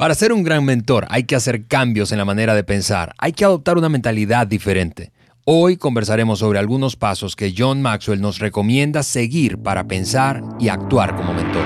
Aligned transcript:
Para 0.00 0.14
ser 0.14 0.32
un 0.32 0.42
gran 0.42 0.64
mentor 0.64 1.06
hay 1.10 1.24
que 1.24 1.36
hacer 1.36 1.66
cambios 1.66 2.10
en 2.10 2.16
la 2.16 2.24
manera 2.24 2.54
de 2.54 2.64
pensar, 2.64 3.12
hay 3.18 3.34
que 3.34 3.44
adoptar 3.44 3.76
una 3.76 3.90
mentalidad 3.90 4.46
diferente. 4.46 5.12
Hoy 5.44 5.76
conversaremos 5.76 6.38
sobre 6.38 6.58
algunos 6.58 6.96
pasos 6.96 7.36
que 7.36 7.52
John 7.54 7.82
Maxwell 7.82 8.22
nos 8.22 8.38
recomienda 8.38 9.02
seguir 9.02 9.58
para 9.58 9.86
pensar 9.86 10.42
y 10.58 10.70
actuar 10.70 11.14
como 11.14 11.34
mentor. 11.34 11.64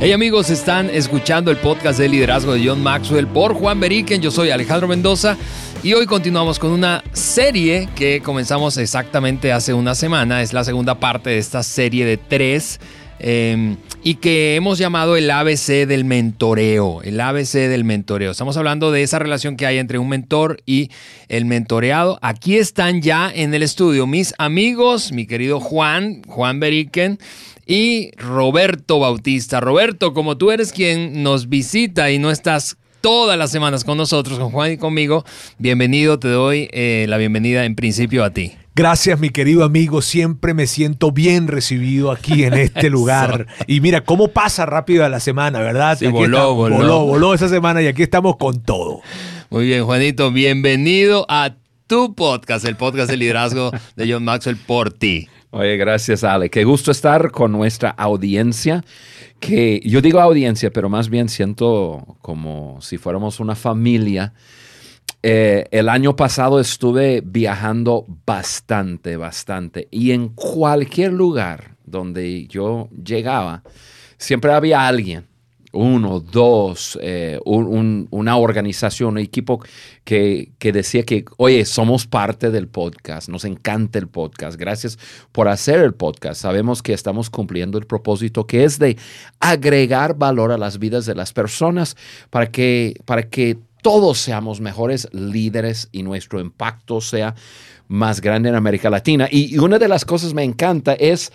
Hey 0.00 0.12
amigos, 0.12 0.50
están 0.50 0.88
escuchando 0.88 1.50
el 1.50 1.56
podcast 1.56 1.98
de 1.98 2.08
liderazgo 2.08 2.52
de 2.52 2.64
John 2.64 2.80
Maxwell 2.80 3.26
por 3.26 3.54
Juan 3.54 3.80
Beriken. 3.80 4.22
Yo 4.22 4.30
soy 4.30 4.50
Alejandro 4.50 4.86
Mendoza 4.86 5.36
y 5.84 5.94
hoy 5.94 6.06
continuamos 6.06 6.60
con 6.60 6.70
una 6.70 7.02
serie 7.12 7.88
que 7.96 8.20
comenzamos 8.20 8.76
exactamente 8.76 9.50
hace 9.50 9.74
una 9.74 9.96
semana. 9.96 10.40
Es 10.40 10.52
la 10.52 10.62
segunda 10.62 11.00
parte 11.00 11.30
de 11.30 11.38
esta 11.38 11.64
serie 11.64 12.04
de 12.06 12.18
tres. 12.18 12.78
Em, 13.18 13.76
y 14.02 14.14
que 14.16 14.56
hemos 14.56 14.78
llamado 14.78 15.16
el 15.16 15.30
ABC 15.30 15.86
del 15.86 16.04
mentoreo, 16.04 17.02
el 17.02 17.20
ABC 17.20 17.68
del 17.68 17.84
mentoreo. 17.84 18.32
Estamos 18.32 18.56
hablando 18.56 18.90
de 18.90 19.02
esa 19.02 19.18
relación 19.18 19.56
que 19.56 19.66
hay 19.66 19.78
entre 19.78 19.98
un 19.98 20.08
mentor 20.08 20.60
y 20.66 20.90
el 21.28 21.44
mentoreado. 21.44 22.18
Aquí 22.20 22.56
están 22.56 23.00
ya 23.00 23.30
en 23.32 23.54
el 23.54 23.62
estudio 23.62 24.06
mis 24.06 24.34
amigos, 24.38 25.12
mi 25.12 25.26
querido 25.26 25.60
Juan, 25.60 26.22
Juan 26.26 26.58
Beriken 26.58 27.18
y 27.66 28.10
Roberto 28.16 28.98
Bautista. 28.98 29.60
Roberto, 29.60 30.14
como 30.14 30.36
tú 30.36 30.50
eres 30.50 30.72
quien 30.72 31.22
nos 31.22 31.48
visita 31.48 32.10
y 32.10 32.18
no 32.18 32.30
estás 32.30 32.76
todas 33.02 33.36
las 33.36 33.50
semanas 33.50 33.84
con 33.84 33.98
nosotros, 33.98 34.38
con 34.38 34.50
Juan 34.50 34.72
y 34.72 34.76
conmigo. 34.78 35.24
Bienvenido, 35.58 36.18
te 36.18 36.28
doy 36.28 36.70
eh, 36.72 37.04
la 37.08 37.18
bienvenida 37.18 37.66
en 37.66 37.74
principio 37.74 38.24
a 38.24 38.30
ti. 38.30 38.52
Gracias, 38.74 39.20
mi 39.20 39.28
querido 39.28 39.64
amigo. 39.64 40.00
Siempre 40.00 40.54
me 40.54 40.66
siento 40.66 41.12
bien 41.12 41.48
recibido 41.48 42.10
aquí 42.10 42.44
en 42.44 42.54
este 42.54 42.88
lugar. 42.90 43.48
Y 43.66 43.82
mira 43.82 44.02
cómo 44.02 44.28
pasa 44.28 44.64
rápido 44.64 45.06
la 45.10 45.20
semana, 45.20 45.60
¿verdad? 45.60 45.98
Sí, 45.98 46.06
voló, 46.06 46.54
voló. 46.54 46.76
voló, 46.76 47.04
voló 47.04 47.34
esa 47.34 47.50
semana 47.50 47.82
y 47.82 47.88
aquí 47.88 48.02
estamos 48.02 48.36
con 48.36 48.62
todo. 48.62 49.00
Muy 49.50 49.66
bien, 49.66 49.84
Juanito. 49.84 50.30
Bienvenido 50.30 51.26
a 51.28 51.56
tu 51.88 52.14
podcast, 52.14 52.64
el 52.64 52.76
podcast 52.76 53.10
de 53.10 53.18
liderazgo 53.18 53.72
de 53.96 54.10
John 54.10 54.24
Maxwell 54.24 54.56
por 54.56 54.92
ti. 54.92 55.28
Oye, 55.54 55.76
gracias, 55.76 56.24
Ale. 56.24 56.48
Qué 56.48 56.64
gusto 56.64 56.90
estar 56.90 57.30
con 57.30 57.52
nuestra 57.52 57.90
audiencia. 57.90 58.82
Que 59.38 59.82
yo 59.84 60.00
digo 60.00 60.18
audiencia, 60.18 60.72
pero 60.72 60.88
más 60.88 61.10
bien 61.10 61.28
siento 61.28 62.16
como 62.22 62.80
si 62.80 62.96
fuéramos 62.96 63.38
una 63.38 63.54
familia. 63.54 64.32
Eh, 65.22 65.66
el 65.70 65.90
año 65.90 66.16
pasado 66.16 66.58
estuve 66.58 67.22
viajando 67.22 68.06
bastante, 68.24 69.18
bastante. 69.18 69.88
Y 69.90 70.12
en 70.12 70.30
cualquier 70.30 71.12
lugar 71.12 71.76
donde 71.84 72.46
yo 72.46 72.88
llegaba, 73.04 73.62
siempre 74.16 74.52
había 74.52 74.88
alguien 74.88 75.26
uno, 75.72 76.20
dos, 76.20 76.98
eh, 77.02 77.40
una 77.44 78.36
organización, 78.36 79.12
un 79.12 79.18
equipo 79.18 79.62
que, 80.04 80.52
decía 80.60 81.02
que, 81.02 81.24
oye, 81.38 81.64
somos 81.64 82.06
parte 82.06 82.50
del 82.50 82.68
podcast, 82.68 83.28
nos 83.28 83.44
encanta 83.44 83.98
el 83.98 84.08
podcast, 84.08 84.58
gracias 84.58 84.98
por 85.32 85.48
hacer 85.48 85.80
el 85.80 85.94
podcast. 85.94 86.42
Sabemos 86.42 86.82
que 86.82 86.92
estamos 86.92 87.30
cumpliendo 87.30 87.78
el 87.78 87.86
propósito 87.86 88.46
que 88.46 88.64
es 88.64 88.78
de 88.78 88.96
agregar 89.40 90.14
valor 90.16 90.52
a 90.52 90.58
las 90.58 90.78
vidas 90.78 91.06
de 91.06 91.14
las 91.14 91.32
personas 91.32 91.96
para 92.30 92.50
que, 92.50 92.94
para 93.06 93.22
que 93.22 93.56
todos 93.82 94.18
seamos 94.18 94.60
mejores 94.60 95.08
líderes 95.12 95.88
y 95.90 96.02
nuestro 96.02 96.38
impacto 96.40 97.00
sea 97.00 97.34
más 97.88 98.20
grande 98.20 98.48
en 98.48 98.54
América 98.54 98.90
Latina. 98.90 99.26
Y, 99.30 99.54
y 99.54 99.58
una 99.58 99.78
de 99.78 99.88
las 99.88 100.04
cosas 100.04 100.34
me 100.34 100.44
encanta 100.44 100.94
es 100.94 101.32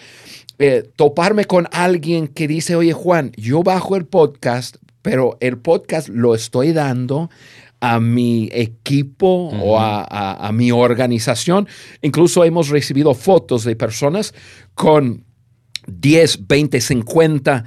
eh, 0.60 0.90
toparme 0.96 1.46
con 1.46 1.68
alguien 1.72 2.28
que 2.28 2.48
dice, 2.48 2.76
oye 2.76 2.94
Juan, 2.94 3.32
yo 3.38 3.64
bajo 3.64 3.96
el 3.96 4.06
podcast, 4.06 4.78
pero 5.02 5.38
el 5.40 5.58
podcast 5.58 6.10
lo 6.10 6.34
estoy 6.34 6.74
dando 6.74 7.30
a 7.80 8.00
mi 8.00 8.50
equipo 8.52 9.50
o 9.50 9.78
a, 9.80 10.50
mi 10.54 10.72
organización. 10.72 11.68
Incluso 12.02 12.44
hemos 12.44 12.70
recibido 12.70 13.14
fotos 13.14 13.64
de 13.64 13.76
personas 13.76 14.34
con 14.74 15.26
10, 15.86 16.48
20, 16.48 16.82
50 16.82 17.64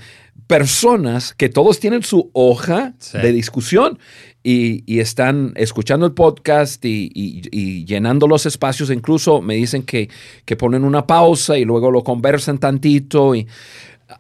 personas 0.47 1.33
que 1.35 1.49
todos 1.49 1.79
tienen 1.79 2.03
su 2.03 2.31
hoja 2.33 2.95
de 3.13 3.31
discusión 3.31 4.01
y, 4.43 5.01
están 5.01 5.53
escuchando 5.57 6.07
el 6.07 6.13
podcast 6.13 6.85
y, 6.85 7.85
llenando 7.85 8.27
los 8.27 8.47
espacios. 8.47 8.91
Incluso 8.91 9.41
me 9.41 9.55
dicen 9.55 9.83
que, 9.83 10.09
que, 10.45 10.57
ponen 10.57 10.85
una 10.85 11.07
pausa 11.07 11.59
y 11.59 11.65
luego 11.65 11.91
lo 11.91 12.03
conversan 12.03 12.59
tantito. 12.59 13.35
Y 13.35 13.47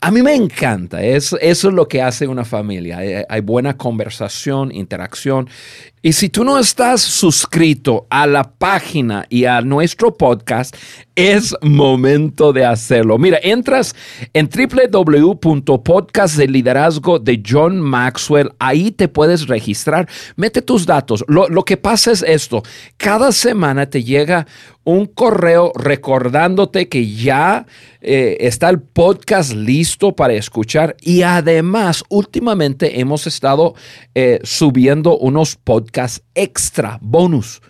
a 0.01 0.11
mí 0.11 0.23
me 0.23 0.35
encanta. 0.35 1.03
eso 1.03 1.39
es 1.41 1.65
lo 1.65 1.89
que 1.89 2.03
hace 2.03 2.27
una 2.27 2.45
familia. 2.45 3.27
Hay 3.29 3.41
buena 3.41 3.77
conversación, 3.77 4.75
interacción. 4.75 5.49
Y 6.03 6.13
si 6.13 6.29
tú 6.29 6.45
no 6.45 6.59
estás 6.59 7.01
suscrito 7.01 8.07
a 8.09 8.27
la 8.27 8.53
página 8.53 9.27
y 9.29 9.47
a 9.47 9.61
nuestro 9.63 10.17
podcast, 10.17 10.77
es 11.21 11.55
momento 11.61 12.55
de 12.55 12.65
hacerlo. 12.65 13.19
Mira, 13.19 13.39
entras 13.43 13.95
en 14.33 14.49
www.podcast 14.49 16.37
de 16.37 16.49
liderazgo 16.49 17.19
de 17.19 17.43
John 17.47 17.79
Maxwell. 17.79 18.53
Ahí 18.59 18.91
te 18.91 19.07
puedes 19.07 19.47
registrar. 19.47 20.09
Mete 20.37 20.63
tus 20.63 20.87
datos. 20.87 21.23
Lo, 21.29 21.63
que 21.65 21.77
pasa 21.77 22.13
es 22.13 22.23
esto. 22.23 22.63
Cada 22.97 23.33
semana 23.33 23.91
te 23.91 24.03
llega 24.03 24.47
un 24.83 25.05
correo 25.05 25.73
recordándote 25.75 26.89
que 26.89 27.07
ya 27.13 27.67
eh, 28.01 28.39
está 28.41 28.71
el 28.71 28.81
podcast 28.81 29.53
listo 29.53 30.17
para 30.17 30.33
escuchar. 30.33 30.97
Y 31.03 31.21
además, 31.21 32.03
últimamente 32.09 32.99
hemos 32.99 33.27
estado 33.27 33.75
eh, 34.15 34.41
subiendo 34.43 35.19
unos 35.19 35.57
podcasts 35.57 36.23
extra, 36.35 36.99
bonus. 37.03 37.61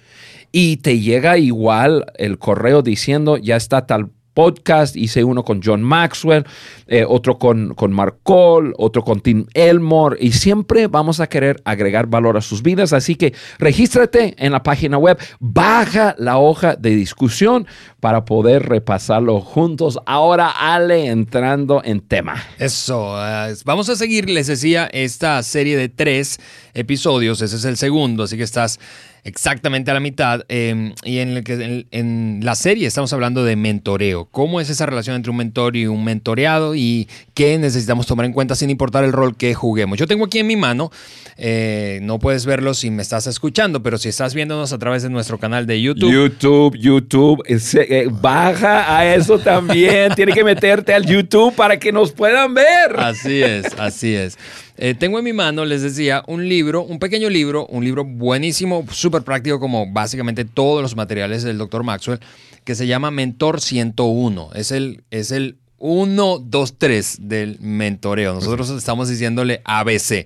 Y 0.53 0.79
te 0.79 1.01
llega 1.01 1.39
igual 1.39 2.07
el 2.17 2.39
correo 2.39 2.83
diciendo 2.83 3.37
ya 3.37 3.57
está 3.57 3.87
tal 3.87 4.11
podcast, 4.35 4.97
hice 4.97 5.25
uno 5.25 5.45
con 5.45 5.61
John 5.63 5.83
Maxwell, 5.83 6.47
eh, 6.87 7.05
otro 7.07 7.39
con, 7.39 7.75
con 7.75 7.93
Mark 7.93 8.21
Cole, 8.23 8.73
otro 8.79 9.05
con 9.05 9.21
Tim 9.21 9.47
Elmore, 9.55 10.17
y 10.21 10.33
siempre 10.33 10.87
vamos 10.87 11.21
a 11.21 11.29
querer 11.29 11.61
agregar 11.65 12.07
valor 12.07 12.37
a 12.37 12.41
sus 12.41 12.63
vidas, 12.63 12.93
así 12.93 13.17
que 13.17 13.35
regístrate 13.59 14.35
en 14.39 14.53
la 14.53 14.63
página 14.63 14.99
web, 14.99 15.19
baja 15.41 16.15
la 16.19 16.39
hoja 16.39 16.77
de 16.77 16.91
discusión 16.91 17.67
para 18.01 18.25
poder 18.25 18.69
repasarlo 18.69 19.41
juntos. 19.41 19.99
Ahora, 20.07 20.49
Ale, 20.49 21.09
entrando 21.09 21.83
en 21.85 22.01
tema. 22.01 22.43
Eso, 22.59 23.15
eh, 23.23 23.55
vamos 23.65 23.89
a 23.89 23.97
seguir, 23.97 24.31
les 24.31 24.47
decía, 24.47 24.89
esta 24.93 25.43
serie 25.43 25.77
de 25.77 25.89
tres 25.89 26.39
episodios, 26.73 27.43
ese 27.43 27.57
es 27.57 27.65
el 27.65 27.77
segundo, 27.77 28.23
así 28.23 28.37
que 28.37 28.45
estás 28.45 28.79
exactamente 29.25 29.91
a 29.91 29.95
la 29.95 30.01
mitad. 30.01 30.43
Em, 30.49 30.95
y 31.05 31.19
en, 31.19 31.31
el 31.31 31.45
que, 31.45 31.87
en, 31.91 32.41
la 32.43 32.55
serie 32.55 32.87
estamos 32.87 33.13
hablando 33.13 33.45
de 33.45 33.57
mentoreo. 33.57 34.27
¿Cómo 34.31 34.61
es 34.61 34.71
esa 34.71 34.87
relación 34.87 35.17
entre 35.17 35.31
un 35.31 35.37
mentor 35.37 35.77
y 35.77 35.87
un 35.87 36.05
mentoreado? 36.05 36.75
Y 36.75 37.09
qué 37.35 37.59
necesitamos 37.59 38.07
tomar 38.07 38.27
en 38.27 38.33
cuenta 38.33 38.55
sin 38.55 38.71
importar 38.71 39.05
el 39.05 39.13
rol 39.13 39.37
que 39.37 39.55
juguemos. 39.55 39.99
Yo 39.99 40.07
tengo 40.07 40.25
aquí 40.25 40.39
en 40.39 40.47
mi 40.47 40.57
mano, 40.57 40.91
eh, 41.37 42.01
no 42.03 42.19
puedes 42.19 42.47
verlo 42.47 42.75
si 42.75 42.91
me 42.91 43.03
estás 43.03 43.27
escuchando, 43.27 43.83
pero 43.83 43.99
si 43.99 44.09
estás 44.09 44.35
viéndonos 44.35 44.73
a 44.73 44.79
través 44.79 45.03
de 45.03 45.11
nuestro 45.11 45.39
canal 45.39 45.67
de 45.67 45.81
YouTube. 45.81 46.13
YouTube, 46.13 46.77
YouTube, 46.79 47.43
eh, 47.47 48.09
baja 48.11 48.97
a 48.97 49.15
eso 49.15 49.39
también. 49.39 50.15
Tiene 50.15 50.33
que 50.33 50.45
meterte 50.45 50.95
al 50.95 51.07
YouTube 51.07 51.55
para 51.55 51.79
que 51.79 51.93
nos 51.93 52.13
puedan 52.13 52.55
ver. 52.55 52.97
Así 52.97 53.43
es, 53.43 53.67
así 53.79 54.15
es. 54.15 54.39
Eh, 54.83 54.95
tengo 54.95 55.19
en 55.19 55.25
mi 55.27 55.35
mano, 55.35 55.67
les 55.67 55.83
decía, 55.83 56.25
un 56.27 56.49
libro, 56.49 56.81
un 56.81 56.99
pequeño 56.99 57.29
libro, 57.29 57.67
un 57.67 57.85
libro 57.85 58.03
buenísimo, 58.03 58.87
súper 58.91 59.21
práctico 59.21 59.61
como 59.61 59.93
básicamente 59.93 60.47
todos 60.47 60.81
los 60.81 60.97
materiales 60.97 61.43
del 61.43 61.59
Dr. 61.59 61.85
Maxwell, 61.85 62.19
que 62.65 62.75
se 62.75 62.87
llama 62.87 63.11
Mentor 63.11 63.61
101. 63.61 64.51
Es 64.55 64.71
el, 64.71 65.05
es 65.11 65.33
el 65.33 65.59
1, 65.77 66.39
2, 66.39 66.79
3 66.79 67.19
del 67.21 67.59
mentoreo. 67.61 68.33
Nosotros 68.33 68.71
estamos 68.71 69.11
diciéndole 69.11 69.61
ABC. 69.67 70.25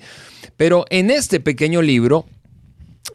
Pero 0.57 0.85
en 0.89 1.11
este 1.11 1.41
pequeño 1.41 1.83
libro 1.83 2.25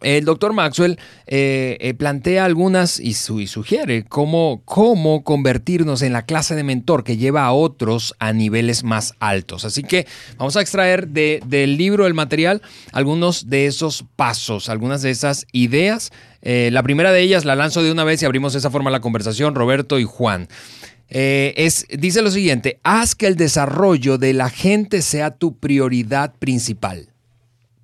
el 0.01 0.25
doctor 0.25 0.53
Maxwell 0.53 0.97
eh, 1.27 1.77
eh, 1.79 1.93
plantea 1.93 2.45
algunas 2.45 2.99
y, 2.99 3.13
sugiere 3.13 4.05
cómo, 4.05 4.61
cómo, 4.65 5.23
convertirnos 5.23 6.01
en 6.01 6.13
la 6.13 6.25
clase 6.25 6.55
de 6.55 6.63
mentor 6.63 7.03
que 7.03 7.17
lleva 7.17 7.45
a 7.45 7.51
otros 7.51 8.15
a 8.19 8.33
niveles 8.33 8.83
más 8.83 9.13
altos. 9.19 9.65
Así 9.65 9.83
que 9.83 10.07
vamos 10.37 10.55
a 10.57 10.61
extraer 10.61 11.07
del 11.07 11.77
libro, 11.77 12.05
del 12.05 12.13
material, 12.13 12.61
algunos 12.91 13.49
de 13.49 13.65
esos 13.65 14.05
pasos, 14.15 14.69
algunas 14.69 15.01
de 15.01 15.11
esas 15.11 15.45
ideas. 15.51 16.11
Eh, 16.41 16.69
la 16.71 16.83
primera 16.83 17.11
de 17.11 17.21
ellas 17.21 17.45
la 17.45 17.55
lanzo 17.55 17.83
de 17.83 17.91
una 17.91 18.03
vez 18.03 18.21
y 18.21 18.25
abrimos 18.25 18.53
de 18.53 18.59
esa 18.59 18.71
forma 18.71 18.91
la 18.91 19.01
conversación, 19.01 19.55
Roberto 19.55 19.99
y 19.99 20.05
Juan. 20.05 20.47
es, 21.09 21.85
dice 21.89 22.21
lo 22.21 22.31
siguiente, 22.31 22.79
haz 22.83 23.15
que 23.15 23.27
el 23.27 23.35
desarrollo 23.35 24.17
de 24.17 24.33
la 24.33 24.49
gente 24.49 25.01
sea 25.01 25.31
tu 25.31 25.57
prioridad 25.57 26.33
principal 26.35 27.09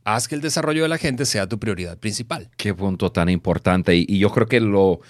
haz 0.05 0.27
que 0.27 0.35
el 0.35 0.41
desarrollo 0.41 0.83
de 0.83 0.89
la 0.89 0.97
gente 0.97 1.25
sea 1.25 1.49
tu 1.49 1.59
prioridad 1.59 1.97
principal. 1.97 2.49
Qué 2.55 2.73
punto 2.73 3.11
tan 3.11 3.27
importante. 3.27 3.95
Y, 3.95 4.19
yo 4.19 4.29
creo 4.29 4.47
que 4.47 4.61
lo, 4.61 5.01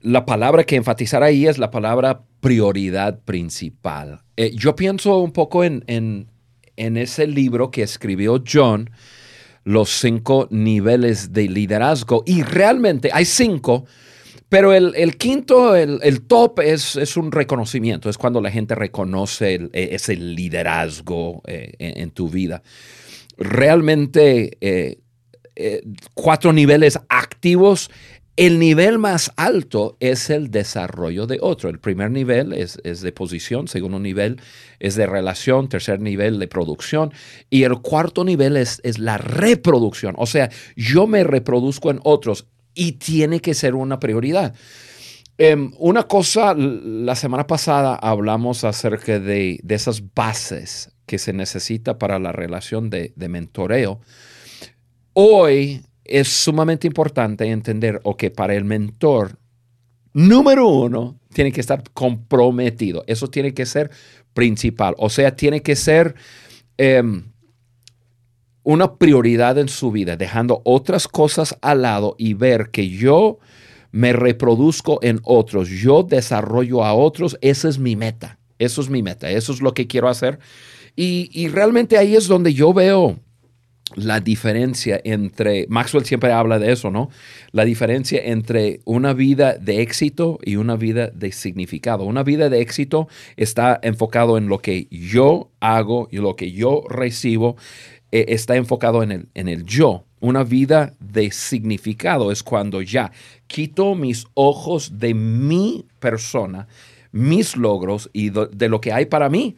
la 0.00 0.26
palabra 0.26 0.64
que 0.64 0.76
enfatizar 0.76 1.22
ahí 1.22 1.46
es 1.46 1.56
la 1.56 1.70
palabra 1.70 2.24
prioridad 2.40 3.20
principal. 3.20 4.22
Eh, 4.36 4.52
yo 4.54 4.76
pienso 4.76 5.18
un 5.18 5.32
poco 5.32 5.64
en, 5.64 5.84
en, 5.86 6.30
en 6.76 6.96
ese 6.96 7.26
libro 7.26 7.70
que 7.70 7.82
escribió 7.82 8.42
John, 8.46 8.90
Los 9.64 9.90
cinco 9.90 10.48
niveles 10.50 11.32
de 11.32 11.48
liderazgo, 11.48 12.22
y 12.26 12.42
realmente 12.42 13.10
hay 13.12 13.24
cinco, 13.24 13.86
pero 14.48 14.72
el, 14.72 14.94
el 14.96 15.16
quinto, 15.16 15.74
el, 15.74 15.98
el 16.02 16.22
top, 16.22 16.60
es, 16.60 16.96
es, 16.96 17.16
un 17.16 17.32
reconocimiento, 17.32 18.08
es 18.08 18.16
cuando 18.16 18.40
la 18.40 18.50
gente 18.50 18.74
reconoce 18.74 19.54
el, 19.54 19.70
e, 19.72 19.88
ese 19.92 20.16
liderazgo 20.16 21.42
eh, 21.46 21.72
en, 21.78 22.10
tu 22.10 22.28
vida. 22.28 22.62
Realmente, 23.36 24.56
eh, 24.60 24.98
eh, 25.56 25.82
cuatro 26.14 26.52
niveles 26.52 26.98
activos 27.08 27.90
el 28.36 28.58
nivel 28.58 28.98
más 28.98 29.32
alto 29.36 29.96
es 29.98 30.28
el 30.28 30.50
desarrollo 30.50 31.26
de 31.26 31.38
otro. 31.40 31.70
El 31.70 31.78
primer 31.78 32.10
nivel 32.10 32.52
es, 32.52 32.78
es, 32.84 33.00
de 33.00 33.10
posición, 33.10 33.66
segundo 33.66 33.98
nivel 33.98 34.42
es 34.78 34.94
de 34.94 35.06
relación, 35.06 35.70
tercer 35.70 36.00
nivel 36.00 36.38
de 36.38 36.46
producción 36.46 37.14
y 37.48 37.62
el 37.62 37.80
cuarto 37.80 38.24
nivel 38.24 38.58
es, 38.58 38.82
es 38.84 38.98
la 38.98 39.16
reproducción. 39.16 40.14
O 40.18 40.26
sea, 40.26 40.50
yo 40.76 41.06
me 41.06 41.24
reproduzco 41.24 41.90
en 41.90 42.00
otros 42.04 42.46
y 42.76 42.92
tiene 42.92 43.40
que 43.40 43.54
ser 43.54 43.74
una 43.74 43.98
prioridad. 43.98 44.54
Um, 45.38 45.72
una 45.78 46.04
cosa, 46.04 46.54
la 46.54 47.16
semana 47.16 47.46
pasada 47.46 47.96
hablamos 47.96 48.62
acerca 48.64 49.18
de, 49.18 49.58
de, 49.62 49.74
esas 49.74 50.14
bases 50.14 50.92
que 51.04 51.18
se 51.18 51.32
necesita 51.32 51.98
para 51.98 52.18
la 52.18 52.32
relación 52.32 52.88
de, 52.88 53.12
de 53.16 53.28
mentoreo. 53.28 54.00
Hoy 55.12 55.82
es 56.04 56.28
sumamente 56.28 56.86
importante 56.86 57.44
entender 57.46 58.00
o 58.04 58.16
que 58.16 58.30
para 58.30 58.54
el 58.54 58.64
mentor, 58.64 59.38
número 60.12 60.68
uno, 60.68 61.18
tiene 61.34 61.52
que 61.52 61.60
estar 61.60 61.82
comprometido. 61.92 63.04
Eso 63.06 63.28
tiene 63.28 63.52
que 63.52 63.66
ser 63.66 63.90
principal. 64.32 64.94
O 64.98 65.10
sea, 65.10 65.36
tiene 65.36 65.60
que 65.62 65.76
ser 65.76 66.14
eh, 66.78 67.02
una 68.66 68.96
prioridad 68.96 69.58
en 69.58 69.68
su 69.68 69.92
vida, 69.92 70.16
dejando 70.16 70.60
otras 70.64 71.06
cosas 71.06 71.56
al 71.62 71.82
lado 71.82 72.16
y 72.18 72.34
ver 72.34 72.70
que 72.70 72.88
yo 72.88 73.38
me 73.92 74.12
reproduzco 74.12 74.98
en 75.02 75.20
otros, 75.22 75.68
yo 75.68 76.02
desarrollo 76.02 76.84
a 76.84 76.92
otros, 76.92 77.38
esa 77.42 77.68
es 77.68 77.78
mi 77.78 77.94
meta. 77.94 78.40
Eso 78.58 78.80
es 78.80 78.90
mi 78.90 79.04
meta, 79.04 79.30
eso 79.30 79.52
es 79.52 79.62
lo 79.62 79.72
que 79.72 79.86
quiero 79.86 80.08
hacer. 80.08 80.40
Y, 80.96 81.30
y 81.32 81.46
realmente 81.46 81.96
ahí 81.96 82.16
es 82.16 82.26
donde 82.26 82.54
yo 82.54 82.72
veo 82.72 83.20
la 83.94 84.18
diferencia 84.18 85.00
entre, 85.04 85.66
Maxwell 85.68 86.04
siempre 86.04 86.32
habla 86.32 86.58
de 86.58 86.72
eso, 86.72 86.90
¿no? 86.90 87.08
La 87.52 87.64
diferencia 87.64 88.20
entre 88.24 88.80
una 88.84 89.12
vida 89.12 89.54
de 89.58 89.80
éxito 89.80 90.40
y 90.42 90.56
una 90.56 90.74
vida 90.74 91.06
de 91.08 91.30
significado. 91.30 92.04
Una 92.04 92.24
vida 92.24 92.48
de 92.50 92.60
éxito 92.60 93.06
está 93.36 93.78
enfocado 93.82 94.38
en 94.38 94.48
lo 94.48 94.58
que 94.58 94.88
yo 94.90 95.52
hago 95.60 96.08
y 96.10 96.16
lo 96.16 96.34
que 96.34 96.50
yo 96.50 96.82
recibo, 96.88 97.56
eh, 98.16 98.24
está 98.28 98.56
enfocado 98.56 99.02
en 99.02 99.12
el, 99.12 99.28
en 99.34 99.48
el 99.48 99.64
yo. 99.64 100.04
Una 100.20 100.42
vida 100.42 100.94
de 101.00 101.30
significado 101.30 102.32
es 102.32 102.42
cuando 102.42 102.80
ya 102.80 103.12
quito 103.46 103.94
mis 103.94 104.26
ojos 104.32 104.98
de 104.98 105.12
mi 105.12 105.84
persona, 105.98 106.66
mis 107.12 107.56
logros 107.56 108.08
y 108.14 108.30
de 108.30 108.68
lo 108.68 108.80
que 108.80 108.92
hay 108.94 109.04
para 109.04 109.28
mí 109.28 109.56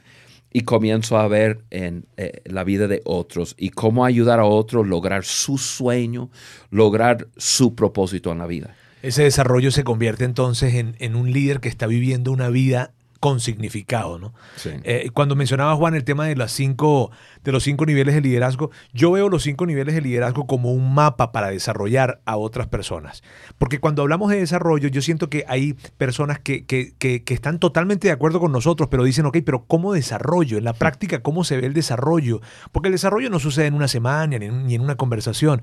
y 0.53 0.63
comienzo 0.63 1.19
a 1.19 1.29
ver 1.29 1.61
en 1.71 2.07
eh, 2.17 2.43
la 2.47 2.65
vida 2.65 2.89
de 2.89 3.01
otros 3.05 3.55
y 3.57 3.71
cómo 3.71 4.05
ayudar 4.05 4.41
a 4.41 4.45
otros 4.45 4.89
lograr 4.89 5.25
su 5.25 5.57
sueño, 5.57 6.31
lograr 6.71 7.29
su 7.37 7.77
propósito 7.77 8.33
en 8.33 8.39
la 8.39 8.47
vida. 8.47 8.75
Ese 9.03 9.23
desarrollo 9.23 9.71
se 9.71 9.85
convierte 9.85 10.25
entonces 10.25 10.75
en, 10.75 10.97
en 10.99 11.15
un 11.15 11.31
líder 11.33 11.61
que 11.61 11.69
está 11.69 11.87
viviendo 11.87 12.33
una 12.33 12.49
vida 12.49 12.93
con 13.21 13.41
significado, 13.41 14.19
¿no? 14.19 14.35
Sí. 14.57 14.71
Eh, 14.85 15.11
cuando 15.13 15.35
mencionaba 15.35 15.75
Juan 15.75 15.95
el 15.95 16.05
tema 16.05 16.27
de 16.27 16.37
las 16.37 16.53
cinco, 16.53 17.11
de 17.43 17.53
los 17.53 17.65
cinco 17.65 17.87
niveles 17.87 18.15
de 18.15 18.21
liderazgo, 18.21 18.71
yo 18.93 19.11
veo 19.13 19.29
los 19.29 19.43
cinco 19.43 19.67
niveles 19.67 19.95
de 19.95 20.01
liderazgo 20.01 20.47
como 20.47 20.73
un 20.73 20.95
mapa 20.95 21.33
para 21.33 21.51
desarrollar 21.51 22.21
a 22.25 22.37
otras 22.37 22.69
personas. 22.69 23.23
Porque 23.59 23.81
cuando 23.81 24.03
hablamos 24.03 24.31
de 24.31 24.39
desarrollo, 24.39 24.89
yo 24.89 25.03
siento 25.03 25.29
que 25.29 25.45
hay 25.49 25.75
personas 25.97 26.39
que, 26.39 26.65
que, 26.65 26.95
que, 26.99 27.25
que 27.25 27.35
están 27.35 27.59
totalmente 27.59 28.09
de 28.09 28.13
acuerdo 28.13 28.41
con 28.41 28.53
nosotros, 28.53 28.89
pero 28.91 29.05
dicen, 29.05 29.27
ok, 29.27 29.39
pero 29.45 29.65
¿cómo 29.65 29.93
desarrollo? 29.93 30.59
En 30.59 30.65
la 30.65 30.73
práctica, 30.73 31.21
¿cómo 31.23 31.45
se 31.45 31.57
ve 31.57 31.67
el 31.67 31.75
desarrollo? 31.75 32.41
Porque 32.73 32.89
el 32.89 32.93
desarrollo 32.93 33.31
no 33.31 33.41
sucede 33.41 33.67
en 33.67 33.75
una 33.75 33.89
semana 33.89 34.39
ni 34.39 34.47
en, 34.47 34.67
ni 34.67 34.75
en 34.75 34.81
una 34.83 34.97
conversación 34.97 35.63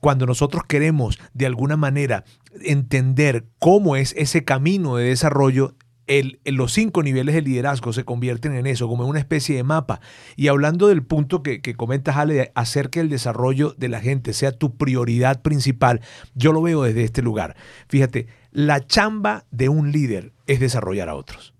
cuando 0.00 0.26
nosotros 0.26 0.62
queremos 0.66 1.18
de 1.34 1.46
alguna 1.46 1.76
manera 1.76 2.24
entender 2.62 3.46
cómo 3.58 3.96
es 3.96 4.14
ese 4.16 4.44
camino 4.44 4.96
de 4.96 5.08
desarrollo, 5.08 5.74
el, 6.08 6.40
los 6.44 6.72
cinco 6.72 7.02
niveles 7.02 7.34
de 7.34 7.42
liderazgo 7.42 7.92
se 7.92 8.04
convierten 8.04 8.54
en 8.54 8.66
eso, 8.66 8.88
como 8.88 9.04
en 9.04 9.10
una 9.10 9.18
especie 9.20 9.56
de 9.56 9.62
mapa. 9.62 10.00
Y 10.36 10.48
hablando 10.48 10.88
del 10.88 11.02
punto 11.02 11.42
que, 11.42 11.60
que 11.60 11.74
comentas, 11.74 12.16
Ale, 12.16 12.50
acerca 12.54 13.00
del 13.00 13.08
desarrollo 13.08 13.74
de 13.78 13.88
la 13.88 14.00
gente 14.00 14.32
sea 14.32 14.52
tu 14.52 14.76
prioridad 14.76 15.42
principal, 15.42 16.00
yo 16.34 16.52
lo 16.52 16.62
veo 16.62 16.82
desde 16.82 17.04
este 17.04 17.22
lugar. 17.22 17.56
Fíjate, 17.88 18.26
la 18.50 18.84
chamba 18.84 19.44
de 19.50 19.68
un 19.68 19.92
líder 19.92 20.32
es 20.46 20.58
desarrollar 20.58 21.08
a 21.08 21.14
otros 21.14 21.54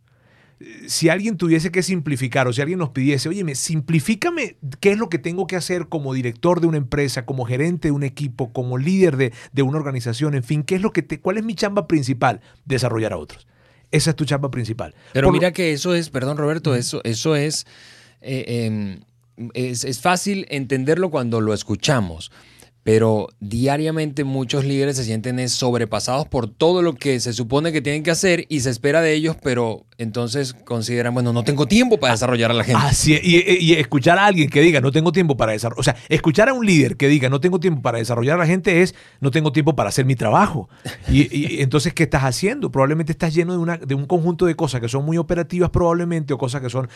si 0.87 1.09
alguien 1.09 1.37
tuviese 1.37 1.71
que 1.71 1.83
simplificar 1.83 2.49
o 2.49 2.53
si 2.53 2.61
alguien 2.61 2.79
nos 2.79 2.91
pidiese, 2.91 3.29
oye, 3.29 3.55
simplifícame 3.55 4.57
qué 4.81 4.93
es 4.93 4.99
lo 4.99 5.09
que 5.09 5.19
tengo 5.19 5.47
que 5.47 5.57
hacer 5.57 5.89
como 5.89 6.15
director 6.15 6.61
de 6.61 6.67
una 6.67 6.79
empresa, 6.79 7.27
como 7.27 7.45
gerente 7.45 7.89
de 7.89 7.93
un 7.93 8.03
equipo, 8.03 8.53
como 8.53 8.79
líder 8.79 9.17
de, 9.17 9.33
de 9.53 9.63
una 9.63 9.79
organización, 9.79 10.35
en 10.35 10.43
fin, 10.43 10.63
¿qué 10.65 10.75
es 10.75 10.83
lo 10.83 10.93
que 10.93 11.03
te, 11.03 11.21
¿cuál 11.21 11.39
es 11.39 11.45
mi 11.45 11.55
chamba 11.55 11.87
principal? 11.87 12.41
Desarrollar 12.65 13.13
a 13.13 13.19
otros. 13.19 13.47
Esa 13.91 14.11
es 14.11 14.17
tu 14.17 14.25
chamba 14.25 14.51
principal. 14.51 14.95
Pero 15.13 15.29
Por 15.29 15.35
mira 15.35 15.53
que 15.53 15.73
eso 15.73 15.95
es, 15.95 16.11
perdón 16.11 16.37
Roberto, 16.37 16.75
eso, 16.75 17.01
eso 17.05 17.37
es, 17.37 17.67
eh, 18.21 18.45
eh, 18.47 19.01
es, 19.55 19.85
es 19.85 20.01
fácil 20.01 20.47
entenderlo 20.51 21.11
cuando 21.11 21.41
lo 21.41 21.55
escuchamos 21.55 22.31
pero 22.83 23.29
diariamente 23.41 24.25
muchos 24.25 24.65
líderes 24.65 24.97
se 24.97 25.05
sienten 25.05 25.47
sobrepasados 25.49 26.27
por 26.27 26.49
todo 26.49 26.83
lo 26.83 26.95
que 26.95 27.21
se 27.21 27.33
supone 27.33 27.73
que 27.73 27.83
tienen 27.83 28.03
que 28.03 28.11
hacer 28.11 28.47
y 28.49 28.61
se 28.61 28.71
espera 28.71 29.01
de 29.01 29.13
ellos, 29.13 29.37
pero 29.43 29.85
entonces 29.99 30.55
consideran, 30.55 31.13
bueno, 31.13 31.33
no 31.33 31.43
tengo 31.43 31.67
tiempo 31.67 31.99
para 31.99 32.15
desarrollar 32.15 32.51
a 32.51 32.55
la 32.55 32.65
gente. 32.65 32.81
Así 32.83 33.15
es. 33.15 33.25
Y, 33.25 33.37
y, 33.61 33.73
escuchar 33.75 34.19
a 34.19 34.27
alguien 34.27 34.49
que 34.49 34.61
diga, 34.61 34.81
no 34.81 34.93
tengo 34.93 35.13
tiempo 35.13 35.37
para 35.37 35.53
desarrollar, 35.53 35.81
o 35.81 35.83
sea, 35.83 35.97
escuchar 36.09 36.49
a 36.49 36.55
un 36.55 36.65
líder 36.65 36.97
que 36.97 37.09
diga, 37.09 37.29
no 37.29 37.41
tengo 37.41 37.59
tiempo 37.61 37.83
para 37.83 37.99
desarrollar 37.99 38.37
a 38.37 38.39
la 38.39 38.47
gente 38.47 38.81
es, 38.81 38.95
no 39.21 39.31
tengo 39.31 39.53
tiempo 39.53 39.75
para 39.75 39.89
hacer 39.89 40.05
mi 40.05 40.15
trabajo. 40.15 40.69
Y, 41.11 41.35
y 41.35 41.63
entonces, 41.63 41.95
¿qué 41.95 42.03
estás 42.03 42.23
haciendo? 42.23 42.71
Probablemente 42.71 43.13
estás 43.13 43.35
lleno 43.35 43.53
de, 43.53 43.59
una, 43.59 43.79
de 43.79 43.95
un 43.95 44.05
conjunto 44.05 44.45
de 44.45 44.55
cosas 44.55 44.81
que 44.81 44.89
son 44.89 45.07
muy 45.07 45.17
operativas 45.17 45.71
probablemente 45.71 46.35
o 46.35 46.39
cosas 46.39 46.61
que 46.61 46.69
son, 46.69 46.89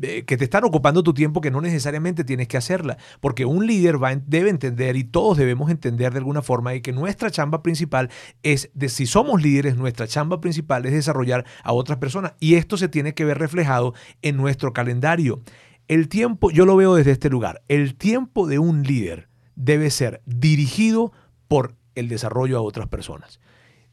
que 0.00 0.36
te 0.36 0.44
están 0.44 0.64
ocupando 0.64 1.02
tu 1.02 1.12
tiempo 1.12 1.42
que 1.42 1.50
no 1.50 1.60
necesariamente 1.60 2.24
tienes 2.24 2.48
que 2.48 2.56
hacerla. 2.56 2.96
Porque 3.20 3.44
un 3.44 3.66
líder 3.66 4.02
va, 4.02 4.16
debe 4.16 4.48
entender 4.48 4.96
y 4.98 5.04
todos 5.04 5.38
debemos 5.38 5.70
entender 5.70 6.12
de 6.12 6.18
alguna 6.18 6.42
forma 6.42 6.74
y 6.74 6.80
que 6.80 6.92
nuestra 6.92 7.30
chamba 7.30 7.62
principal 7.62 8.10
es, 8.42 8.70
de 8.74 8.88
si 8.88 9.06
somos 9.06 9.40
líderes, 9.40 9.76
nuestra 9.76 10.08
chamba 10.08 10.40
principal 10.40 10.84
es 10.86 10.92
desarrollar 10.92 11.44
a 11.62 11.72
otras 11.72 11.98
personas 11.98 12.34
y 12.40 12.54
esto 12.54 12.76
se 12.76 12.88
tiene 12.88 13.14
que 13.14 13.24
ver 13.24 13.38
reflejado 13.38 13.94
en 14.22 14.36
nuestro 14.36 14.72
calendario. 14.72 15.40
El 15.86 16.08
tiempo, 16.08 16.50
yo 16.50 16.66
lo 16.66 16.76
veo 16.76 16.94
desde 16.96 17.12
este 17.12 17.30
lugar, 17.30 17.62
el 17.68 17.94
tiempo 17.94 18.46
de 18.46 18.58
un 18.58 18.82
líder 18.82 19.28
debe 19.54 19.90
ser 19.90 20.20
dirigido 20.26 21.12
por 21.46 21.76
el 21.94 22.08
desarrollo 22.08 22.58
a 22.58 22.62
otras 22.62 22.88
personas. 22.88 23.40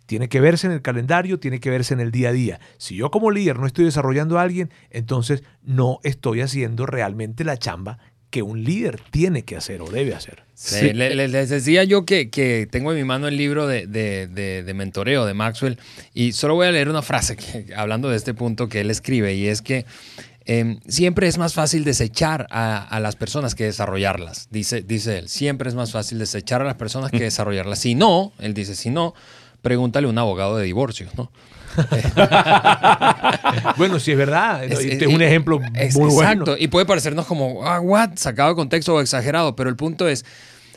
Tiene 0.05 0.29
que 0.29 0.39
verse 0.39 0.67
en 0.67 0.73
el 0.73 0.81
calendario, 0.81 1.39
tiene 1.39 1.59
que 1.59 1.69
verse 1.69 1.93
en 1.93 1.99
el 1.99 2.11
día 2.11 2.29
a 2.29 2.33
día. 2.33 2.59
Si 2.77 2.95
yo 2.95 3.09
como 3.09 3.31
líder 3.31 3.57
no 3.59 3.65
estoy 3.65 3.85
desarrollando 3.85 4.37
a 4.37 4.43
alguien, 4.43 4.71
entonces 4.91 5.43
no 5.63 5.99
estoy 6.03 6.41
haciendo 6.41 6.85
realmente 6.85 7.43
la 7.43 7.57
chamba 7.57 7.97
que 8.35 8.41
un 8.41 8.65
líder 8.65 8.99
tiene 9.11 9.43
que 9.43 9.55
hacer 9.55 9.81
o 9.81 9.89
debe 9.89 10.13
hacer. 10.13 10.43
Sí, 10.55 10.91
les, 10.91 11.15
les 11.15 11.49
decía 11.49 11.85
yo 11.85 12.03
que, 12.03 12.29
que, 12.29 12.67
tengo 12.69 12.91
en 12.91 12.97
mi 12.97 13.05
mano 13.05 13.29
el 13.29 13.37
libro 13.37 13.65
de, 13.65 13.87
de, 13.87 14.27
de, 14.27 14.61
de, 14.61 14.73
mentoreo 14.73 15.25
de 15.25 15.33
Maxwell 15.33 15.79
y 16.13 16.33
solo 16.33 16.55
voy 16.55 16.67
a 16.67 16.71
leer 16.73 16.89
una 16.89 17.01
frase 17.01 17.37
que, 17.37 17.73
hablando 17.77 18.09
de 18.09 18.17
este 18.17 18.33
punto 18.33 18.67
que 18.67 18.81
él 18.81 18.91
escribe 18.91 19.35
y 19.35 19.47
es 19.47 19.61
que 19.61 19.85
eh, 20.43 20.79
siempre 20.85 21.29
es 21.29 21.37
más 21.37 21.53
fácil 21.53 21.85
desechar 21.85 22.45
a, 22.51 22.83
a, 22.83 22.99
las 22.99 23.15
personas 23.15 23.55
que 23.55 23.63
desarrollarlas, 23.63 24.49
dice, 24.51 24.81
dice 24.81 25.19
él. 25.19 25.29
Siempre 25.29 25.69
es 25.69 25.75
más 25.75 25.93
fácil 25.93 26.19
desechar 26.19 26.61
a 26.61 26.65
las 26.65 26.75
personas 26.75 27.11
que 27.11 27.23
desarrollarlas. 27.23 27.79
Si 27.79 27.95
no, 27.95 28.33
él 28.39 28.53
dice, 28.53 28.75
si 28.75 28.89
no, 28.89 29.13
pregúntale 29.61 30.07
a 30.07 30.09
un 30.09 30.17
abogado 30.17 30.57
de 30.57 30.65
divorcio, 30.65 31.07
¿no? 31.15 31.31
bueno, 33.77 33.99
sí 33.99 34.11
es 34.11 34.17
verdad. 34.17 34.63
Es, 34.63 34.79
es, 34.79 35.01
es 35.01 35.07
un 35.07 35.21
ejemplo 35.21 35.59
muy 35.59 35.69
exacto. 35.77 36.11
bueno. 36.11 36.45
Y 36.57 36.67
puede 36.67 36.85
parecernos 36.85 37.25
como, 37.25 37.65
ah, 37.65 37.79
what, 37.79 38.11
sacado 38.15 38.49
de 38.49 38.55
contexto 38.55 38.95
o 38.95 39.01
exagerado, 39.01 39.55
pero 39.55 39.69
el 39.69 39.75
punto 39.75 40.07
es, 40.07 40.25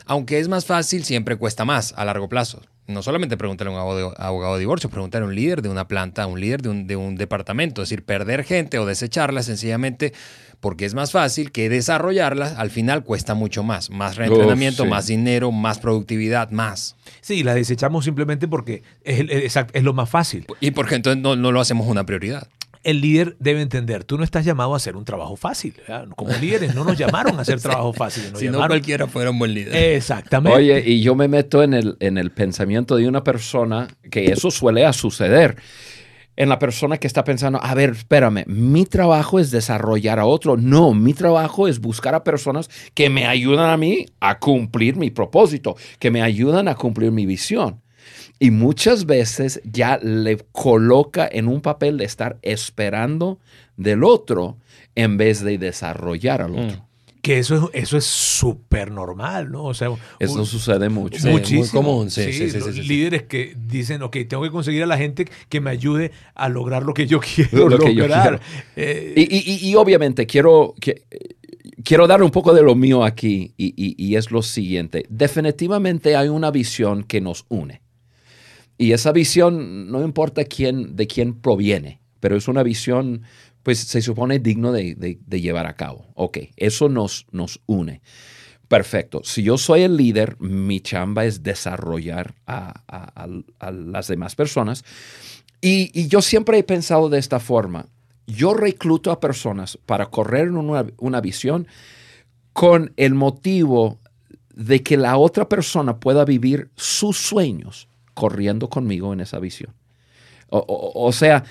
aunque 0.05 0.39
es 0.39 0.47
más 0.47 0.65
fácil, 0.65 1.03
siempre 1.03 1.35
cuesta 1.35 1.65
más 1.65 1.93
a 1.95 2.05
largo 2.05 2.29
plazo. 2.29 2.61
no 2.87 3.03
solamente 3.03 3.37
preguntarle 3.37 3.71
a 3.71 3.75
un 3.75 3.79
abogado, 3.79 4.13
abogado 4.17 4.53
de 4.55 4.59
divorcio, 4.61 4.89
preguntarle 4.89 5.25
a 5.25 5.29
un 5.29 5.35
líder 5.35 5.61
de 5.61 5.69
una 5.69 5.87
planta, 5.87 6.23
a 6.23 6.27
un 6.27 6.39
líder 6.39 6.61
de 6.61 6.69
un, 6.69 6.87
de 6.87 6.95
un 6.95 7.15
departamento. 7.15 7.83
Es 7.83 7.89
decir, 7.89 8.03
perder 8.03 8.43
gente 8.43 8.79
o 8.79 8.85
desecharla 8.85 9.43
sencillamente 9.43 10.13
porque 10.59 10.85
es 10.85 10.93
más 10.93 11.11
fácil 11.11 11.51
que 11.51 11.69
desarrollarla, 11.69 12.55
al 12.57 12.69
final 12.69 13.03
cuesta 13.03 13.33
mucho 13.33 13.63
más. 13.63 13.89
Más 13.89 14.15
reentrenamiento, 14.17 14.83
sí. 14.83 14.89
más 14.89 15.07
dinero, 15.07 15.51
más 15.51 15.79
productividad, 15.79 16.51
más. 16.51 16.95
Sí, 17.21 17.43
la 17.43 17.53
desechamos 17.55 18.05
simplemente 18.05 18.47
porque 18.47 18.83
es, 19.03 19.19
el- 19.19 19.29
es- 19.31 19.55
es 19.73 19.83
lo 19.83 19.93
más 19.93 20.09
fácil. 20.09 20.45
Y 20.59 20.71
porque 20.71 20.95
entonces 20.95 21.21
no, 21.21 21.35
no 21.35 21.51
lo 21.51 21.61
hacemos 21.61 21.87
una 21.87 22.05
prioridad. 22.05 22.47
El 22.81 23.01
líder 23.01 23.35
debe 23.39 23.61
entender, 23.61 24.05
tú 24.05 24.17
no 24.17 24.23
estás 24.23 24.45
llamado 24.45 24.73
a 24.73 24.77
hacer 24.77 24.95
un 24.95 25.03
trabajo 25.03 25.35
fácil. 25.35 25.73
¿verdad? 25.85 26.07
Como 26.15 26.31
líderes 26.37 26.73
no 26.75 26.85
nos 26.85 26.97
llamaron 26.97 27.37
a 27.37 27.41
hacer 27.41 27.59
trabajo 27.61 27.91
fácil. 27.91 28.31
nos 28.31 28.39
si 28.39 28.47
no, 28.47 28.65
cualquiera 28.65 29.05
fuera 29.07 29.31
un 29.31 29.39
buen 29.39 29.53
líder. 29.53 29.75
Exactamente. 29.95 30.57
Oye, 30.57 30.81
y 30.85 31.01
yo 31.01 31.13
me 31.13 31.27
meto 31.27 31.61
en 31.61 31.73
el, 31.73 31.97
en 31.99 32.17
el 32.17 32.31
pensamiento 32.31 32.95
de 32.95 33.07
una 33.09 33.21
persona 33.23 33.87
que 34.09 34.25
eso 34.31 34.49
suele 34.49 34.85
a 34.85 34.93
suceder. 34.93 35.57
En 36.39 36.47
la 36.47 36.57
persona 36.57 36.97
que 36.97 37.05
está 37.05 37.25
pensando, 37.25 37.59
a 37.61 37.73
ver, 37.73 37.89
espérame, 37.89 38.45
mi 38.47 38.85
trabajo 38.85 39.39
es 39.39 39.51
desarrollar 39.51 40.19
a 40.19 40.25
otro. 40.25 40.55
No, 40.55 40.93
mi 40.93 41.13
trabajo 41.13 41.67
es 41.67 41.81
buscar 41.81 42.15
a 42.15 42.23
personas 42.23 42.69
que 42.93 43.09
me 43.09 43.27
ayudan 43.27 43.69
a 43.69 43.75
mí 43.75 44.05
a 44.21 44.39
cumplir 44.39 44.95
mi 44.95 45.09
propósito, 45.09 45.75
que 45.99 46.11
me 46.11 46.21
ayudan 46.21 46.69
a 46.69 46.75
cumplir 46.75 47.11
mi 47.11 47.25
visión. 47.25 47.81
Y 48.39 48.51
muchas 48.51 49.05
veces 49.05 49.59
ya 49.65 49.99
le 50.01 50.37
coloca 50.53 51.27
en 51.29 51.49
un 51.49 51.59
papel 51.59 51.97
de 51.97 52.05
estar 52.05 52.37
esperando 52.41 53.39
del 53.75 54.05
otro 54.05 54.55
en 54.95 55.17
vez 55.17 55.43
de 55.43 55.57
desarrollar 55.57 56.41
al 56.41 56.57
otro. 56.57 56.88
Que 57.21 57.37
eso 57.39 57.69
es 57.73 57.83
eso 57.83 57.97
es 57.97 58.05
súper 58.05 58.91
normal, 58.91 59.51
¿no? 59.51 59.65
O 59.65 59.73
sea, 59.73 59.89
Eso 60.19 60.39
un- 60.39 60.45
sucede 60.45 60.87
mucho. 60.89 61.19
Sí, 61.19 61.27
muy 61.29 61.67
común, 61.67 62.09
sí, 62.09 62.31
sí, 62.31 62.49
sí, 62.49 62.59
sí, 62.61 62.81
líderes 62.83 63.23
que 63.23 63.55
dicen, 63.57 64.01
ok, 64.03 64.17
tengo 64.27 64.43
que 64.43 64.51
conseguir 64.51 64.83
a 64.83 64.85
la 64.85 64.97
gente 64.97 65.25
que 65.49 65.59
me 65.59 65.69
ayude 65.69 66.11
a 66.35 66.47
lograr 66.49 66.83
lo 66.83 66.93
que 66.93 67.07
yo 67.07 67.19
quiero 67.35 67.69
Lo 67.69 67.77
que 67.79 67.93
yo 67.93 68.03
lograr. 68.07 68.39
quiero. 68.39 68.39
Eh, 68.75 69.13
Y, 69.17 69.69
y- 69.69 69.75
obviamente 69.75 70.25
quiero, 70.25 70.73
que- 70.79 71.03
quiero 71.83 72.07
dar 72.07 72.23
un 72.23 72.31
poco 72.31 72.53
de 72.53 72.61
lo 72.61 72.75
mío 72.75 73.03
aquí 73.03 73.53
y, 73.57 73.73
y- 73.75 73.95
y 73.97 74.15
es 74.15 74.31
lo 74.31 74.41
siguiente. 74.41 75.05
Definitivamente 75.09 76.15
hay 76.15 76.29
una 76.29 76.51
visión 76.51 77.03
que 77.03 77.19
nos 77.21 77.45
une. 77.49 77.81
Y 78.77 78.93
esa 78.93 79.11
visión 79.11 79.91
no 79.91 80.01
importa 80.03 80.45
quién, 80.45 80.95
de 80.95 81.05
quién 81.05 81.33
proviene, 81.33 81.99
pero 82.21 82.37
es 82.37 82.47
una 82.47 82.63
visión, 82.63 83.23
pues 83.63 83.79
se 83.79 84.01
supone 84.01 84.39
digno 84.39 84.71
de, 84.71 84.95
de- 84.95 85.41
llevar 85.41 85.65
a 85.65 85.75
cabo. 85.75 86.05
Ok, 86.15 86.37
eso 86.55 86.89
nos, 86.89 87.27
nos 87.31 87.61
une. 87.65 88.01
Perfecto. 88.67 89.21
Si 89.23 89.41
yo 89.41 89.57
soy 89.57 89.81
el 89.81 89.97
líder, 89.97 90.39
mi 90.39 90.79
chamba 90.79 91.25
es 91.25 91.41
desarrollar 91.41 92.35
a, 92.45 93.27
las 93.71 94.07
demás 94.07 94.35
personas. 94.35 94.85
Y, 95.59 96.07
yo 96.07 96.21
siempre 96.21 96.59
he 96.59 96.63
pensado 96.63 97.09
de 97.09 97.19
esta 97.19 97.39
forma. 97.39 97.87
Yo 98.27 98.53
recluto 98.53 99.11
a 99.11 99.19
personas 99.19 99.77
para 99.85 100.05
correr 100.05 100.51
una, 100.51 100.85
una 100.97 101.19
visión 101.19 101.67
con 102.53 102.93
el 102.95 103.15
motivo 103.15 103.97
de 104.53 104.83
que 104.83 104.97
la 104.97 105.17
otra 105.17 105.49
persona 105.49 105.99
pueda 105.99 106.23
vivir 106.23 106.69
sus 106.75 107.17
sueños 107.17 107.87
corriendo 108.13 108.69
conmigo 108.69 109.13
en 109.13 109.21
esa 109.21 109.39
visión. 109.39 109.73
O 110.49 111.11
sea, 111.11 111.43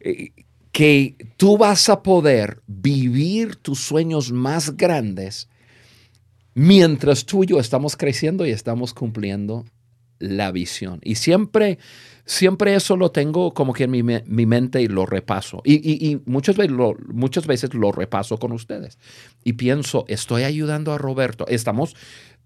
eh, 0.00 0.32
que 0.74 1.14
tú 1.36 1.56
vas 1.56 1.88
a 1.88 2.02
poder 2.02 2.60
vivir 2.66 3.54
tus 3.54 3.78
sueños 3.78 4.32
más 4.32 4.76
grandes 4.76 5.48
mientras 6.54 7.24
tú 7.26 7.44
y 7.44 7.46
yo 7.46 7.60
estamos 7.60 7.96
creciendo 7.96 8.44
y 8.44 8.50
estamos 8.50 8.92
cumpliendo 8.92 9.64
la 10.18 10.50
visión. 10.50 10.98
Y 11.04 11.14
siempre, 11.14 11.78
siempre 12.24 12.74
eso 12.74 12.96
lo 12.96 13.12
tengo 13.12 13.54
como 13.54 13.72
que 13.72 13.84
en 13.84 13.92
mi, 13.92 14.02
mi 14.02 14.46
mente 14.46 14.82
y 14.82 14.88
lo 14.88 15.06
repaso. 15.06 15.62
Y, 15.64 15.74
y- 15.74 16.10
y 16.10 16.20
muchas, 16.26 16.56
veces 16.56 16.72
lo, 16.72 16.96
muchas 17.06 17.46
veces 17.46 17.72
lo 17.72 17.92
repaso 17.92 18.38
con 18.38 18.50
ustedes. 18.50 18.98
Y 19.44 19.52
pienso, 19.52 20.04
estoy 20.08 20.42
ayudando 20.42 20.92
a 20.92 20.98
Roberto. 20.98 21.46
Estamos 21.46 21.94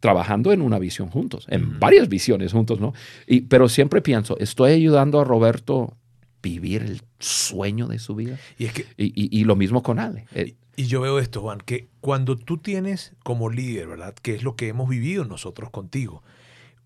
trabajando 0.01 0.53
en 0.53 0.61
una 0.61 0.79
visión 0.79 1.09
juntos, 1.09 1.47
en 1.49 1.81
varias 1.81 2.11
visiones 2.11 2.53
juntos, 2.53 2.79
¿no? 2.79 2.93
Y, 3.27 3.41
pero 3.43 3.71
siempre 3.71 4.03
pienso, 4.03 4.39
estoy 4.39 4.73
ayudando 4.73 5.19
a 5.19 5.25
Roberto 5.25 5.97
vivir 6.43 6.83
el 6.83 7.03
sueño 7.19 7.87
de 7.89 7.99
su 7.99 8.15
vida. 8.15 8.39
y 8.59 8.67
es 8.67 8.73
que 8.73 8.87
Y, 8.97 9.07
y- 9.07 9.41
y 9.41 9.45
lo 9.45 9.57
mismo 9.57 9.83
con 9.83 9.99
Ale. 9.99 10.27
Eh, 10.35 10.55
Y 10.77 10.87
yo 10.87 11.01
veo 11.01 11.19
esto, 11.19 11.41
Juan, 11.41 11.59
que 11.59 11.89
cuando 12.01 12.37
tú 12.37 12.59
tienes 12.59 13.13
como 13.25 13.51
líder, 13.51 13.89
¿verdad? 13.89 14.15
Que 14.15 14.35
es 14.37 14.43
lo 14.45 14.55
que 14.55 14.69
hemos 14.69 14.89
vivido 14.89 15.25
nosotros 15.25 15.71
contigo. 15.71 16.23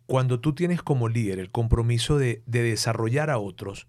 Cuando 0.07 0.41
tú 0.41 0.55
tienes 0.55 0.83
como 0.83 1.09
líder 1.09 1.39
el 1.39 1.51
compromiso 1.51 2.17
de, 2.19 2.43
de 2.47 2.63
desarrollar 2.63 3.29
a 3.31 3.39
otros, 3.39 3.87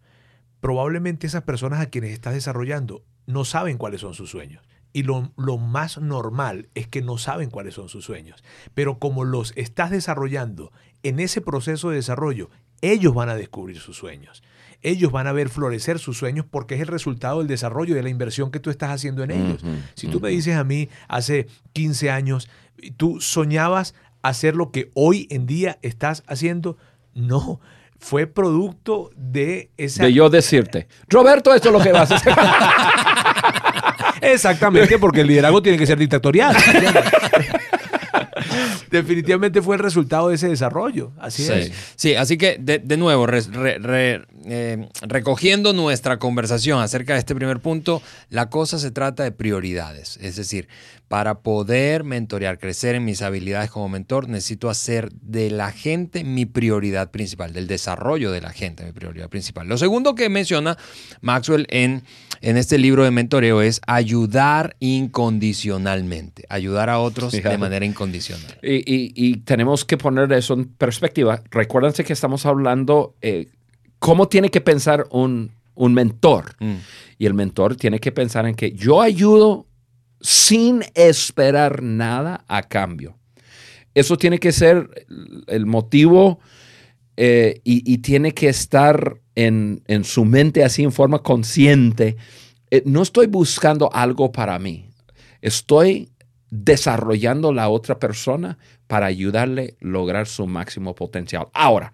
probablemente 0.59 1.27
esas 1.27 1.43
personas 1.43 1.79
a 1.81 1.87
quienes 1.87 2.11
estás 2.11 2.33
desarrollando 2.33 3.03
no 3.25 3.45
saben 3.45 3.77
cuáles 3.77 4.01
son 4.01 4.13
sus 4.13 4.29
sueños. 4.29 4.63
Y 4.91 5.03
lo, 5.03 5.31
lo 5.37 5.57
más 5.57 5.97
normal 5.97 6.69
es 6.75 6.87
que 6.87 7.01
no 7.01 7.17
saben 7.17 7.49
cuáles 7.49 7.73
son 7.73 7.89
sus 7.89 8.05
sueños. 8.05 8.43
Pero 8.73 8.99
como 8.99 9.23
los 9.23 9.53
estás 9.55 9.89
desarrollando 9.89 10.71
en 11.01 11.19
ese 11.19 11.41
proceso 11.41 11.89
de 11.89 11.95
desarrollo, 11.95 12.49
ellos 12.81 13.13
van 13.13 13.29
a 13.29 13.35
descubrir 13.35 13.79
sus 13.79 13.97
sueños. 13.97 14.43
Ellos 14.83 15.11
van 15.11 15.27
a 15.27 15.31
ver 15.31 15.49
florecer 15.49 15.97
sus 15.97 16.17
sueños 16.17 16.45
porque 16.49 16.75
es 16.75 16.81
el 16.81 16.87
resultado 16.87 17.39
del 17.39 17.47
desarrollo 17.47 17.95
de 17.95 18.03
la 18.03 18.09
inversión 18.09 18.51
que 18.51 18.59
tú 18.59 18.69
estás 18.69 18.91
haciendo 18.91 19.23
en 19.23 19.31
ellos. 19.31 19.63
Si 19.95 20.07
tú 20.07 20.19
me 20.19 20.29
dices 20.29 20.55
a 20.55 20.63
mí 20.63 20.89
hace 21.07 21.47
15 21.73 22.11
años, 22.11 22.49
tú 22.97 23.19
soñabas 23.21 23.95
hacer 24.21 24.55
lo 24.55 24.71
que 24.71 24.91
hoy 24.93 25.27
en 25.29 25.45
día 25.45 25.79
estás 25.81 26.23
haciendo, 26.27 26.77
no, 27.13 27.59
fue 27.99 28.27
producto 28.27 29.09
de 29.15 29.69
esa... 29.77 30.03
de 30.03 30.13
yo 30.13 30.29
decirte, 30.29 30.87
Roberto, 31.07 31.53
esto 31.53 31.69
es 31.69 31.73
lo 31.73 31.81
que 31.81 31.91
vas 31.91 32.11
a 32.11 32.15
hacer. 32.15 32.33
Exactamente, 34.21 34.97
porque 34.99 35.21
el 35.21 35.27
liderazgo 35.27 35.61
tiene 35.61 35.77
que 35.77 35.85
ser 35.85 35.97
dictatorial. 35.97 36.55
Definitivamente 38.91 39.61
fue 39.61 39.75
el 39.75 39.81
resultado 39.81 40.29
de 40.29 40.35
ese 40.35 40.47
desarrollo. 40.49 41.11
Así 41.19 41.43
Sí. 41.43 41.51
es. 41.53 41.71
Sí, 41.95 42.15
así 42.15 42.37
que 42.37 42.57
de, 42.59 42.79
de 42.79 42.97
nuevo, 42.97 43.25
re- 43.25 43.41
re- 43.41 43.79
re- 43.79 44.25
eh, 44.45 44.89
recogiendo 45.01 45.73
nuestra 45.73 46.19
conversación 46.19 46.81
acerca 46.81 47.13
de 47.13 47.19
este 47.19 47.35
primer 47.35 47.59
punto, 47.59 48.01
la 48.29 48.49
cosa 48.49 48.77
se 48.79 48.91
trata 48.91 49.23
de 49.23 49.31
prioridades. 49.31 50.17
Es 50.21 50.35
decir, 50.35 50.67
para 51.07 51.39
poder 51.41 52.03
mentorear, 52.03 52.57
crecer 52.57 52.95
en 52.95 53.05
mis 53.05 53.21
habilidades 53.21 53.69
como 53.69 53.87
mentor, 53.87 54.29
necesito 54.29 54.69
hacer 54.69 55.11
de 55.13 55.51
la 55.51 55.71
gente 55.71 56.23
mi 56.23 56.45
prioridad 56.47 57.11
principal, 57.11 57.53
del 57.53 57.67
desarrollo 57.67 58.31
de 58.31 58.41
la 58.41 58.51
gente 58.51 58.83
mi 58.83 58.91
prioridad 58.93 59.29
principal. 59.29 59.67
Lo 59.67 59.77
segundo 59.77 60.15
que 60.15 60.29
menciona 60.29 60.75
Maxwell 61.21 61.67
en, 61.69 62.03
en 62.41 62.57
este 62.57 62.77
libro 62.79 63.03
de 63.03 63.11
mentoreo 63.11 63.61
es 63.61 63.79
ayudar 63.85 64.75
incondicionalmente, 64.79 66.45
ayudar 66.49 66.89
a 66.89 66.99
otros 66.99 67.31
de 67.31 67.57
manera 67.57 67.85
incondicional. 67.85 68.42
Y, 68.61 68.75
y- 68.77 69.13
y 69.15 69.37
tenemos 69.37 69.85
que 69.85 69.97
poner 69.97 70.31
eso 70.33 70.53
en 70.53 70.65
perspectiva. 70.65 71.41
Recuérdense 71.51 72.03
que 72.03 72.13
estamos 72.13 72.45
hablando 72.45 73.15
eh, 73.21 73.47
cómo 73.99 74.27
tiene 74.27 74.49
que 74.49 74.61
pensar 74.61 75.05
un, 75.11 75.51
un 75.75 75.93
mentor. 75.93 76.55
Mm. 76.59 76.75
Y 77.17 77.25
el 77.25 77.33
mentor 77.33 77.75
tiene 77.75 77.99
que 77.99 78.11
pensar 78.11 78.45
en 78.45 78.55
que 78.55 78.71
yo 78.71 79.01
ayudo 79.01 79.67
sin 80.21 80.83
esperar 80.95 81.83
nada 81.83 82.45
a 82.47 82.63
cambio. 82.63 83.17
Eso 83.93 84.17
tiene 84.17 84.39
que 84.39 84.51
ser 84.51 84.89
el- 85.47 85.65
motivo 85.65 86.39
eh, 87.17 87.61
y, 87.63 87.83
y 87.91 87.99
tiene 87.99 88.33
que 88.33 88.49
estar 88.49 89.21
en, 89.35 89.83
en 89.87 90.03
su 90.03 90.25
mente 90.25 90.63
así 90.63 90.83
en 90.83 90.91
forma 90.91 91.19
consciente. 91.19 92.15
Eh, 92.71 92.81
no 92.85 93.01
estoy 93.03 93.27
buscando 93.27 93.91
algo 93.93 94.31
para 94.31 94.57
mí. 94.57 94.89
Estoy 95.41 96.09
desarrollando 96.55 97.51
la 97.51 97.67
otra 97.69 97.97
persona 97.97 98.59
para 98.85 99.07
ayudarle 99.07 99.75
a 99.81 99.87
lograr 99.87 100.27
su 100.27 100.45
máximo 100.45 100.93
potencial. 100.93 101.47
Ahora, 101.51 101.93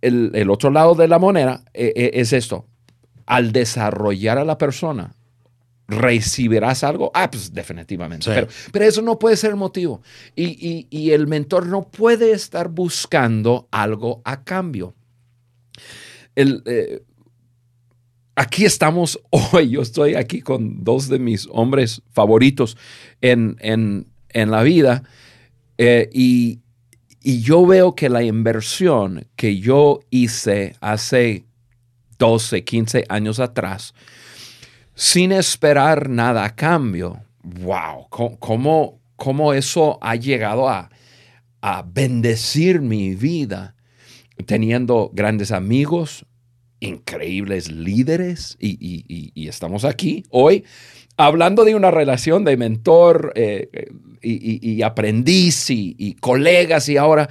el, 0.00 0.30
el 0.34 0.48
otro 0.50 0.70
lado 0.70 0.94
de 0.94 1.08
la 1.08 1.18
moneda 1.18 1.64
eh, 1.74 1.92
eh, 1.96 2.10
es 2.14 2.32
esto. 2.32 2.66
Al 3.26 3.50
desarrollar 3.50 4.38
a 4.38 4.44
la 4.44 4.58
persona, 4.58 5.16
¿recibirás 5.88 6.84
algo? 6.84 7.10
Ah, 7.14 7.28
pues 7.28 7.52
definitivamente. 7.52 8.26
Sí. 8.26 8.30
Pero, 8.32 8.46
pero 8.70 8.84
eso 8.84 9.02
no 9.02 9.18
puede 9.18 9.36
ser 9.36 9.50
el 9.50 9.56
motivo. 9.56 10.02
Y, 10.36 10.44
y- 10.44 10.86
y 10.90 11.10
el 11.10 11.26
mentor 11.26 11.66
no 11.66 11.88
puede 11.88 12.30
estar 12.30 12.68
buscando 12.68 13.66
algo 13.72 14.22
a 14.24 14.44
cambio. 14.44 14.94
El, 16.36 16.62
eh, 16.66 17.02
aquí 18.36 18.64
estamos 18.64 19.20
hoy. 19.30 19.70
Yo 19.70 19.82
estoy 19.82 20.14
aquí 20.14 20.40
con 20.40 20.82
dos 20.84 21.08
de 21.08 21.18
mis 21.18 21.48
hombres 21.50 22.02
favoritos 22.12 22.76
en, 23.20 23.56
en- 23.60 24.06
en 24.30 24.50
la 24.50 24.62
vida. 24.62 25.04
eh, 25.78 26.08
y, 26.12 26.60
y 27.22 27.40
yo 27.40 27.64
veo 27.66 27.94
que 27.94 28.08
la 28.08 28.22
inversión 28.22 29.26
que 29.36 29.58
yo 29.58 30.00
hice 30.10 30.74
hace 30.80 31.44
12, 32.18 32.64
15 32.64 33.04
años 33.08 33.40
atrás, 33.40 33.94
sin 34.94 35.32
esperar 35.32 36.08
nada 36.10 36.44
a 36.44 36.54
cambio, 36.54 37.22
wow, 37.42 38.06
cómo, 38.10 39.00
cómo 39.16 39.52
eso 39.54 39.98
ha 40.02 40.16
llegado 40.16 40.68
a, 40.68 40.90
a 41.62 41.82
bendecir 41.82 42.80
mi 42.80 43.14
vida 43.14 43.74
teniendo 44.46 45.10
grandes 45.14 45.50
amigos, 45.50 46.26
increíbles 46.80 47.70
líderes 47.70 48.56
y, 48.60 48.70
y- 48.80 49.04
y- 49.08 49.32
y 49.34 49.48
estamos 49.48 49.84
aquí 49.84 50.24
hoy 50.30 50.64
hablando 51.16 51.64
de 51.64 51.74
una 51.74 51.90
relación 51.90 52.44
de 52.44 52.56
mentor 52.56 53.32
eh, 53.36 53.68
y, 54.20 54.82
aprendiz 54.82 55.70
y, 55.70 56.16
colegas 56.20 56.88
y 56.88 56.96
ahora... 56.96 57.28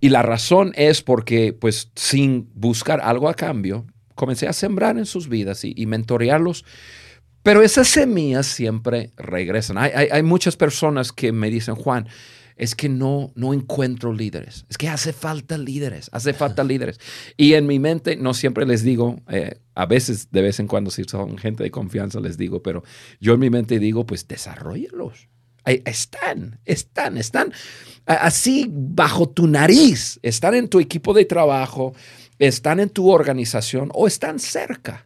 Y 0.00 0.10
la 0.10 0.22
razón 0.22 0.72
es 0.76 1.02
porque, 1.02 1.52
pues, 1.52 1.90
sin 1.96 2.48
buscar 2.54 3.00
algo 3.00 3.28
a 3.28 3.34
cambio, 3.34 3.84
comencé 4.14 4.46
a 4.46 4.52
sembrar 4.52 4.96
en 4.96 5.06
sus 5.06 5.28
vidas 5.28 5.64
y 5.64 5.86
mentorearlos. 5.86 6.64
Pero 7.42 7.62
esas 7.62 7.88
semillas 7.88 8.46
siempre 8.46 9.10
regresan. 9.16 9.76
Hay, 9.76 9.90
hay- 9.94 10.08
hay 10.12 10.22
muchas 10.22 10.56
personas 10.56 11.10
que 11.12 11.32
me 11.32 11.50
dicen, 11.50 11.74
Juan, 11.74 12.06
es 12.58 12.74
que 12.74 12.88
no, 12.88 13.32
no 13.36 13.54
encuentro 13.54 14.12
líderes. 14.12 14.66
Es 14.68 14.76
que 14.76 14.88
hace 14.88 15.12
falta 15.12 15.56
líderes, 15.56 16.10
hace 16.12 16.34
falta 16.34 16.64
líderes. 16.64 17.00
Y 17.36 17.54
en 17.54 17.66
mi 17.66 17.78
mente, 17.78 18.16
no 18.16 18.34
siempre 18.34 18.66
les 18.66 18.82
digo, 18.82 19.22
eh, 19.28 19.60
a 19.74 19.86
veces, 19.86 20.30
de 20.30 20.42
vez 20.42 20.58
en 20.58 20.66
cuando, 20.66 20.90
si 20.90 21.04
son 21.04 21.38
gente 21.38 21.62
de 21.62 21.70
confianza, 21.70 22.20
les 22.20 22.36
digo, 22.36 22.62
pero 22.62 22.82
yo 23.20 23.34
en 23.34 23.40
mi 23.40 23.48
mente 23.48 23.78
digo, 23.78 24.04
pues 24.04 24.26
desarrollenlos. 24.26 25.28
Están, 25.64 26.60
están, 26.64 27.18
están 27.18 27.52
así 28.06 28.66
bajo 28.70 29.28
tu 29.28 29.46
nariz, 29.46 30.18
están 30.22 30.54
en 30.54 30.68
tu 30.68 30.80
equipo 30.80 31.12
de 31.12 31.26
trabajo, 31.26 31.94
están 32.38 32.80
en 32.80 32.88
tu 32.88 33.10
organización 33.10 33.90
o 33.92 34.06
están 34.06 34.38
cerca. 34.38 35.04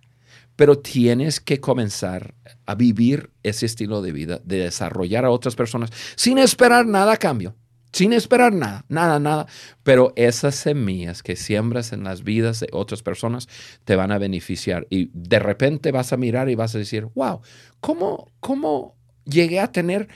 Pero 0.57 0.79
tienes 0.79 1.41
que 1.41 1.61
comenzar 1.61 2.35
a 2.67 2.75
vivir 2.75 3.31
ese 3.43 3.67
estilo 3.67 4.03
de 4.03 4.13
vida, 4.13 4.41
de 4.45 4.59
desarrollar 4.59 5.25
a 5.25 5.31
otras 5.31 5.57
personas 5.57 5.91
sin 6.17 6.39
esperar 6.39 6.87
nada 6.87 7.15
a 7.15 7.17
cambio, 7.17 7.57
sin 7.93 8.13
esperar 8.13 8.53
nada, 8.53 8.85
nada, 8.89 9.19
nada. 9.19 9.47
Pero 9.83 10.13
esas 10.17 10.55
semillas 10.55 11.23
que 11.23 11.37
siembras 11.37 11.93
en 11.93 12.05
las 12.05 12.23
vidas 12.23 12.61
de 12.61 12.69
otras 12.73 13.03
personas 13.03 13.49
te 13.85 13.97
van 13.97 14.13
a 14.13 14.19
beneficiar 14.19 14.87
y 14.91 15.11
de 15.15 15.39
repente 15.39 15.91
vas 15.91 16.13
a 16.13 16.17
mirar 16.17 16.49
y 16.49 16.55
vas 16.55 16.75
a 16.75 16.79
decir, 16.79 17.07
wow, 17.15 17.41
¿cómo, 17.81 18.31
cómo 18.41 18.95
llegué 19.25 19.59
a 19.61 19.73
tener 19.73 20.09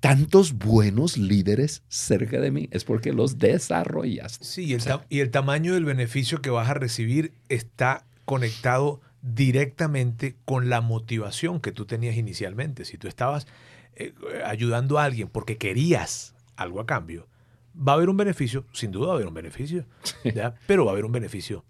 tantos 0.00 0.52
buenos 0.54 1.16
líderes 1.18 1.82
cerca 1.88 2.40
de 2.40 2.50
mí? 2.50 2.68
Es 2.72 2.84
porque 2.84 3.12
los 3.12 3.38
desarrollaste. 3.38 4.44
Sí, 4.44 4.64
y 4.64 4.74
el, 4.74 4.82
ta- 4.84 5.04
y 5.08 5.20
el 5.20 5.30
tamaño 5.30 5.74
del 5.74 5.84
beneficio 5.84 6.40
que 6.42 6.50
vas 6.50 6.68
a 6.70 6.74
recibir 6.74 7.34
está 7.48 8.04
conectado 8.24 9.00
directamente 9.22 10.36
con 10.44 10.68
la 10.68 10.80
motivación 10.80 11.60
que 11.60 11.72
tú 11.72 11.86
tenías 11.86 12.16
inicialmente. 12.16 12.84
Si 12.84 12.98
tú 12.98 13.08
estabas 13.08 13.46
eh, 13.94 14.14
ayudando 14.44 14.98
a 14.98 15.04
alguien 15.04 15.28
porque 15.28 15.56
querías 15.56 16.34
algo 16.56 16.80
a 16.80 16.86
cambio, 16.86 17.28
va 17.76 17.92
a 17.92 17.94
haber 17.94 18.08
un 18.08 18.16
beneficio, 18.16 18.66
sin 18.72 18.90
duda 18.90 19.06
va 19.06 19.12
a 19.12 19.16
haber 19.16 19.28
un 19.28 19.34
beneficio, 19.34 19.86
pero 20.66 20.84
va 20.84 20.90
a 20.90 20.92
haber 20.92 21.04
un 21.04 21.12
beneficio 21.12 21.64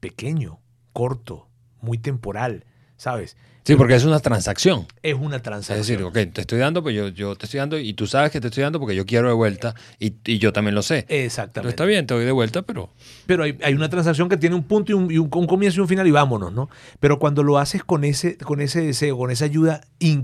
pequeño, 0.00 0.60
corto, 0.92 1.48
muy 1.80 1.98
temporal, 1.98 2.64
¿sabes? 2.96 3.36
Sí, 3.64 3.74
porque 3.74 3.96
es 3.96 4.04
una 4.04 4.20
transacción. 4.20 4.86
Es 5.02 5.14
una 5.16 5.36
Es 5.36 5.42
transacción. 5.42 5.78
decir, 5.78 6.02
ok, 6.04 6.32
te 6.32 6.42
estoy 6.42 6.60
dando, 6.60 6.84
pues 6.84 6.94
yo, 6.94 7.08
yo 7.08 7.34
te 7.34 7.46
estoy 7.46 7.58
dando 7.58 7.76
y 7.76 7.94
tú 7.94 8.06
sabes 8.06 8.30
que 8.30 8.40
te 8.40 8.46
estoy 8.46 8.62
dando 8.62 8.78
porque 8.78 8.94
yo 8.94 9.04
quiero 9.04 9.26
de 9.26 9.34
vuelta 9.34 9.74
y, 9.98 10.14
y 10.24 10.38
yo 10.38 10.52
también 10.52 10.76
lo 10.76 10.82
sé. 10.82 10.98
Entonces, 10.98 11.24
Exactamente. 11.24 11.70
está 11.70 11.84
bien, 11.84 12.06
te 12.06 12.14
doy 12.14 12.24
de 12.24 12.30
vuelta, 12.30 12.62
pero 12.62 12.90
Pero 13.26 13.42
hay, 13.42 13.58
hay 13.64 13.74
una 13.74 13.88
transacción 13.88 14.28
que 14.28 14.36
tiene 14.36 14.54
un 14.54 14.62
punto 14.62 14.92
y, 14.92 14.94
un, 14.94 15.10
y 15.10 15.18
un- 15.18 15.28
un 15.34 15.46
comienzo 15.48 15.78
y 15.78 15.80
un 15.80 15.88
final 15.88 16.06
y 16.06 16.12
vámonos, 16.12 16.52
¿no? 16.52 16.68
Pero 17.00 17.18
cuando 17.18 17.42
lo 17.42 17.58
haces 17.58 17.82
con 17.82 18.04
ese, 18.04 18.36
con 18.38 18.60
ese 18.60 18.82
deseo, 18.82 19.18
con 19.18 19.32
esa 19.32 19.46
ayuda 19.46 19.80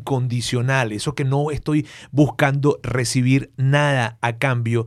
incondicional, 0.06 0.92
eso 0.92 1.16
que 1.16 1.24
no 1.24 1.50
estoy 1.50 1.84
buscando 2.12 2.78
recibir 2.84 3.50
nada 3.56 4.18
a 4.20 4.38
cambio, 4.38 4.86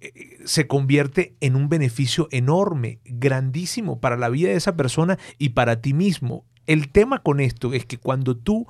eh, 0.00 0.38
se 0.46 0.66
convierte 0.66 1.36
en 1.40 1.56
un 1.56 1.68
beneficio 1.68 2.26
enorme, 2.30 3.00
grandísimo 3.04 4.00
para 4.00 4.16
la 4.16 4.30
vida 4.30 4.48
de 4.48 4.56
esa 4.56 4.76
persona 4.76 5.18
y 5.36 5.50
para 5.50 5.82
ti 5.82 5.92
mismo. 5.92 6.46
El 6.66 6.90
tema 6.90 7.22
con 7.22 7.40
esto 7.40 7.72
es 7.72 7.84
que 7.86 7.98
cuando 7.98 8.36
tú 8.36 8.66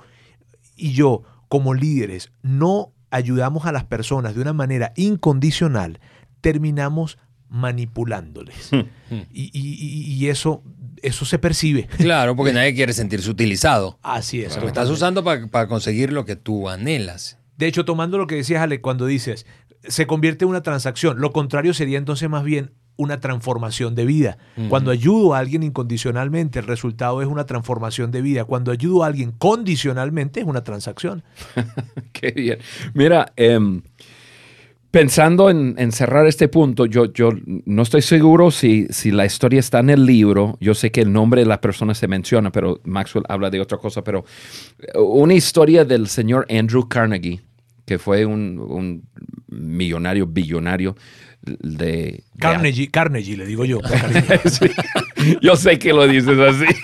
y 0.75 0.93
yo, 0.93 1.23
como 1.47 1.73
líderes, 1.73 2.31
no 2.41 2.93
ayudamos 3.11 3.65
a 3.65 3.71
las 3.71 3.83
personas 3.85 4.33
de 4.35 4.41
una 4.41 4.53
manera 4.53 4.91
incondicional, 4.95 5.99
terminamos 6.41 7.17
manipulándoles. 7.49 8.71
y, 9.31 9.51
y- 9.53 10.27
eso, 10.29 10.63
eso 11.01 11.25
se 11.25 11.37
percibe. 11.39 11.87
claro, 11.97 12.35
porque 12.35 12.53
nadie 12.53 12.73
quiere 12.73 12.93
sentirse 12.93 13.29
utilizado. 13.29 13.99
Así 14.01 14.41
es. 14.41 14.57
Lo 14.57 14.67
estás 14.67 14.89
usando 14.89 15.23
pa- 15.23 15.47
para 15.47 15.67
conseguir 15.67 16.11
lo 16.11 16.25
que 16.25 16.35
tú 16.35 16.69
anhelas. 16.69 17.37
De 17.57 17.67
hecho, 17.67 17.85
tomando 17.85 18.17
lo 18.17 18.25
que 18.27 18.35
decías, 18.35 18.61
Ale, 18.63 18.81
cuando 18.81 19.05
dices, 19.05 19.45
se 19.87 20.07
convierte 20.07 20.45
en 20.45 20.49
una 20.49 20.63
transacción, 20.63 21.19
lo 21.19 21.31
contrario 21.31 21.73
sería 21.73 21.97
entonces 21.97 22.29
más 22.29 22.43
bien 22.43 22.71
una 22.95 23.19
transformación 23.19 23.95
de 23.95 24.05
vida. 24.05 24.37
Cuando 24.69 24.91
ayudo 24.91 25.33
a 25.33 25.39
alguien 25.39 25.63
incondicionalmente, 25.63 26.59
el 26.59 26.67
resultado 26.67 27.21
es 27.21 27.27
una 27.27 27.45
transformación 27.45 28.11
de 28.11 28.21
vida. 28.21 28.45
Cuando 28.45 28.71
ayudo 28.71 29.03
a 29.03 29.07
alguien 29.07 29.31
condicionalmente, 29.31 30.41
es 30.41 30.45
una 30.45 30.63
transacción. 30.63 31.23
Qué 32.11 32.31
bien. 32.31 32.59
Mira, 32.93 33.33
em, 33.35 33.81
pensando 34.91 35.49
en, 35.49 35.73
en 35.79 35.91
cerrar 35.91 36.27
este 36.27 36.47
punto, 36.47 36.85
yo, 36.85 37.11
yo 37.11 37.31
no 37.65 37.81
estoy 37.81 38.03
seguro 38.03 38.51
si, 38.51 38.85
si 38.91 39.09
la 39.09 39.25
historia 39.25 39.59
está 39.59 39.79
en 39.79 39.89
el 39.89 40.05
libro. 40.05 40.55
Yo 40.59 40.75
sé 40.75 40.91
que 40.91 41.01
el 41.01 41.11
nombre 41.11 41.41
de 41.41 41.47
la 41.47 41.61
persona 41.61 41.95
se 41.95 42.07
menciona, 42.07 42.51
pero 42.51 42.79
Maxwell 42.83 43.25
habla 43.27 43.49
de 43.49 43.59
otra 43.59 43.79
cosa. 43.79 44.03
Pero 44.03 44.23
eh, 44.79 44.99
una 44.99 45.33
historia 45.33 45.83
del 45.83 46.07
señor 46.07 46.45
Andrew 46.47 46.87
Carnegie, 46.87 47.41
que 47.85 47.97
fue 47.97 48.25
un, 48.27 48.59
un 48.59 49.03
millonario, 49.53 50.25
billonario 50.27 50.95
de... 51.41 51.57
de- 51.61 52.23
Carnegie, 52.39 52.89
Carnegie, 52.89 53.37
le 53.37 53.45
digo 53.45 53.65
yo. 53.65 53.79
Sí. 54.49 54.69
Yo 55.41 55.55
sé 55.55 55.79
que 55.79 55.93
lo 55.93 56.07
dices 56.07 56.37
así. 56.39 56.65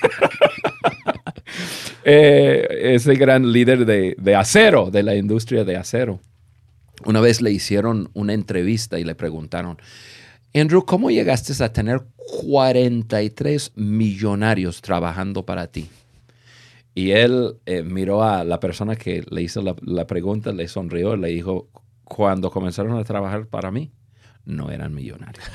Eh, 2.05 2.93
ese 2.95 3.13
gran 3.15 3.51
líder 3.51 3.85
de, 3.85 4.15
de 4.17 4.35
acero, 4.35 4.89
de 4.89 5.03
la 5.03 5.15
industria 5.15 5.63
de 5.63 5.75
acero. 5.75 6.19
Una 7.05 7.19
vez 7.21 7.41
le 7.41 7.51
hicieron 7.51 8.09
una 8.13 8.33
entrevista 8.33 8.97
y 8.99 9.03
le 9.03 9.15
preguntaron, 9.15 9.77
Andrew, 10.53 10.85
¿cómo 10.85 11.11
llegaste 11.11 11.61
a 11.63 11.71
tener 11.71 12.01
43 12.45 13.73
millonarios 13.75 14.81
trabajando 14.81 15.45
para 15.45 15.67
ti? 15.67 15.87
Y 16.95 17.11
él 17.11 17.55
eh, 17.65 17.83
miró 17.83 18.23
a 18.23 18.43
la 18.43 18.59
persona 18.59 18.95
que 18.95 19.23
le 19.29 19.41
hizo 19.43 19.61
la, 19.61 19.75
la 19.81 20.07
pregunta, 20.07 20.51
le 20.51 20.67
sonrió, 20.67 21.15
le 21.15 21.27
dijo, 21.29 21.67
cuando 22.09 22.51
comenzaron 22.51 22.97
a 22.99 23.03
trabajar 23.05 23.45
para 23.47 23.71
mí, 23.71 23.93
no 24.45 24.71
eran 24.71 24.95
millonarios. 24.95 25.45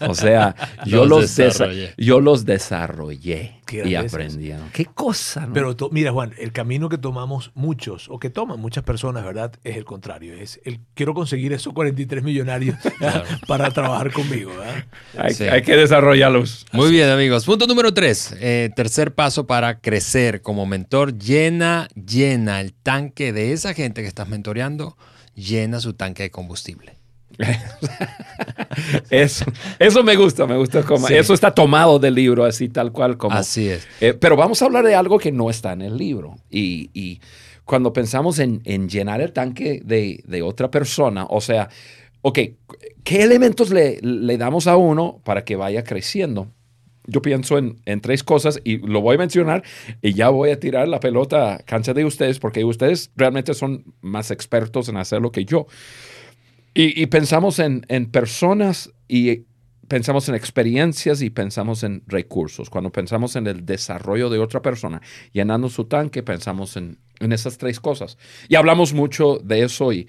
O 0.00 0.14
sea, 0.14 0.56
yo 0.86 1.04
Los 1.06 1.08
los, 1.08 1.24
desa- 1.38 1.44
desarrollé. 1.44 1.94
yo 1.96 2.20
los 2.20 2.44
desarrollé 2.44 3.60
Qué 3.66 3.86
y 3.88 3.94
aprendieron. 3.94 4.68
Qué 4.72 4.86
cosa, 4.86 5.46
¿no? 5.46 5.52
Pero 5.52 5.76
to- 5.76 5.90
mira, 5.92 6.10
Juan, 6.10 6.32
el 6.38 6.50
camino 6.50 6.88
que 6.88 6.98
tomamos 6.98 7.52
muchos, 7.54 8.08
o 8.10 8.18
que 8.18 8.28
toman 8.28 8.58
muchas 8.58 8.82
personas, 8.82 9.24
¿verdad? 9.24 9.52
Es 9.62 9.76
el 9.76 9.84
contrario. 9.84 10.34
Es 10.34 10.60
el 10.64 10.80
quiero 10.94 11.14
conseguir 11.14 11.52
esos 11.52 11.72
43 11.72 12.24
millonarios 12.24 12.76
para 13.46 13.70
trabajar 13.70 14.10
conmigo, 14.12 14.50
hay, 15.16 15.32
Sí. 15.34 15.44
hay 15.44 15.62
que 15.62 15.76
desarrollarlos. 15.76 16.66
Muy 16.72 16.90
bien, 16.90 17.08
amigos. 17.08 17.44
Punto 17.44 17.68
número 17.68 17.94
tres. 17.94 18.34
Eh, 18.40 18.70
tercer 18.74 19.14
paso 19.14 19.46
para 19.46 19.78
crecer 19.80 20.42
como 20.42 20.66
mentor. 20.66 21.16
Llena, 21.16 21.86
llena 21.94 22.60
el 22.60 22.72
tanque 22.74 23.32
de 23.32 23.52
esa 23.52 23.72
gente 23.72 24.02
que 24.02 24.08
estás 24.08 24.28
mentoreando. 24.28 24.96
Llena 25.36 25.78
su 25.78 25.92
tanque 25.92 26.24
de 26.24 26.30
combustible. 26.32 26.96
Eso, 29.10 29.44
eso 29.78 30.02
me 30.02 30.16
gusta, 30.16 30.46
me 30.46 30.56
gusta 30.56 30.82
como 30.82 31.06
Sí. 31.06 31.14
eso 31.14 31.32
está 31.34 31.52
tomado 31.54 31.98
del 31.98 32.14
libro 32.14 32.44
así 32.44 32.68
tal 32.68 32.92
cual 32.92 33.16
como. 33.16 33.34
Así 33.36 33.68
es. 33.68 33.86
Eh, 34.00 34.14
pero 34.14 34.36
vamos 34.36 34.60
a 34.60 34.66
hablar 34.66 34.84
de 34.84 34.94
algo 34.94 35.18
que 35.18 35.32
no 35.32 35.50
está 35.50 35.72
en 35.72 35.82
el 35.82 35.96
libro. 35.96 36.36
Y, 36.50 36.90
y 36.92 37.20
cuando 37.64 37.92
pensamos 37.92 38.38
en, 38.38 38.60
en 38.64 38.88
llenar 38.88 39.20
el 39.20 39.32
tanque 39.32 39.80
de, 39.84 40.22
de 40.26 40.42
otra 40.42 40.70
persona, 40.70 41.26
o 41.28 41.40
sea, 41.40 41.68
ok, 42.22 42.38
¿qué 43.04 43.22
elementos 43.22 43.70
le, 43.70 43.98
le 44.02 44.36
damos 44.38 44.66
a 44.66 44.76
uno 44.76 45.20
para 45.24 45.44
que 45.44 45.56
vaya 45.56 45.84
creciendo? 45.84 46.48
Yo 47.06 47.22
pienso 47.22 47.58
en, 47.58 47.80
en 47.84 48.00
tres 48.00 48.22
cosas 48.22 48.60
y 48.64 48.78
lo 48.78 49.00
voy 49.00 49.16
a 49.16 49.18
mencionar 49.18 49.62
y 50.02 50.14
ya 50.14 50.28
voy 50.28 50.50
a 50.50 50.60
tirar 50.60 50.88
la 50.88 51.00
pelota 51.00 51.54
a 51.54 51.58
cancha 51.58 51.94
de 51.94 52.04
ustedes 52.04 52.38
porque 52.38 52.64
ustedes 52.64 53.10
realmente 53.16 53.54
son 53.54 53.94
más 54.00 54.30
expertos 54.30 54.88
en 54.88 54.96
hacerlo 54.96 55.32
que 55.32 55.44
yo. 55.44 55.66
Y, 56.78 57.06
pensamos 57.06 57.58
en, 57.58 57.86
en 57.88 58.04
personas 58.10 58.92
y 59.08 59.46
pensamos 59.88 60.28
en 60.28 60.34
experiencias 60.34 61.22
y 61.22 61.30
pensamos 61.30 61.82
en 61.84 62.02
recursos. 62.06 62.68
Cuando 62.68 62.92
pensamos 62.92 63.34
en 63.34 63.46
el 63.46 63.64
desarrollo 63.64 64.28
de 64.28 64.38
otra 64.38 64.60
persona, 64.60 65.00
llenando 65.32 65.70
su 65.70 65.84
tanque, 65.84 66.22
pensamos 66.22 66.76
en, 66.76 66.98
en 67.20 67.32
esas 67.32 67.56
tres 67.56 67.80
cosas. 67.80 68.18
Y 68.50 68.56
hablamos 68.56 68.92
mucho 68.92 69.38
de 69.42 69.62
eso 69.62 69.90
y, 69.90 70.06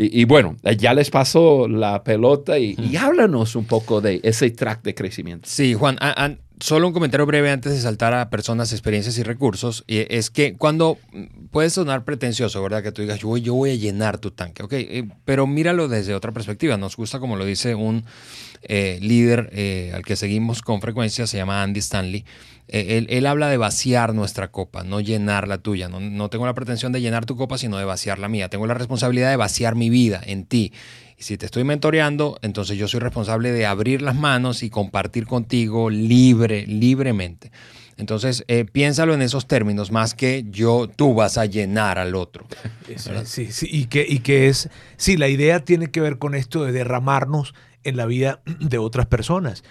y, 0.00 0.20
y 0.22 0.24
bueno, 0.24 0.56
ya 0.78 0.94
les 0.94 1.10
paso 1.10 1.66
la 1.66 2.04
pelota 2.04 2.58
y, 2.58 2.76
y 2.78 2.96
háblanos 2.96 3.56
un 3.56 3.64
poco 3.64 4.00
de 4.00 4.20
ese 4.22 4.50
track 4.50 4.82
de 4.82 4.94
crecimiento. 4.94 5.48
Sí, 5.50 5.74
Juan, 5.74 5.96
a- 6.00 6.24
a- 6.24 6.36
solo 6.60 6.86
un 6.88 6.92
comentario 6.92 7.24
breve 7.26 7.50
antes 7.50 7.72
de 7.72 7.80
saltar 7.80 8.14
a 8.14 8.30
personas, 8.30 8.72
experiencias 8.72 9.16
y 9.18 9.22
recursos. 9.22 9.84
Y 9.86 9.98
es 10.08 10.30
que 10.30 10.54
cuando 10.54 10.98
mm, 11.12 11.46
puede 11.50 11.70
sonar 11.70 12.04
pretencioso, 12.04 12.62
¿verdad? 12.62 12.82
Que 12.82 12.92
tú 12.92 13.02
digas, 13.02 13.18
yo 13.20 13.28
voy, 13.28 13.42
yo 13.42 13.54
voy 13.54 13.70
a 13.70 13.74
llenar 13.74 14.18
tu 14.18 14.30
tanque, 14.30 14.62
¿ok? 14.62 14.72
Eh, 14.74 15.08
pero 15.24 15.46
míralo 15.46 15.88
desde 15.88 16.14
otra 16.14 16.32
perspectiva. 16.32 16.76
Nos 16.76 16.96
gusta, 16.96 17.18
como 17.20 17.36
lo 17.36 17.44
dice 17.44 17.74
un 17.74 18.04
eh, 18.62 18.98
líder 19.02 19.50
eh, 19.52 19.92
al 19.94 20.04
que 20.04 20.16
seguimos 20.16 20.62
con 20.62 20.80
frecuencia, 20.80 21.26
se 21.26 21.36
llama 21.36 21.62
Andy 21.62 21.80
Stanley. 21.80 22.24
Él, 22.68 23.06
él, 23.10 23.26
habla 23.26 23.48
de 23.48 23.56
vaciar 23.56 24.14
nuestra 24.14 24.50
copa, 24.50 24.84
no 24.84 25.00
llenar 25.00 25.48
la 25.48 25.58
tuya. 25.58 25.88
No, 25.88 26.00
no 26.00 26.28
tengo 26.28 26.46
la 26.46 26.54
pretensión 26.54 26.92
de 26.92 27.00
llenar 27.00 27.26
tu 27.26 27.36
copa, 27.36 27.58
sino 27.58 27.78
de 27.78 27.84
vaciar 27.84 28.18
la 28.18 28.28
mía. 28.28 28.48
Tengo 28.48 28.66
la 28.66 28.74
responsabilidad 28.74 29.30
de 29.30 29.36
vaciar 29.36 29.74
mi 29.74 29.90
vida 29.90 30.20
en 30.24 30.44
ti. 30.44 30.72
Y 31.18 31.24
si 31.24 31.36
te 31.36 31.46
estoy 31.46 31.64
mentoreando, 31.64 32.38
entonces 32.42 32.78
yo 32.78 32.86
soy 32.86 33.00
responsable 33.00 33.50
de 33.50 33.66
abrir 33.66 34.02
las 34.02 34.14
manos 34.14 34.62
y 34.62 34.70
compartir 34.70 35.26
contigo 35.26 35.90
libre, 35.90 36.66
libremente. 36.66 37.50
Entonces, 37.96 38.44
eh, 38.46 38.64
piénsalo 38.64 39.12
en 39.12 39.22
esos 39.22 39.48
términos, 39.48 39.90
más 39.90 40.14
que 40.14 40.44
yo, 40.48 40.88
tú 40.94 41.14
vas 41.14 41.36
a 41.36 41.46
llenar 41.46 41.98
al 41.98 42.14
otro. 42.14 42.46
Sí, 43.24 43.52
sí, 43.52 43.68
y 43.70 43.84
que, 43.84 44.06
y 44.08 44.20
que 44.20 44.48
es, 44.48 44.70
sí, 44.96 45.18
la 45.18 45.28
idea 45.28 45.62
tiene 45.62 45.88
que 45.88 46.00
ver 46.00 46.16
con 46.16 46.34
esto 46.34 46.64
de 46.64 46.72
derramarnos 46.72 47.54
en 47.84 47.98
la 47.98 48.06
vida 48.06 48.40
de 48.60 48.78
otras 48.78 49.06
personas. 49.06 49.62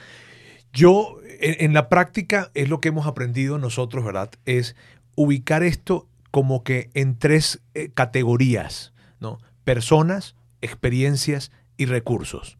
Yo, 0.73 1.17
en, 1.39 1.73
la 1.73 1.89
práctica, 1.89 2.51
es 2.53 2.69
lo 2.69 2.81
que 2.81 2.89
hemos 2.89 3.07
aprendido 3.07 3.57
nosotros, 3.57 4.05
¿verdad? 4.05 4.31
Es 4.45 4.75
ubicar 5.15 5.63
esto 5.63 6.07
como 6.31 6.63
que 6.63 6.89
en 6.93 7.17
tres 7.17 7.61
eh, 7.73 7.89
categorías, 7.93 8.93
¿no? 9.19 9.39
Personas, 9.63 10.35
experiencias 10.61 11.51
y 11.77 11.85
recursos. 11.85 12.57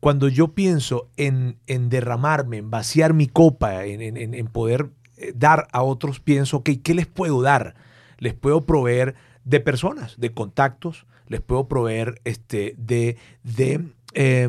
Cuando 0.00 0.28
yo 0.28 0.48
pienso 0.48 1.08
en, 1.16 1.56
en 1.66 1.88
derramarme, 1.88 2.58
en 2.58 2.70
vaciar 2.70 3.14
mi 3.14 3.26
copa, 3.26 3.86
en, 3.86 4.16
en, 4.16 4.46
poder 4.48 4.90
eh, 5.16 5.32
dar 5.34 5.68
a 5.72 5.82
otros, 5.82 6.20
pienso, 6.20 6.58
ok, 6.58 6.70
¿qué 6.82 6.94
les 6.94 7.06
puedo 7.06 7.40
dar? 7.40 7.74
Les 8.18 8.34
puedo 8.34 8.66
proveer 8.66 9.14
de 9.44 9.60
personas, 9.60 10.20
de 10.20 10.34
contactos, 10.34 11.06
les 11.28 11.40
puedo 11.40 11.68
proveer 11.68 12.20
este, 12.24 12.74
de, 12.76 13.16
de 13.42 13.80
eh, 14.12 14.48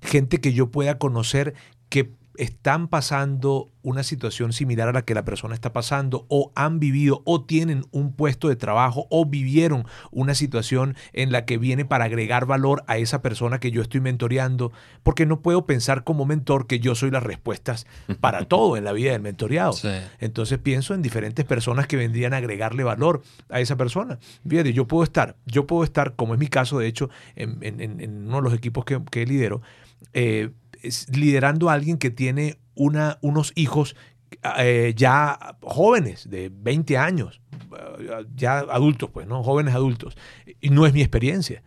gente 0.00 0.40
que 0.40 0.52
yo 0.52 0.70
pueda 0.70 0.98
conocer 0.98 1.54
que 1.88 2.10
están 2.36 2.88
pasando 2.88 3.70
una 3.82 4.02
situación 4.02 4.52
similar 4.52 4.88
a 4.88 4.92
la 4.92 5.02
que 5.02 5.14
la 5.14 5.24
persona 5.24 5.54
está 5.54 5.72
pasando 5.72 6.24
o 6.28 6.52
han 6.54 6.78
vivido 6.78 7.22
o 7.24 7.44
tienen 7.44 7.84
un 7.90 8.12
puesto 8.12 8.48
de 8.48 8.56
trabajo 8.56 9.06
o 9.10 9.26
vivieron 9.26 9.86
una 10.10 10.34
situación 10.34 10.96
en 11.12 11.32
la 11.32 11.44
que 11.44 11.58
viene 11.58 11.84
para 11.84 12.04
agregar 12.04 12.46
valor 12.46 12.84
a 12.86 12.98
esa 12.98 13.22
persona 13.22 13.58
que 13.58 13.70
yo 13.70 13.82
estoy 13.82 14.00
mentoreando, 14.00 14.72
porque 15.02 15.26
no 15.26 15.40
puedo 15.40 15.66
pensar 15.66 16.04
como 16.04 16.24
mentor 16.24 16.66
que 16.66 16.78
yo 16.78 16.94
soy 16.94 17.10
las 17.10 17.22
respuestas 17.22 17.86
para 18.20 18.44
todo 18.46 18.76
en 18.76 18.84
la 18.84 18.92
vida 18.92 19.12
del 19.12 19.22
mentoreado. 19.22 19.74
Entonces 20.20 20.58
pienso 20.58 20.94
en 20.94 21.02
diferentes 21.02 21.44
personas 21.44 21.86
que 21.86 21.96
vendrían 21.96 22.34
a 22.34 22.38
agregarle 22.38 22.84
valor 22.84 23.22
a 23.50 23.60
esa 23.60 23.76
persona. 23.76 24.18
Fíjate, 24.48 24.72
yo 24.72 24.86
puedo 24.86 25.04
estar, 25.04 25.36
yo 25.44 25.66
puedo 25.66 25.84
estar, 25.84 26.14
como 26.14 26.34
es 26.34 26.40
mi 26.40 26.48
caso 26.48 26.78
de 26.78 26.86
hecho, 26.86 27.10
en, 27.36 28.26
uno 28.26 28.36
de 28.36 28.42
los 28.42 28.54
equipos 28.54 28.84
que, 28.84 29.02
que 29.10 29.26
lidero, 29.26 29.60
eh, 30.12 30.50
liderando 31.12 31.70
a 31.70 31.74
alguien 31.74 31.98
que 31.98 32.10
tiene 32.10 32.58
una, 32.74 33.18
unos 33.20 33.52
hijos 33.54 33.96
eh, 34.58 34.94
ya 34.96 35.56
jóvenes, 35.60 36.28
de 36.28 36.50
20 36.52 36.96
años, 36.98 37.40
eh, 37.98 38.24
ya 38.34 38.58
adultos, 38.58 39.10
pues, 39.10 39.26
¿no? 39.26 39.42
Jóvenes 39.42 39.74
adultos. 39.74 40.16
Y 40.60 40.70
no 40.70 40.86
es 40.86 40.92
mi 40.92 41.00
experiencia. 41.00 41.62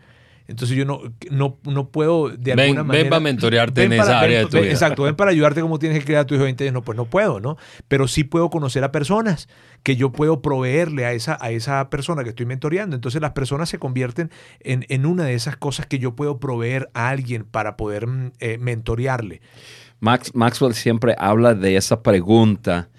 Entonces 0.47 0.77
yo 0.77 0.85
no, 0.85 1.01
no, 1.31 1.57
no 1.63 1.89
puedo 1.89 2.29
de 2.29 2.53
alguna 2.53 2.83
manera... 2.83 3.03
Ven 3.03 3.09
para 3.09 3.19
mentorearte 3.19 3.83
en 3.83 3.93
esa 3.93 4.19
área 4.19 4.39
de 4.39 4.45
tu 4.45 4.57
vida. 4.57 4.69
Exacto, 4.69 5.03
ven 5.03 5.15
para 5.15 5.31
ayudarte 5.31 5.61
como 5.61 5.79
tienes 5.79 5.99
que 5.99 6.05
criar 6.05 6.21
a 6.21 6.25
tu 6.25 6.35
hijo 6.35 6.43
de 6.43 6.47
20 6.47 6.63
años. 6.65 6.73
No, 6.73 6.81
pues 6.83 6.95
no 6.95 7.05
puedo, 7.05 7.39
¿no? 7.39 7.57
Pero 7.87 8.07
sí 8.07 8.23
puedo 8.23 8.49
conocer 8.49 8.83
a 8.83 8.91
personas 8.91 9.49
que 9.81 9.95
yo 9.95 10.11
puedo 10.11 10.41
proveerle 10.41 11.05
a 11.05 11.13
esa, 11.13 11.37
a 11.41 11.51
esa 11.51 11.89
persona 11.89 12.23
que 12.23 12.29
estoy 12.29 12.45
mentoreando. 12.45 12.95
Entonces 12.95 13.21
las 13.21 13.31
personas 13.31 13.69
se 13.69 13.79
convierten 13.79 14.29
en, 14.59 14.85
en 14.89 15.05
una 15.05 15.23
de 15.23 15.33
esas 15.33 15.57
cosas 15.57 15.87
que 15.87 15.97
yo 15.97 16.15
puedo 16.15 16.39
proveer 16.39 16.89
a 16.93 17.09
alguien 17.09 17.43
para 17.43 17.75
poder 17.75 18.05
mm, 18.05 18.31
eh, 18.39 18.57
mentorearle. 18.59 19.41
Max, 19.99 20.31
Maxwell 20.35 20.75
siempre 20.75 21.15
habla 21.17 21.55
de 21.55 21.75
esa 21.75 22.03
pregunta 22.03 22.89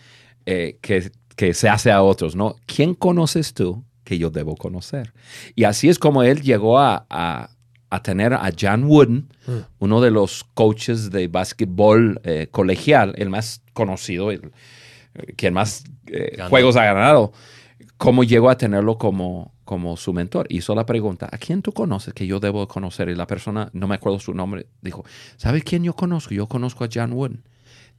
eh, 0.46 0.78
que, 0.80 1.12
que 1.36 1.54
se 1.54 1.68
hace 1.68 1.92
a 1.92 2.02
otros, 2.02 2.34
¿no? 2.34 2.56
¿Quién 2.66 2.94
conoces 2.94 3.54
tú 3.54 3.85
que 4.06 4.16
yo 4.18 4.30
debo 4.30 4.56
conocer. 4.56 5.12
Y 5.56 5.64
así 5.64 5.88
es 5.88 5.98
como 5.98 6.22
él 6.22 6.40
llegó 6.40 6.78
a, 6.78 7.06
a, 7.10 8.02
tener 8.02 8.32
a 8.34 8.50
John 8.58 8.84
Wooden, 8.84 9.28
mm. 9.46 9.52
uno 9.80 10.00
de 10.00 10.10
los 10.10 10.44
coaches 10.44 11.10
de 11.10 11.28
básquetbol 11.28 12.20
eh, 12.24 12.46
colegial, 12.50 13.14
el 13.16 13.30
más 13.30 13.62
conocido, 13.72 14.30
el, 14.30 14.52
quien 15.36 15.54
más 15.54 15.84
eh, 16.06 16.38
juegos 16.48 16.76
ha 16.76 16.84
ganado, 16.84 17.32
cómo 17.96 18.22
llegó 18.22 18.48
a 18.48 18.56
tenerlo 18.56 18.96
como, 18.96 19.52
como 19.64 19.96
su 19.96 20.12
mentor. 20.12 20.46
Hizo 20.50 20.74
la 20.74 20.86
pregunta, 20.86 21.28
¿a 21.32 21.38
quién 21.38 21.62
tú 21.62 21.72
conoces 21.72 22.14
que 22.14 22.28
yo 22.28 22.38
debo 22.38 22.68
conocer? 22.68 23.08
Y 23.08 23.16
la 23.16 23.26
persona, 23.26 23.70
no 23.72 23.88
me 23.88 23.96
acuerdo 23.96 24.20
su 24.20 24.34
nombre, 24.34 24.68
dijo, 24.82 25.04
¿sabes 25.36 25.64
quién 25.64 25.82
yo 25.82 25.94
conozco? 25.94 26.32
Yo 26.32 26.46
conozco 26.46 26.84
a 26.84 26.88
John 26.92 27.12
Wooden. 27.12 27.42